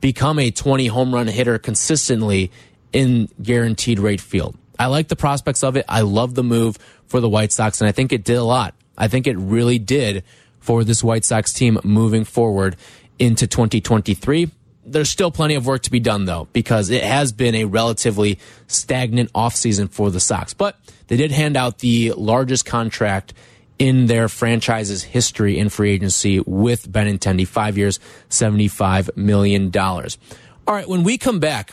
become 0.00 0.38
a 0.38 0.50
20 0.50 0.86
home 0.86 1.14
run 1.14 1.26
hitter 1.26 1.58
consistently 1.58 2.50
in 2.92 3.28
guaranteed 3.40 3.98
rate 3.98 4.20
field. 4.20 4.56
I 4.78 4.86
like 4.86 5.08
the 5.08 5.16
prospects 5.16 5.62
of 5.62 5.76
it. 5.76 5.84
I 5.88 6.00
love 6.00 6.34
the 6.34 6.42
move 6.42 6.78
for 7.06 7.20
the 7.20 7.28
White 7.28 7.52
Sox, 7.52 7.80
and 7.80 7.88
I 7.88 7.92
think 7.92 8.12
it 8.12 8.24
did 8.24 8.36
a 8.36 8.44
lot. 8.44 8.74
I 8.96 9.08
think 9.08 9.26
it 9.26 9.36
really 9.36 9.78
did 9.78 10.24
for 10.60 10.84
this 10.84 11.02
White 11.02 11.24
Sox 11.24 11.52
team 11.52 11.78
moving 11.84 12.24
forward 12.24 12.76
into 13.18 13.46
2023. 13.46 14.50
There's 14.84 15.08
still 15.08 15.30
plenty 15.30 15.54
of 15.54 15.66
work 15.66 15.82
to 15.82 15.90
be 15.90 16.00
done, 16.00 16.24
though, 16.24 16.48
because 16.52 16.90
it 16.90 17.04
has 17.04 17.32
been 17.32 17.54
a 17.54 17.64
relatively 17.64 18.38
stagnant 18.66 19.32
offseason 19.32 19.90
for 19.90 20.10
the 20.10 20.20
Sox. 20.20 20.54
But 20.54 20.76
they 21.06 21.16
did 21.16 21.30
hand 21.30 21.56
out 21.56 21.78
the 21.78 22.12
largest 22.12 22.66
contract 22.66 23.32
in 23.78 24.06
their 24.06 24.28
franchise's 24.28 25.02
history 25.02 25.58
in 25.58 25.68
free 25.68 25.92
agency 25.92 26.40
with 26.40 26.90
Benintendi. 26.90 27.46
Five 27.46 27.78
years, 27.78 27.98
$75 28.30 29.16
million. 29.16 29.72
All 29.76 30.74
right, 30.74 30.88
when 30.88 31.02
we 31.02 31.18
come 31.18 31.40
back, 31.40 31.72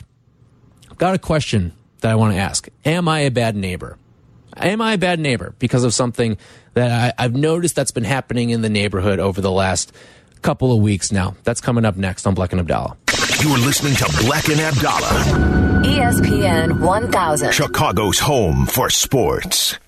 I've 0.89 0.97
got 0.97 1.13
a 1.13 1.19
question 1.19 1.73
that 2.01 2.11
I 2.11 2.15
want 2.15 2.33
to 2.33 2.39
ask. 2.39 2.67
Am 2.85 3.07
I 3.07 3.21
a 3.21 3.31
bad 3.31 3.55
neighbor? 3.55 3.97
Am 4.57 4.81
I 4.81 4.93
a 4.93 4.97
bad 4.97 5.19
neighbor 5.19 5.53
because 5.59 5.83
of 5.83 5.93
something 5.93 6.37
that 6.73 7.13
I, 7.17 7.21
have 7.21 7.35
noticed 7.35 7.75
that's 7.75 7.91
been 7.91 8.03
happening 8.03 8.49
in 8.49 8.61
the 8.61 8.69
neighborhood 8.69 9.19
over 9.19 9.41
the 9.41 9.51
last 9.51 9.93
couple 10.41 10.71
of 10.71 10.81
weeks 10.81 11.11
now? 11.11 11.35
That's 11.43 11.61
coming 11.61 11.85
up 11.85 11.95
next 11.95 12.25
on 12.25 12.35
Bleck 12.35 12.51
and 12.51 12.59
Abdallah. 12.59 12.97
You're 13.41 13.57
listening 13.57 13.95
to 13.95 14.03
Bleck 14.03 14.51
and 14.51 14.59
Abdallah. 14.59 15.83
ESPN 15.85 16.81
1000. 16.81 17.53
Chicago's 17.53 18.19
home 18.19 18.65
for 18.65 18.89
sports. 18.89 19.79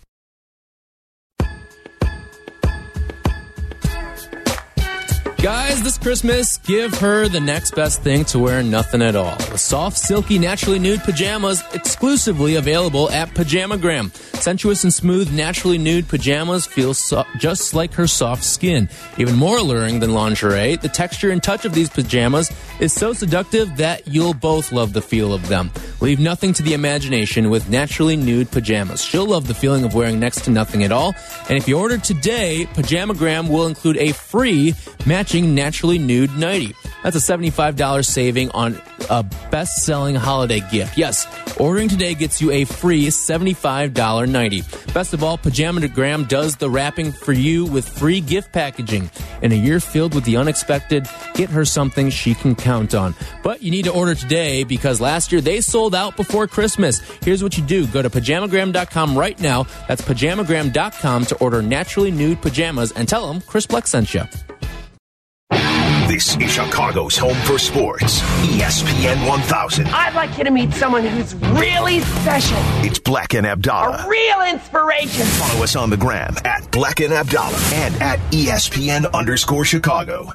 Guys, 5.41 5.81
this 5.81 5.97
Christmas, 5.97 6.57
give 6.57 6.93
her 6.99 7.27
the 7.27 7.39
next 7.39 7.71
best 7.71 8.03
thing 8.03 8.23
to 8.25 8.37
wear 8.37 8.61
nothing 8.61 9.01
at 9.01 9.15
all. 9.15 9.35
The 9.37 9.57
soft, 9.57 9.97
silky, 9.97 10.37
naturally 10.37 10.77
nude 10.77 11.01
pajamas 11.01 11.63
exclusively 11.73 12.57
available 12.57 13.09
at 13.09 13.29
Pajamagram. 13.29 14.13
Sensuous 14.39 14.83
and 14.83 14.93
smooth, 14.93 15.31
naturally 15.33 15.79
nude 15.79 16.07
pajamas 16.07 16.67
feel 16.67 16.93
so- 16.93 17.25
just 17.39 17.73
like 17.73 17.91
her 17.95 18.05
soft 18.05 18.43
skin. 18.43 18.87
Even 19.17 19.35
more 19.35 19.57
alluring 19.57 19.99
than 19.99 20.13
lingerie, 20.13 20.75
the 20.75 20.89
texture 20.89 21.31
and 21.31 21.41
touch 21.41 21.65
of 21.65 21.73
these 21.73 21.89
pajamas 21.89 22.51
is 22.79 22.93
so 22.93 23.11
seductive 23.11 23.77
that 23.77 24.07
you'll 24.07 24.35
both 24.35 24.71
love 24.71 24.93
the 24.93 25.01
feel 25.01 25.33
of 25.33 25.47
them. 25.47 25.71
Leave 26.01 26.19
nothing 26.19 26.53
to 26.53 26.61
the 26.61 26.73
imagination 26.73 27.49
with 27.49 27.67
naturally 27.67 28.15
nude 28.15 28.51
pajamas. 28.51 29.03
She'll 29.03 29.25
love 29.25 29.47
the 29.47 29.55
feeling 29.55 29.85
of 29.85 29.95
wearing 29.95 30.19
next 30.19 30.43
to 30.45 30.51
nothing 30.51 30.83
at 30.83 30.91
all. 30.91 31.15
And 31.49 31.57
if 31.57 31.67
you 31.67 31.79
order 31.79 31.97
today, 31.97 32.67
Pajamagram 32.73 33.49
will 33.49 33.65
include 33.65 33.97
a 33.97 34.11
free 34.11 34.75
match 35.05 35.30
matching 35.31 35.55
naturally 35.55 35.97
nude 35.97 36.37
nightie. 36.37 36.75
That's 37.03 37.15
a 37.15 37.19
$75 37.19 38.05
saving 38.05 38.51
on 38.51 38.79
a 39.09 39.23
best 39.49 39.85
selling 39.85 40.13
holiday 40.13 40.59
gift. 40.71 40.97
Yes, 40.97 41.25
ordering 41.57 41.87
today 41.87 42.15
gets 42.15 42.41
you 42.41 42.51
a 42.51 42.65
free 42.65 43.07
$75 43.07 44.29
nightie. 44.29 44.63
Best 44.93 45.13
of 45.13 45.23
all, 45.23 45.37
Pajamagram 45.37 46.27
does 46.27 46.57
the 46.57 46.69
wrapping 46.69 47.13
for 47.13 47.31
you 47.31 47.65
with 47.65 47.87
free 47.87 48.19
gift 48.19 48.51
packaging. 48.51 49.09
In 49.41 49.53
a 49.53 49.55
year 49.55 49.79
filled 49.79 50.13
with 50.13 50.25
the 50.25 50.35
unexpected, 50.35 51.07
get 51.33 51.49
her 51.49 51.63
something 51.63 52.09
she 52.09 52.33
can 52.33 52.53
count 52.53 52.93
on. 52.93 53.15
But 53.41 53.63
you 53.63 53.71
need 53.71 53.85
to 53.85 53.93
order 53.93 54.15
today 54.15 54.65
because 54.65 54.99
last 54.99 55.31
year 55.31 55.39
they 55.39 55.61
sold 55.61 55.95
out 55.95 56.17
before 56.17 56.45
Christmas. 56.45 56.99
Here's 57.23 57.41
what 57.41 57.57
you 57.57 57.63
do 57.63 57.87
go 57.87 58.01
to 58.01 58.09
pajamagram.com 58.09 59.17
right 59.17 59.39
now. 59.39 59.63
That's 59.87 60.01
pajamagram.com 60.01 61.25
to 61.25 61.35
order 61.37 61.61
naturally 61.61 62.11
nude 62.11 62.41
pajamas 62.41 62.91
and 62.91 63.07
tell 63.07 63.31
them 63.31 63.39
Chris 63.41 63.65
Bleck 63.65 63.87
sent 63.87 64.13
you. 64.13 64.23
This 66.11 66.35
is 66.41 66.51
Chicago's 66.51 67.15
home 67.15 67.37
for 67.45 67.57
sports. 67.57 68.19
ESPN 68.41 69.25
1000. 69.29 69.87
I'd 69.87 70.13
like 70.13 70.37
you 70.37 70.43
to 70.43 70.51
meet 70.51 70.73
someone 70.73 71.05
who's 71.05 71.33
really 71.35 72.01
special. 72.01 72.57
It's 72.83 72.99
Bleck 72.99 73.37
and 73.37 73.47
Abdallah. 73.47 74.03
A 74.05 74.09
real 74.09 74.41
inspiration. 74.41 75.25
Follow 75.25 75.63
us 75.63 75.77
on 75.77 75.89
the 75.89 75.95
gram 75.95 76.35
at 76.43 76.63
Bleck 76.63 77.01
and 77.01 77.13
Abdallah 77.13 77.57
and 77.73 77.95
at 78.01 78.19
ESPN 78.33 79.09
underscore 79.13 79.63
Chicago. 79.63 80.33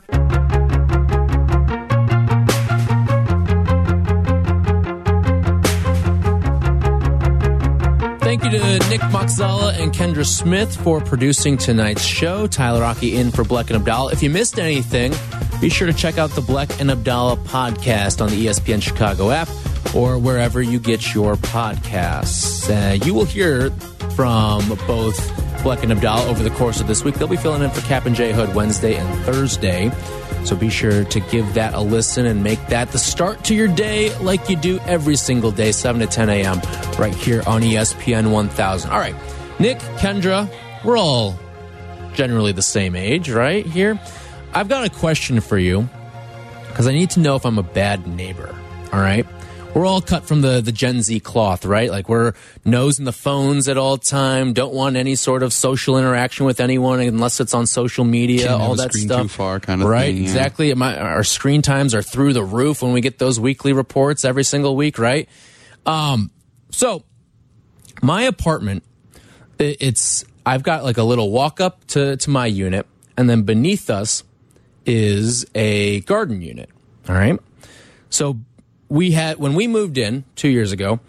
Thank 8.38 8.52
you 8.52 8.58
to 8.58 8.88
Nick 8.90 9.00
Moxala 9.00 9.72
and 9.80 9.94
Kendra 9.94 10.26
Smith 10.26 10.76
for 10.82 11.00
producing 11.00 11.56
tonight's 11.56 12.04
show. 12.04 12.46
Tyler 12.46 12.82
Rocky 12.82 13.16
in 13.16 13.30
for 13.30 13.44
Bleck 13.44 13.68
and 13.68 13.76
Abdallah. 13.76 14.12
If 14.12 14.22
you 14.22 14.28
missed 14.28 14.58
anything, 14.58 15.14
be 15.58 15.70
sure 15.70 15.86
to 15.86 15.94
check 15.94 16.18
out 16.18 16.28
the 16.32 16.42
Bleck 16.42 16.78
and 16.78 16.90
Abdallah 16.90 17.38
podcast 17.38 18.20
on 18.20 18.28
the 18.28 18.46
ESPN 18.46 18.82
Chicago 18.82 19.30
app 19.30 19.48
or 19.94 20.18
wherever 20.18 20.60
you 20.60 20.78
get 20.78 21.14
your 21.14 21.36
podcasts. 21.36 22.68
Uh, 22.68 23.02
you 23.06 23.14
will 23.14 23.24
hear 23.24 23.70
from 24.14 24.68
both 24.86 25.18
Bleck 25.62 25.82
and 25.82 25.90
Abdallah 25.90 26.28
over 26.28 26.42
the 26.42 26.50
course 26.50 26.78
of 26.82 26.88
this 26.88 27.04
week. 27.04 27.14
They'll 27.14 27.28
be 27.28 27.38
filling 27.38 27.62
in 27.62 27.70
for 27.70 27.80
Kap 27.86 28.04
and 28.04 28.14
J 28.14 28.34
Hood 28.34 28.54
Wednesday 28.54 28.96
and 28.96 29.24
Thursday. 29.24 29.90
So 30.46 30.54
be 30.54 30.70
sure 30.70 31.02
to 31.02 31.20
give 31.20 31.54
that 31.54 31.74
a 31.74 31.80
listen 31.80 32.24
and 32.24 32.44
make 32.44 32.64
that 32.68 32.92
the 32.92 32.98
start 32.98 33.42
to 33.44 33.54
your 33.54 33.66
day 33.66 34.16
like 34.18 34.48
you 34.48 34.54
do 34.54 34.78
every 34.86 35.16
single 35.16 35.50
day, 35.50 35.72
7 35.72 36.00
to 36.00 36.06
10 36.06 36.30
a.m., 36.30 36.60
right 37.00 37.14
here 37.14 37.42
on 37.48 37.62
ESPN 37.62 38.30
1000. 38.30 38.90
All 38.90 38.98
right, 38.98 39.16
Nick, 39.58 39.78
Kendra, 39.98 40.48
we're 40.84 40.96
all 40.96 41.36
generally 42.14 42.52
the 42.52 42.62
same 42.62 42.94
age, 42.94 43.28
right? 43.28 43.66
Here. 43.66 44.00
I've 44.54 44.68
got 44.68 44.86
a 44.86 44.90
question 44.90 45.40
for 45.40 45.58
you 45.58 45.88
because 46.68 46.86
I 46.86 46.92
need 46.92 47.10
to 47.10 47.20
know 47.20 47.34
if 47.34 47.44
I'm 47.44 47.58
a 47.58 47.64
bad 47.64 48.06
neighbor. 48.06 48.56
All 48.92 49.00
right. 49.00 49.26
We're 49.76 49.84
all 49.84 50.00
cut 50.00 50.24
from 50.24 50.40
the, 50.40 50.62
the 50.62 50.72
Gen 50.72 51.02
Z 51.02 51.20
cloth, 51.20 51.66
right? 51.66 51.90
Like 51.90 52.08
we're 52.08 52.32
nosing 52.64 53.04
the 53.04 53.12
phones 53.12 53.68
at 53.68 53.76
all 53.76 53.98
time, 53.98 54.54
don't 54.54 54.72
want 54.72 54.96
any 54.96 55.16
sort 55.16 55.42
of 55.42 55.52
social 55.52 55.98
interaction 55.98 56.46
with 56.46 56.60
anyone 56.60 56.98
unless 57.00 57.40
it's 57.40 57.52
on 57.52 57.66
social 57.66 58.02
media, 58.06 58.46
Can't 58.46 58.62
all 58.62 58.74
that 58.76 58.94
stuff. 58.94 59.30
far 59.32 59.60
kind 59.60 59.82
of 59.82 59.88
right? 59.88 60.06
thing, 60.06 60.16
yeah. 60.16 60.22
Exactly. 60.22 60.72
My, 60.72 60.96
our 60.98 61.22
screen 61.24 61.60
times 61.60 61.94
are 61.94 62.00
through 62.00 62.32
the 62.32 62.42
roof 62.42 62.80
when 62.80 62.94
we 62.94 63.02
get 63.02 63.18
those 63.18 63.38
weekly 63.38 63.74
reports 63.74 64.24
every 64.24 64.44
single 64.44 64.76
week, 64.76 64.98
right? 64.98 65.28
Um, 65.84 66.30
so 66.70 67.04
my 68.00 68.22
apartment, 68.22 68.82
i- 69.60 69.76
it's 69.78 70.24
I've 70.46 70.62
got 70.62 70.84
like 70.84 70.96
a 70.96 71.02
little 71.02 71.30
walk 71.30 71.60
up 71.60 71.86
to 71.88 72.16
to 72.16 72.30
my 72.30 72.46
unit, 72.46 72.86
and 73.18 73.28
then 73.28 73.42
beneath 73.42 73.90
us 73.90 74.24
is 74.86 75.44
a 75.54 76.00
garden 76.00 76.40
unit. 76.40 76.70
All 77.10 77.14
right. 77.14 77.38
So 78.08 78.38
we 78.88 79.12
had 79.12 79.38
when 79.38 79.54
we 79.54 79.66
moved 79.68 79.98
in 79.98 80.24
two 80.36 80.48
years 80.48 80.72
ago, 80.72 81.00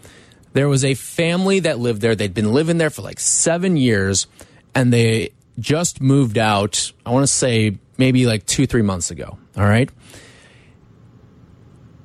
there 0.52 0.68
was 0.68 0.84
a 0.84 0.94
family 0.94 1.60
that 1.60 1.78
lived 1.78 2.00
there. 2.00 2.14
They'd 2.14 2.34
been 2.34 2.52
living 2.52 2.78
there 2.78 2.90
for 2.90 3.02
like 3.02 3.20
seven 3.20 3.76
years, 3.76 4.26
and 4.74 4.92
they 4.92 5.30
just 5.58 6.00
moved 6.00 6.38
out. 6.38 6.92
I 7.06 7.10
want 7.10 7.22
to 7.24 7.32
say 7.32 7.78
maybe 7.96 8.26
like 8.26 8.46
two 8.46 8.66
three 8.66 8.82
months 8.82 9.10
ago. 9.10 9.38
All 9.56 9.64
right. 9.64 9.90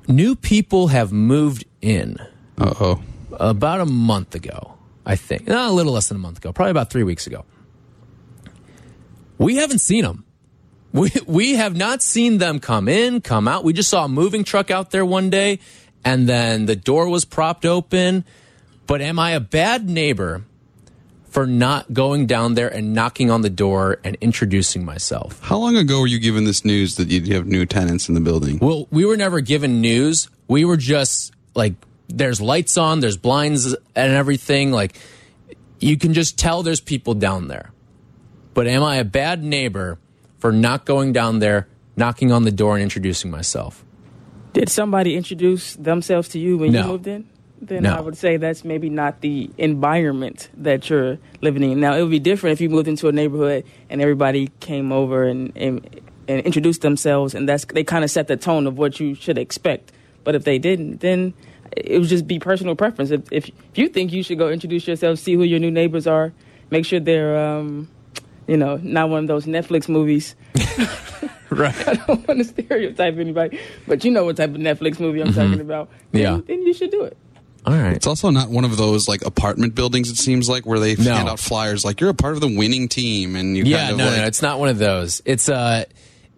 New 0.06 0.36
people 0.36 0.88
have 0.88 1.12
moved 1.12 1.64
in 1.80 2.18
Uh 2.58 2.74
oh. 2.78 3.02
about 3.32 3.80
a 3.80 3.86
month 3.86 4.34
ago, 4.34 4.74
I 5.06 5.16
think. 5.16 5.46
No, 5.46 5.70
a 5.70 5.72
little 5.72 5.92
less 5.94 6.08
than 6.08 6.16
a 6.16 6.20
month 6.20 6.38
ago, 6.38 6.52
probably 6.52 6.72
about 6.72 6.90
three 6.90 7.04
weeks 7.04 7.26
ago. 7.26 7.44
We 9.38 9.56
haven't 9.56 9.80
seen 9.80 10.04
them. 10.04 10.23
We, 10.94 11.10
we 11.26 11.54
have 11.56 11.74
not 11.76 12.02
seen 12.02 12.38
them 12.38 12.60
come 12.60 12.88
in, 12.88 13.20
come 13.20 13.48
out. 13.48 13.64
We 13.64 13.72
just 13.72 13.90
saw 13.90 14.04
a 14.04 14.08
moving 14.08 14.44
truck 14.44 14.70
out 14.70 14.92
there 14.92 15.04
one 15.04 15.28
day, 15.28 15.58
and 16.04 16.28
then 16.28 16.66
the 16.66 16.76
door 16.76 17.08
was 17.08 17.24
propped 17.24 17.66
open. 17.66 18.24
But 18.86 19.00
am 19.00 19.18
I 19.18 19.32
a 19.32 19.40
bad 19.40 19.88
neighbor 19.88 20.44
for 21.30 21.48
not 21.48 21.92
going 21.92 22.26
down 22.26 22.54
there 22.54 22.68
and 22.68 22.94
knocking 22.94 23.28
on 23.28 23.40
the 23.40 23.50
door 23.50 23.98
and 24.04 24.16
introducing 24.20 24.84
myself? 24.84 25.40
How 25.40 25.58
long 25.58 25.76
ago 25.76 25.98
were 25.98 26.06
you 26.06 26.20
given 26.20 26.44
this 26.44 26.64
news 26.64 26.94
that 26.94 27.08
you'd 27.08 27.26
have 27.26 27.44
new 27.44 27.66
tenants 27.66 28.08
in 28.08 28.14
the 28.14 28.20
building? 28.20 28.60
Well, 28.62 28.86
we 28.92 29.04
were 29.04 29.16
never 29.16 29.40
given 29.40 29.80
news. 29.80 30.28
We 30.46 30.64
were 30.64 30.76
just 30.76 31.32
like, 31.56 31.74
there's 32.06 32.40
lights 32.40 32.78
on, 32.78 33.00
there's 33.00 33.16
blinds 33.16 33.74
and 33.96 34.12
everything. 34.12 34.70
Like, 34.70 34.96
you 35.80 35.98
can 35.98 36.14
just 36.14 36.38
tell 36.38 36.62
there's 36.62 36.80
people 36.80 37.14
down 37.14 37.48
there. 37.48 37.72
But 38.52 38.68
am 38.68 38.84
I 38.84 38.96
a 38.98 39.04
bad 39.04 39.42
neighbor 39.42 39.98
for 40.44 40.52
not 40.52 40.84
going 40.84 41.10
down 41.10 41.38
there, 41.38 41.66
knocking 41.96 42.30
on 42.30 42.42
the 42.44 42.50
door, 42.50 42.74
and 42.74 42.82
introducing 42.82 43.30
myself? 43.30 43.82
Did 44.52 44.68
somebody 44.68 45.16
introduce 45.16 45.74
themselves 45.76 46.28
to 46.28 46.38
you 46.38 46.58
when 46.58 46.70
No. 46.70 46.82
you 46.82 46.86
moved 46.86 47.06
in? 47.06 47.24
Then 47.62 47.84
No. 47.84 47.94
I 47.94 48.00
would 48.02 48.14
say 48.14 48.36
that's 48.36 48.62
maybe 48.62 48.90
not 48.90 49.22
the 49.22 49.48
environment 49.56 50.50
that 50.58 50.90
you're 50.90 51.16
living 51.40 51.62
in. 51.62 51.80
Now, 51.80 51.96
it 51.96 52.02
would 52.02 52.10
be 52.10 52.18
different 52.18 52.52
if 52.52 52.60
you 52.60 52.68
moved 52.68 52.88
into 52.88 53.08
a 53.08 53.12
neighborhood 53.12 53.64
and 53.88 54.02
everybody 54.02 54.50
came 54.60 54.92
over 54.92 55.24
and, 55.24 55.50
and, 55.56 55.80
and 56.28 56.42
introduced 56.44 56.82
themselves, 56.82 57.34
and 57.34 57.48
that's 57.48 57.64
they 57.64 57.82
kind 57.82 58.04
of 58.04 58.10
set 58.10 58.28
the 58.28 58.36
tone 58.36 58.66
of 58.66 58.76
what 58.76 59.00
you 59.00 59.14
should 59.14 59.38
expect. 59.38 59.92
But 60.24 60.34
if 60.34 60.44
they 60.44 60.58
didn't, 60.58 61.00
then 61.00 61.32
it 61.74 61.98
would 61.98 62.08
just 62.10 62.26
be 62.26 62.38
personal 62.38 62.76
preference. 62.76 63.10
If, 63.10 63.22
if, 63.32 63.48
if 63.48 63.78
you 63.78 63.88
think 63.88 64.12
you 64.12 64.22
should 64.22 64.36
go 64.36 64.50
introduce 64.50 64.86
yourself, 64.86 65.20
see 65.20 65.32
who 65.36 65.42
your 65.44 65.58
new 65.58 65.70
neighbors 65.70 66.06
are, 66.06 66.34
make 66.68 66.84
sure 66.84 67.00
they're, 67.00 67.34
um, 67.34 67.88
you 68.46 68.56
know, 68.56 68.78
not 68.82 69.08
one 69.08 69.20
of 69.24 69.28
those 69.28 69.46
Netflix 69.46 69.88
movies 69.88 70.34
Right. 71.50 71.88
I 71.88 71.94
don't 71.94 72.26
want 72.26 72.38
to 72.40 72.44
stereotype 72.44 73.16
anybody, 73.16 73.60
but 73.86 74.04
you 74.04 74.10
know 74.10 74.24
what 74.24 74.36
type 74.36 74.50
of 74.50 74.56
Netflix 74.56 74.98
movie 74.98 75.20
I'm 75.20 75.32
talking 75.32 75.60
about. 75.60 75.88
Then, 76.10 76.22
Yeah. 76.22 76.40
then 76.46 76.62
you 76.62 76.74
should 76.74 76.90
do 76.90 77.04
it. 77.04 77.16
All 77.66 77.72
right. 77.74 77.94
It's 77.94 78.06
also 78.08 78.30
not 78.30 78.48
one 78.50 78.64
of 78.64 78.76
those 78.76 79.06
like 79.08 79.24
apartment 79.24 79.74
buildings. 79.74 80.10
It 80.10 80.16
seems 80.16 80.48
like 80.48 80.66
where 80.66 80.80
they 80.80 80.96
No. 80.96 81.14
hand 81.14 81.28
out 81.28 81.38
flyers 81.38 81.84
like 81.84 82.00
you're 82.00 82.10
a 82.10 82.14
part 82.14 82.34
of 82.34 82.40
the 82.40 82.54
winning 82.56 82.88
team, 82.88 83.36
and 83.36 83.56
you 83.56 83.64
Yeah, 83.64 83.78
kind 83.82 83.92
of 83.92 83.98
no, 83.98 84.04
like 84.06 84.16
no, 84.16 84.24
it's 84.26 84.42
not 84.42 84.58
one 84.58 84.68
of 84.68 84.78
those. 84.78 85.22
It's 85.24 85.48
uh, 85.48 85.84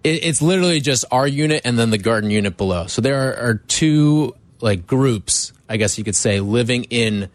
it, 0.05 0.25
it's 0.25 0.43
literally 0.43 0.81
just 0.81 1.05
our 1.11 1.27
unit 1.27 1.63
and 1.65 1.79
then 1.79 1.91
the 1.91 1.99
garden 1.99 2.31
unit 2.31 2.57
below. 2.57 2.87
So 2.87 3.01
there 3.01 3.31
are, 3.31 3.51
are 3.51 3.55
two 3.55 4.35
like 4.61 4.87
groups, 4.87 5.53
I 5.69 5.79
guess 5.79 5.97
you 5.99 6.05
could 6.05 6.15
say, 6.17 6.41
living 6.41 6.85
in 6.91 7.29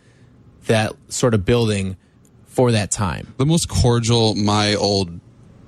that 0.68 0.94
sort 1.10 1.34
of 1.34 1.46
building 1.46 1.98
for 2.52 2.72
that 2.74 2.92
time. 2.92 3.34
the 3.38 3.46
most 3.46 3.70
cordial 3.70 4.36
my 4.36 4.76
old 4.76 5.20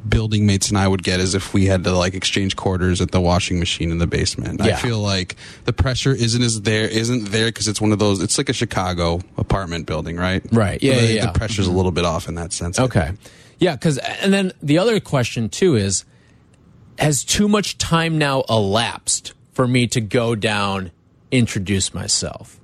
building 0.07 0.45
mates 0.45 0.69
and 0.69 0.77
I 0.77 0.87
would 0.87 1.03
get 1.03 1.19
is 1.19 1.33
if 1.33 1.53
we 1.53 1.65
had 1.65 1.83
to 1.85 1.91
like 1.91 2.13
exchange 2.13 2.55
quarters 2.55 2.99
at 3.01 3.11
the 3.11 3.21
washing 3.21 3.59
machine 3.59 3.89
in 3.89 3.97
the 3.97 4.07
basement. 4.07 4.61
I 4.61 4.75
feel 4.75 4.99
like 4.99 5.35
the 5.65 5.73
pressure 5.73 6.11
isn't 6.11 6.41
as 6.41 6.61
there 6.61 6.87
isn't 6.87 7.31
there 7.31 7.47
because 7.47 7.67
it's 7.67 7.79
one 7.79 7.91
of 7.91 7.99
those. 7.99 8.21
It's 8.21 8.37
like 8.37 8.49
a 8.49 8.53
Chicago 8.53 9.21
apartment 9.37 9.85
building, 9.85 10.17
right? 10.17 10.43
Right. 10.51 10.81
So 10.81 10.87
Yeah, 10.87 10.95
the, 10.95 11.01
yeah, 11.01 11.09
yeah. 11.09 11.25
The 11.27 11.39
pressure's 11.39 11.67
a 11.67 11.69
mm-hmm. 11.69 11.77
little 11.77 11.91
bit 11.91 12.05
off 12.05 12.27
in 12.27 12.35
that 12.35 12.53
sense. 12.53 12.79
Okay. 12.79 13.13
Yeah, 13.59 13.75
because 13.75 13.97
and 13.97 14.33
then 14.33 14.51
the 14.61 14.77
other 14.77 14.99
question 14.99 15.47
too 15.47 15.75
is, 15.75 16.03
has 16.99 17.23
too 17.23 17.47
much 17.47 17.77
time 17.77 18.17
now 18.17 18.43
elapsed 18.49 19.33
for 19.53 19.67
me 19.67 19.87
to 19.87 20.01
go 20.01 20.35
down, 20.35 20.91
introduce 21.31 21.93
myself? 21.93 22.59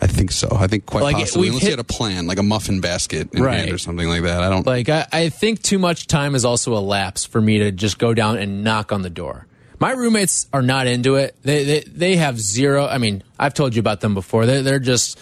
I 0.00 0.06
think 0.06 0.30
so. 0.32 0.48
I 0.58 0.66
think 0.66 0.86
quite 0.86 1.02
Like, 1.02 1.16
possibly, 1.16 1.48
unless 1.48 1.64
you 1.64 1.70
had 1.70 1.78
a 1.78 1.84
plan, 1.84 2.26
like 2.26 2.38
a 2.38 2.42
muffin 2.42 2.80
basket 2.80 3.32
in 3.34 3.42
Right. 3.42 3.60
hand 3.60 3.72
or 3.72 3.78
something 3.78 4.08
like 4.08 4.22
that. 4.22 4.42
I 4.42 4.48
don't. 4.50 4.66
Like 4.66 4.88
I, 4.88 5.06
I 5.12 5.28
think 5.28 5.62
too 5.62 5.78
much 5.78 6.06
time 6.06 6.32
has 6.34 6.44
also 6.44 6.76
elapsed 6.76 7.28
for 7.28 7.40
me 7.40 7.58
to 7.58 7.72
just 7.72 7.98
go 7.98 8.12
down 8.14 8.36
and 8.38 8.62
knock 8.64 8.92
on 8.92 9.02
the 9.02 9.10
door. 9.10 9.46
My 9.78 9.92
roommates 9.92 10.48
are 10.52 10.62
not 10.62 10.86
into 10.86 11.16
it. 11.16 11.36
They 11.42 11.64
they, 11.64 11.80
they 11.80 12.16
have 12.16 12.38
zero. 12.40 12.86
I 12.86 12.98
mean, 12.98 13.22
I've 13.38 13.54
told 13.54 13.74
you 13.74 13.80
about 13.80 14.00
them 14.00 14.14
before. 14.14 14.46
They're, 14.46 14.62
they're 14.62 14.78
just 14.78 15.18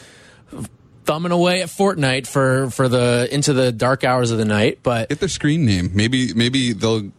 thumbing 1.05 1.33
away 1.33 1.61
at 1.61 1.69
Fortnite 1.69 2.27
for 2.27 2.71
for 2.71 2.89
the 2.89 3.29
into 3.31 3.53
the 3.53 3.73
dark 3.73 4.05
hours 4.05 4.31
of 4.31 4.39
the 4.39 4.45
night. 4.45 4.79
But 4.83 5.09
Get 5.09 5.21
their 5.21 5.29
screen 5.29 5.67
name. 5.67 5.91
Maybe 5.95 6.33
maybe 6.35 6.73
they'll 6.73 7.11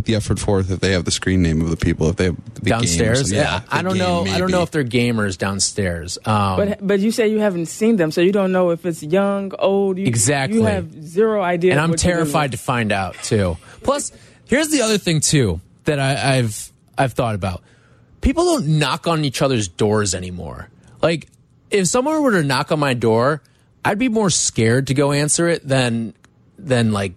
put 0.00 0.06
the 0.06 0.14
effort 0.14 0.38
forth 0.38 0.70
if 0.70 0.80
they 0.80 0.92
have 0.92 1.04
the 1.04 1.10
screen 1.10 1.42
name 1.42 1.60
of 1.60 1.68
the 1.68 1.76
people. 1.76 2.08
If 2.08 2.16
they 2.16 2.24
have 2.26 2.54
the 2.54 2.60
downstairs, 2.70 3.18
games. 3.30 3.32
yeah, 3.32 3.60
I 3.70 3.78
the 3.78 3.82
don't 3.90 3.92
game, 3.98 4.02
know. 4.02 4.24
I 4.24 4.38
don't 4.38 4.50
know 4.50 4.62
if 4.62 4.70
they're 4.70 4.82
gamers 4.84 5.36
downstairs. 5.36 6.18
Um, 6.24 6.56
But 6.56 6.86
but 6.86 7.00
you 7.00 7.10
say 7.10 7.28
you 7.28 7.40
haven't 7.40 7.66
seen 7.66 7.96
them, 7.96 8.10
so 8.10 8.20
you 8.22 8.32
don't 8.32 8.52
know 8.52 8.70
if 8.70 8.86
it's 8.86 9.02
young, 9.02 9.52
old. 9.58 9.98
You, 9.98 10.06
Exactly. 10.06 10.58
You 10.58 10.64
have 10.64 11.04
zero 11.04 11.42
idea. 11.42 11.72
and 11.72 11.80
I'm 11.80 11.90
what 11.90 12.02
you're 12.02 12.12
dealing 12.14 12.24
terrified 12.32 12.52
to 12.52 12.58
find 12.58 12.92
out 12.92 13.14
too. 13.22 13.58
Plus, 13.82 14.12
here's 14.46 14.68
the 14.68 14.80
other 14.82 14.96
thing 14.98 15.20
too 15.20 15.60
that 15.84 15.98
I, 16.00 16.38
I've 16.38 16.72
I've 16.96 17.12
thought 17.12 17.34
about. 17.34 17.62
People 18.22 18.44
don't 18.44 18.78
knock 18.78 19.06
on 19.06 19.24
each 19.24 19.42
other's 19.42 19.68
doors 19.68 20.14
anymore. 20.14 20.68
Like, 21.02 21.28
if 21.70 21.86
someone 21.88 22.22
were 22.22 22.32
to 22.32 22.42
knock 22.42 22.70
on 22.72 22.78
my 22.78 22.92
door, 22.94 23.42
I'd 23.84 23.98
be 23.98 24.08
more 24.08 24.28
scared 24.30 24.88
to 24.88 24.94
go 24.94 25.12
answer 25.12 25.48
it 25.48 25.66
than 25.66 26.14
than 26.58 26.92
like 26.92 27.12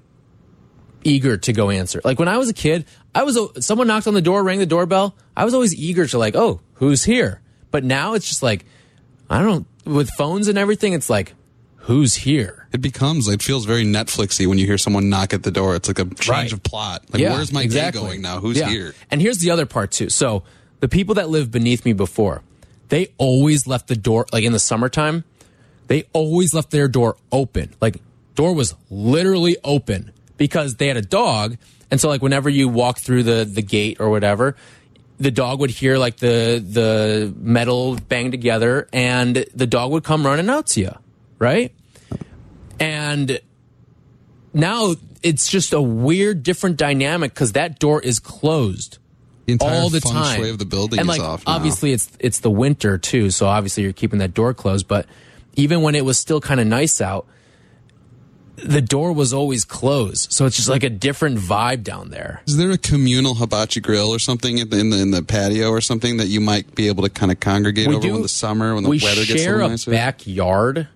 eager 1.06 1.38
to 1.38 1.54
go 1.54 1.70
answer. 1.70 2.02
Like 2.04 2.20
when 2.20 2.28
I 2.28 2.38
was 2.38 2.50
a 2.50 2.54
kid, 2.54 2.86
I 3.16 3.24
was 3.24 3.38
someone 3.66 3.88
knocked 3.88 4.08
on 4.08 4.14
the 4.14 4.22
door, 4.22 4.44
rang 4.44 4.60
the 4.60 4.66
doorbell. 4.66 5.16
I 5.36 5.46
was 5.46 5.54
always 5.54 5.76
eager 5.76 6.06
to 6.08 6.18
like, 6.18 6.36
oh, 6.36 6.62
who's 6.76 7.04
here? 7.04 7.42
But 7.72 7.84
now 7.84 8.14
it's 8.14 8.28
just 8.28 8.44
like, 8.44 8.66
I 9.30 9.42
don't. 9.42 9.66
With 9.86 10.10
phones 10.12 10.48
and 10.48 10.58
everything, 10.58 10.94
it's 10.94 11.10
like, 11.10 11.34
who's 11.76 12.16
here? 12.16 12.68
It 12.72 12.82
becomes. 12.82 13.28
It 13.28 13.42
feels 13.42 13.66
very 13.66 13.84
Netflixy 13.84 14.48
when 14.48 14.58
you 14.58 14.66
hear 14.66 14.78
someone 14.78 15.10
knock 15.10 15.34
at 15.34 15.44
the 15.44 15.52
door. 15.52 15.76
It's 15.76 15.88
like 15.90 16.00
a 16.00 16.06
change 16.06 16.28
Right. 16.30 16.54
of 16.54 16.64
plot. 16.64 17.04
Like, 17.12 17.22
where's 17.22 17.52
my 17.52 17.68
day 17.68 17.92
going 17.92 18.22
now? 18.22 18.40
Who's 18.40 18.58
Yeah. 18.58 18.70
here? 18.70 18.96
And 19.12 19.22
here's 19.22 19.40
the 19.40 19.52
other 19.52 19.66
part 19.66 19.92
too. 19.92 20.10
So 20.10 20.44
the 20.80 20.88
people 20.88 21.16
that 21.16 21.30
lived 21.30 21.52
beneath 21.52 21.84
me 21.84 21.92
before, 21.94 22.42
they 22.90 23.08
always 23.18 23.68
left 23.68 23.88
the 23.90 23.96
door 23.98 24.26
like 24.32 24.44
in 24.46 24.54
the 24.54 24.60
summertime. 24.60 25.26
They 25.88 26.06
always 26.14 26.54
left 26.54 26.72
their 26.72 26.88
door 26.88 27.18
open. 27.32 27.74
Like 27.82 27.98
door 28.36 28.54
was 28.56 28.74
literally 28.90 29.58
open 29.66 30.12
because 30.38 30.76
they 30.76 30.88
had 30.88 30.98
a 30.98 31.02
dog, 31.02 31.58
and 31.92 32.00
so 32.02 32.10
like 32.10 32.22
whenever 32.22 32.50
you 32.50 32.68
walk 32.68 33.00
through 33.00 33.24
the 33.24 33.46
the 33.46 33.62
gate 33.62 33.98
or 34.00 34.10
whatever. 34.10 34.56
The 35.20 35.30
dog 35.30 35.60
would 35.60 35.70
hear 35.70 36.00
like 36.00 36.18
the 36.18 36.62
the 36.68 37.34
metal 37.38 37.96
bang 37.96 38.32
together, 38.32 38.90
and 38.92 39.46
the 39.54 39.68
dog 39.68 39.92
would 39.92 40.04
come 40.04 40.26
running 40.26 40.50
out 40.50 40.68
to 40.68 40.82
you, 40.82 40.92
right? 41.38 41.72
And 42.80 43.40
now 44.54 44.96
it's 45.22 45.48
just 45.48 45.72
a 45.72 45.82
weird, 45.82 46.44
different 46.44 46.78
dynamic 46.78 47.34
because 47.34 47.54
that 47.54 47.80
door 47.80 48.02
is 48.02 48.20
closed 48.20 48.98
The 49.46 49.54
entire 49.54 49.82
all 49.82 49.90
the 49.90 50.02
time. 50.02 50.44
of 50.44 50.58
the 50.58 50.66
building 50.66 51.00
and 51.00 51.10
is 51.10 51.18
like. 51.18 51.42
Obviously, 51.46 51.94
it's 51.94 52.10
it's 52.20 52.40
the 52.40 52.52
winter 52.52 52.98
too, 52.98 53.30
so 53.30 53.48
obviously 53.48 53.84
you're 53.84 53.94
keeping 53.94 54.20
that 54.20 54.34
door 54.34 54.54
closed. 54.54 54.88
But 54.88 55.06
even 55.56 55.82
when 55.82 55.96
it 55.96 56.04
was 56.04 56.18
still 56.18 56.42
kind 56.42 56.60
of 56.60 56.68
nice 56.68 57.00
out, 57.00 57.28
the 58.56 58.82
door 58.82 59.12
was 59.14 59.34
always 59.34 59.66
closed. 59.66 60.32
So 60.32 60.46
it's 60.46 60.56
just 60.56 60.70
like 60.70 60.84
a 60.84 60.90
different 60.90 61.40
vibe 61.40 61.84
down 61.84 62.10
there. 62.10 62.42
Is 62.46 62.58
there 62.58 62.72
a 62.72 62.78
communal 62.78 63.34
hibachi 63.36 63.80
grill 63.82 64.10
or 64.10 64.20
something 64.20 64.60
in 64.60 64.70
the, 64.70 64.80
in 64.80 64.90
the, 64.92 64.98
in 65.00 65.12
the 65.12 65.24
patio 65.24 65.70
or 65.70 65.82
something 65.82 66.18
that 66.18 66.28
you 66.28 66.40
might 66.40 66.76
be 66.76 66.88
able 66.88 67.04
to 67.04 67.10
kind 67.10 67.32
of 67.32 67.40
congregate 67.40 67.88
We 67.88 67.96
over 67.96 68.08
do- 68.08 68.16
in 68.16 68.22
the 68.22 68.30
summer 68.30 68.76
when 68.76 68.84
the 68.84 68.90
we 68.90 69.00
weather 69.00 69.22
gets 69.26 69.32
a 69.32 69.38
share 69.38 69.54
little 69.54 69.68
a 69.68 69.72
nicer? 69.72 69.92
backyard, 69.92 70.88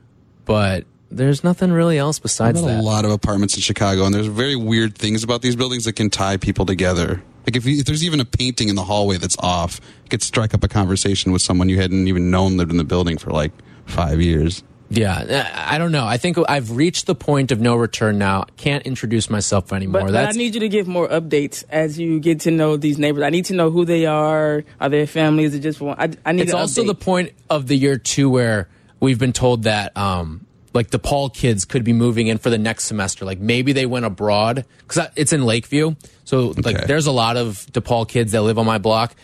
but 0.45 0.85
there's 1.09 1.43
nothing 1.43 1.71
really 1.71 1.97
else 1.97 2.19
besides 2.19 2.61
got 2.61 2.69
a 2.69 2.81
lot 2.81 3.05
of 3.05 3.11
apartments 3.11 3.55
in 3.55 3.61
Chicago, 3.61 4.05
and 4.05 4.13
there's 4.13 4.27
very 4.27 4.55
weird 4.55 4.95
things 4.95 5.23
about 5.23 5.41
these 5.41 5.55
buildings 5.55 5.85
that 5.85 5.93
can 5.93 6.09
tie 6.09 6.37
people 6.37 6.65
together. 6.65 7.23
Like 7.45 7.55
if, 7.55 7.65
you, 7.65 7.79
if 7.79 7.85
there's 7.85 8.03
even 8.03 8.19
a 8.19 8.25
painting 8.25 8.67
in 8.67 8.75
the 8.75 8.83
hallway 8.83 9.17
that's 9.17 9.37
off, 9.39 9.79
it 10.03 10.09
could 10.09 10.21
strike 10.21 10.53
up 10.53 10.63
a 10.65 10.67
conversation 10.67 11.31
with 11.31 11.41
someone 11.41 11.69
you 11.69 11.79
hadn't 11.79 12.07
even 12.09 12.29
known 12.29 12.57
lived 12.57 12.71
in 12.71 12.77
the 12.77 12.83
building 12.83 13.17
for 13.17 13.31
like 13.31 13.53
five 13.85 14.19
years. 14.21 14.63
Yeah, 14.89 15.45
I 15.67 15.75
I 15.75 15.77
don't 15.77 15.91
know. 15.91 16.05
I 16.05 16.17
think 16.17 16.37
I've 16.47 16.71
reached 16.71 17.07
the 17.07 17.15
point 17.15 17.51
of 17.51 17.59
no 17.59 17.75
return 17.75 18.17
now. 18.17 18.45
Can't 18.55 18.85
introduce 18.85 19.29
myself 19.29 19.73
anymore. 19.73 20.03
But, 20.03 20.13
but 20.13 20.25
I 20.27 20.31
need 20.31 20.53
you 20.53 20.61
to 20.61 20.69
give 20.69 20.87
more 20.87 21.07
updates 21.07 21.63
as 21.69 21.99
you 21.99 22.19
get 22.19 22.41
to 22.41 22.51
know 22.51 22.77
these 22.77 22.97
neighbors. 22.97 23.23
I 23.23 23.29
need 23.29 23.45
to 23.45 23.53
know 23.53 23.69
who 23.69 23.85
they 23.85 24.05
are. 24.05 24.63
Are 24.79 24.89
they 24.89 25.01
a 25.01 25.07
family? 25.07 25.43
Is 25.43 25.55
it 25.55 25.59
just 25.59 25.81
one? 25.81 25.97
I, 25.99 26.11
I 26.25 26.31
need. 26.31 26.43
it's 26.43 26.53
an 26.53 26.59
also 26.59 26.83
update. 26.83 26.87
the 26.87 26.95
point 26.95 27.33
of 27.49 27.67
the 27.67 27.75
year 27.77 27.97
too 27.97 28.29
where 28.29 28.69
we've 28.99 29.19
been 29.19 29.33
told 29.33 29.63
that 29.63 29.95
um 29.97 30.45
like 30.73 30.89
DePaul 30.91 31.33
kids 31.33 31.65
could 31.65 31.83
be 31.83 31.91
moving 31.91 32.27
in 32.27 32.37
for 32.37 32.49
the 32.49 32.57
next 32.57 32.85
semester. 32.85 33.25
Like 33.25 33.39
maybe 33.39 33.73
they 33.73 33.85
went 33.85 34.05
abroad 34.05 34.65
because 34.87 35.09
it's 35.15 35.33
in 35.33 35.43
Lakeview. 35.43 35.95
So 36.23 36.53
like 36.63 36.87
there's 36.87 37.07
a 37.07 37.11
lot 37.11 37.35
of 37.35 37.65
DePaul 37.71 38.07
kids 38.07 38.31
that 38.31 38.43
live 38.43 38.57
on 38.57 38.65
my 38.65 38.77
block. 38.77 39.15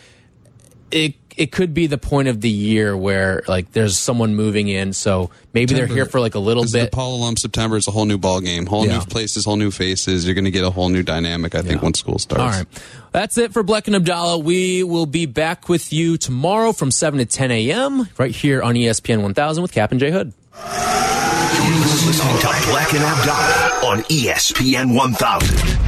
It 0.90 1.14
it 1.36 1.50
could 1.50 1.74
be 1.74 1.86
the 1.88 1.98
point 1.98 2.28
of 2.28 2.40
the 2.40 2.48
year 2.48 2.96
where 2.96 3.42
like 3.48 3.72
there's 3.72 3.98
someone 3.98 4.34
moving 4.36 4.68
in. 4.68 4.92
So 4.92 5.30
maybe 5.52 5.74
they're 5.74 5.86
here 5.86 6.06
for 6.06 6.20
like 6.20 6.34
a 6.36 6.38
little 6.38 6.62
bit. 6.64 6.92
DePaul 6.92 7.14
alum 7.18 7.36
September 7.36 7.76
is 7.76 7.88
a 7.88 7.90
whole 7.90 8.04
new 8.04 8.18
ball 8.18 8.40
game, 8.40 8.66
whole 8.66 8.86
Yeah. 8.86 8.98
new 8.98 9.04
places, 9.04 9.44
whole 9.44 9.56
new 9.56 9.70
faces. 9.72 10.24
You're 10.24 10.34
going 10.34 10.44
to 10.44 10.50
get 10.52 10.62
a 10.64 10.70
whole 10.70 10.88
new 10.90 11.02
dynamic. 11.02 11.54
I 11.54 11.62
think 11.62 11.80
Yeah. 11.80 11.84
when 11.84 11.94
school 11.94 12.18
starts. 12.18 12.40
All 12.42 12.48
right. 12.50 12.66
That's 13.12 13.36
it 13.38 13.52
for 13.52 13.64
Bleck 13.64 13.86
and 13.86 13.96
Abdallah. 13.96 14.38
We 14.38 14.82
will 14.84 15.06
be 15.06 15.26
back 15.26 15.68
with 15.68 15.92
you 15.92 16.16
tomorrow 16.16 16.72
from 16.72 16.90
7 16.90 17.18
to 17.18 17.24
10 17.26 17.50
a.m. 17.50 18.08
right 18.18 18.34
here 18.34 18.62
on 18.62 18.74
ESPN 18.76 19.22
1000 19.22 19.62
with 19.62 19.72
Kap 19.72 19.90
and 19.90 20.00
J 20.00 20.10
Hood. 20.10 20.32
You're 20.54 21.78
listening 21.80 22.38
to 22.40 22.46
Bleck 22.46 22.94
and 22.94 23.04
Abdallah 23.04 23.86
on 23.86 24.02
ESPN 24.04 24.94
1000. 24.94 25.78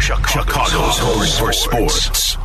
Chicago's 0.00 0.98
home 0.98 1.26
for 1.38 1.52
sports. 1.52 2.36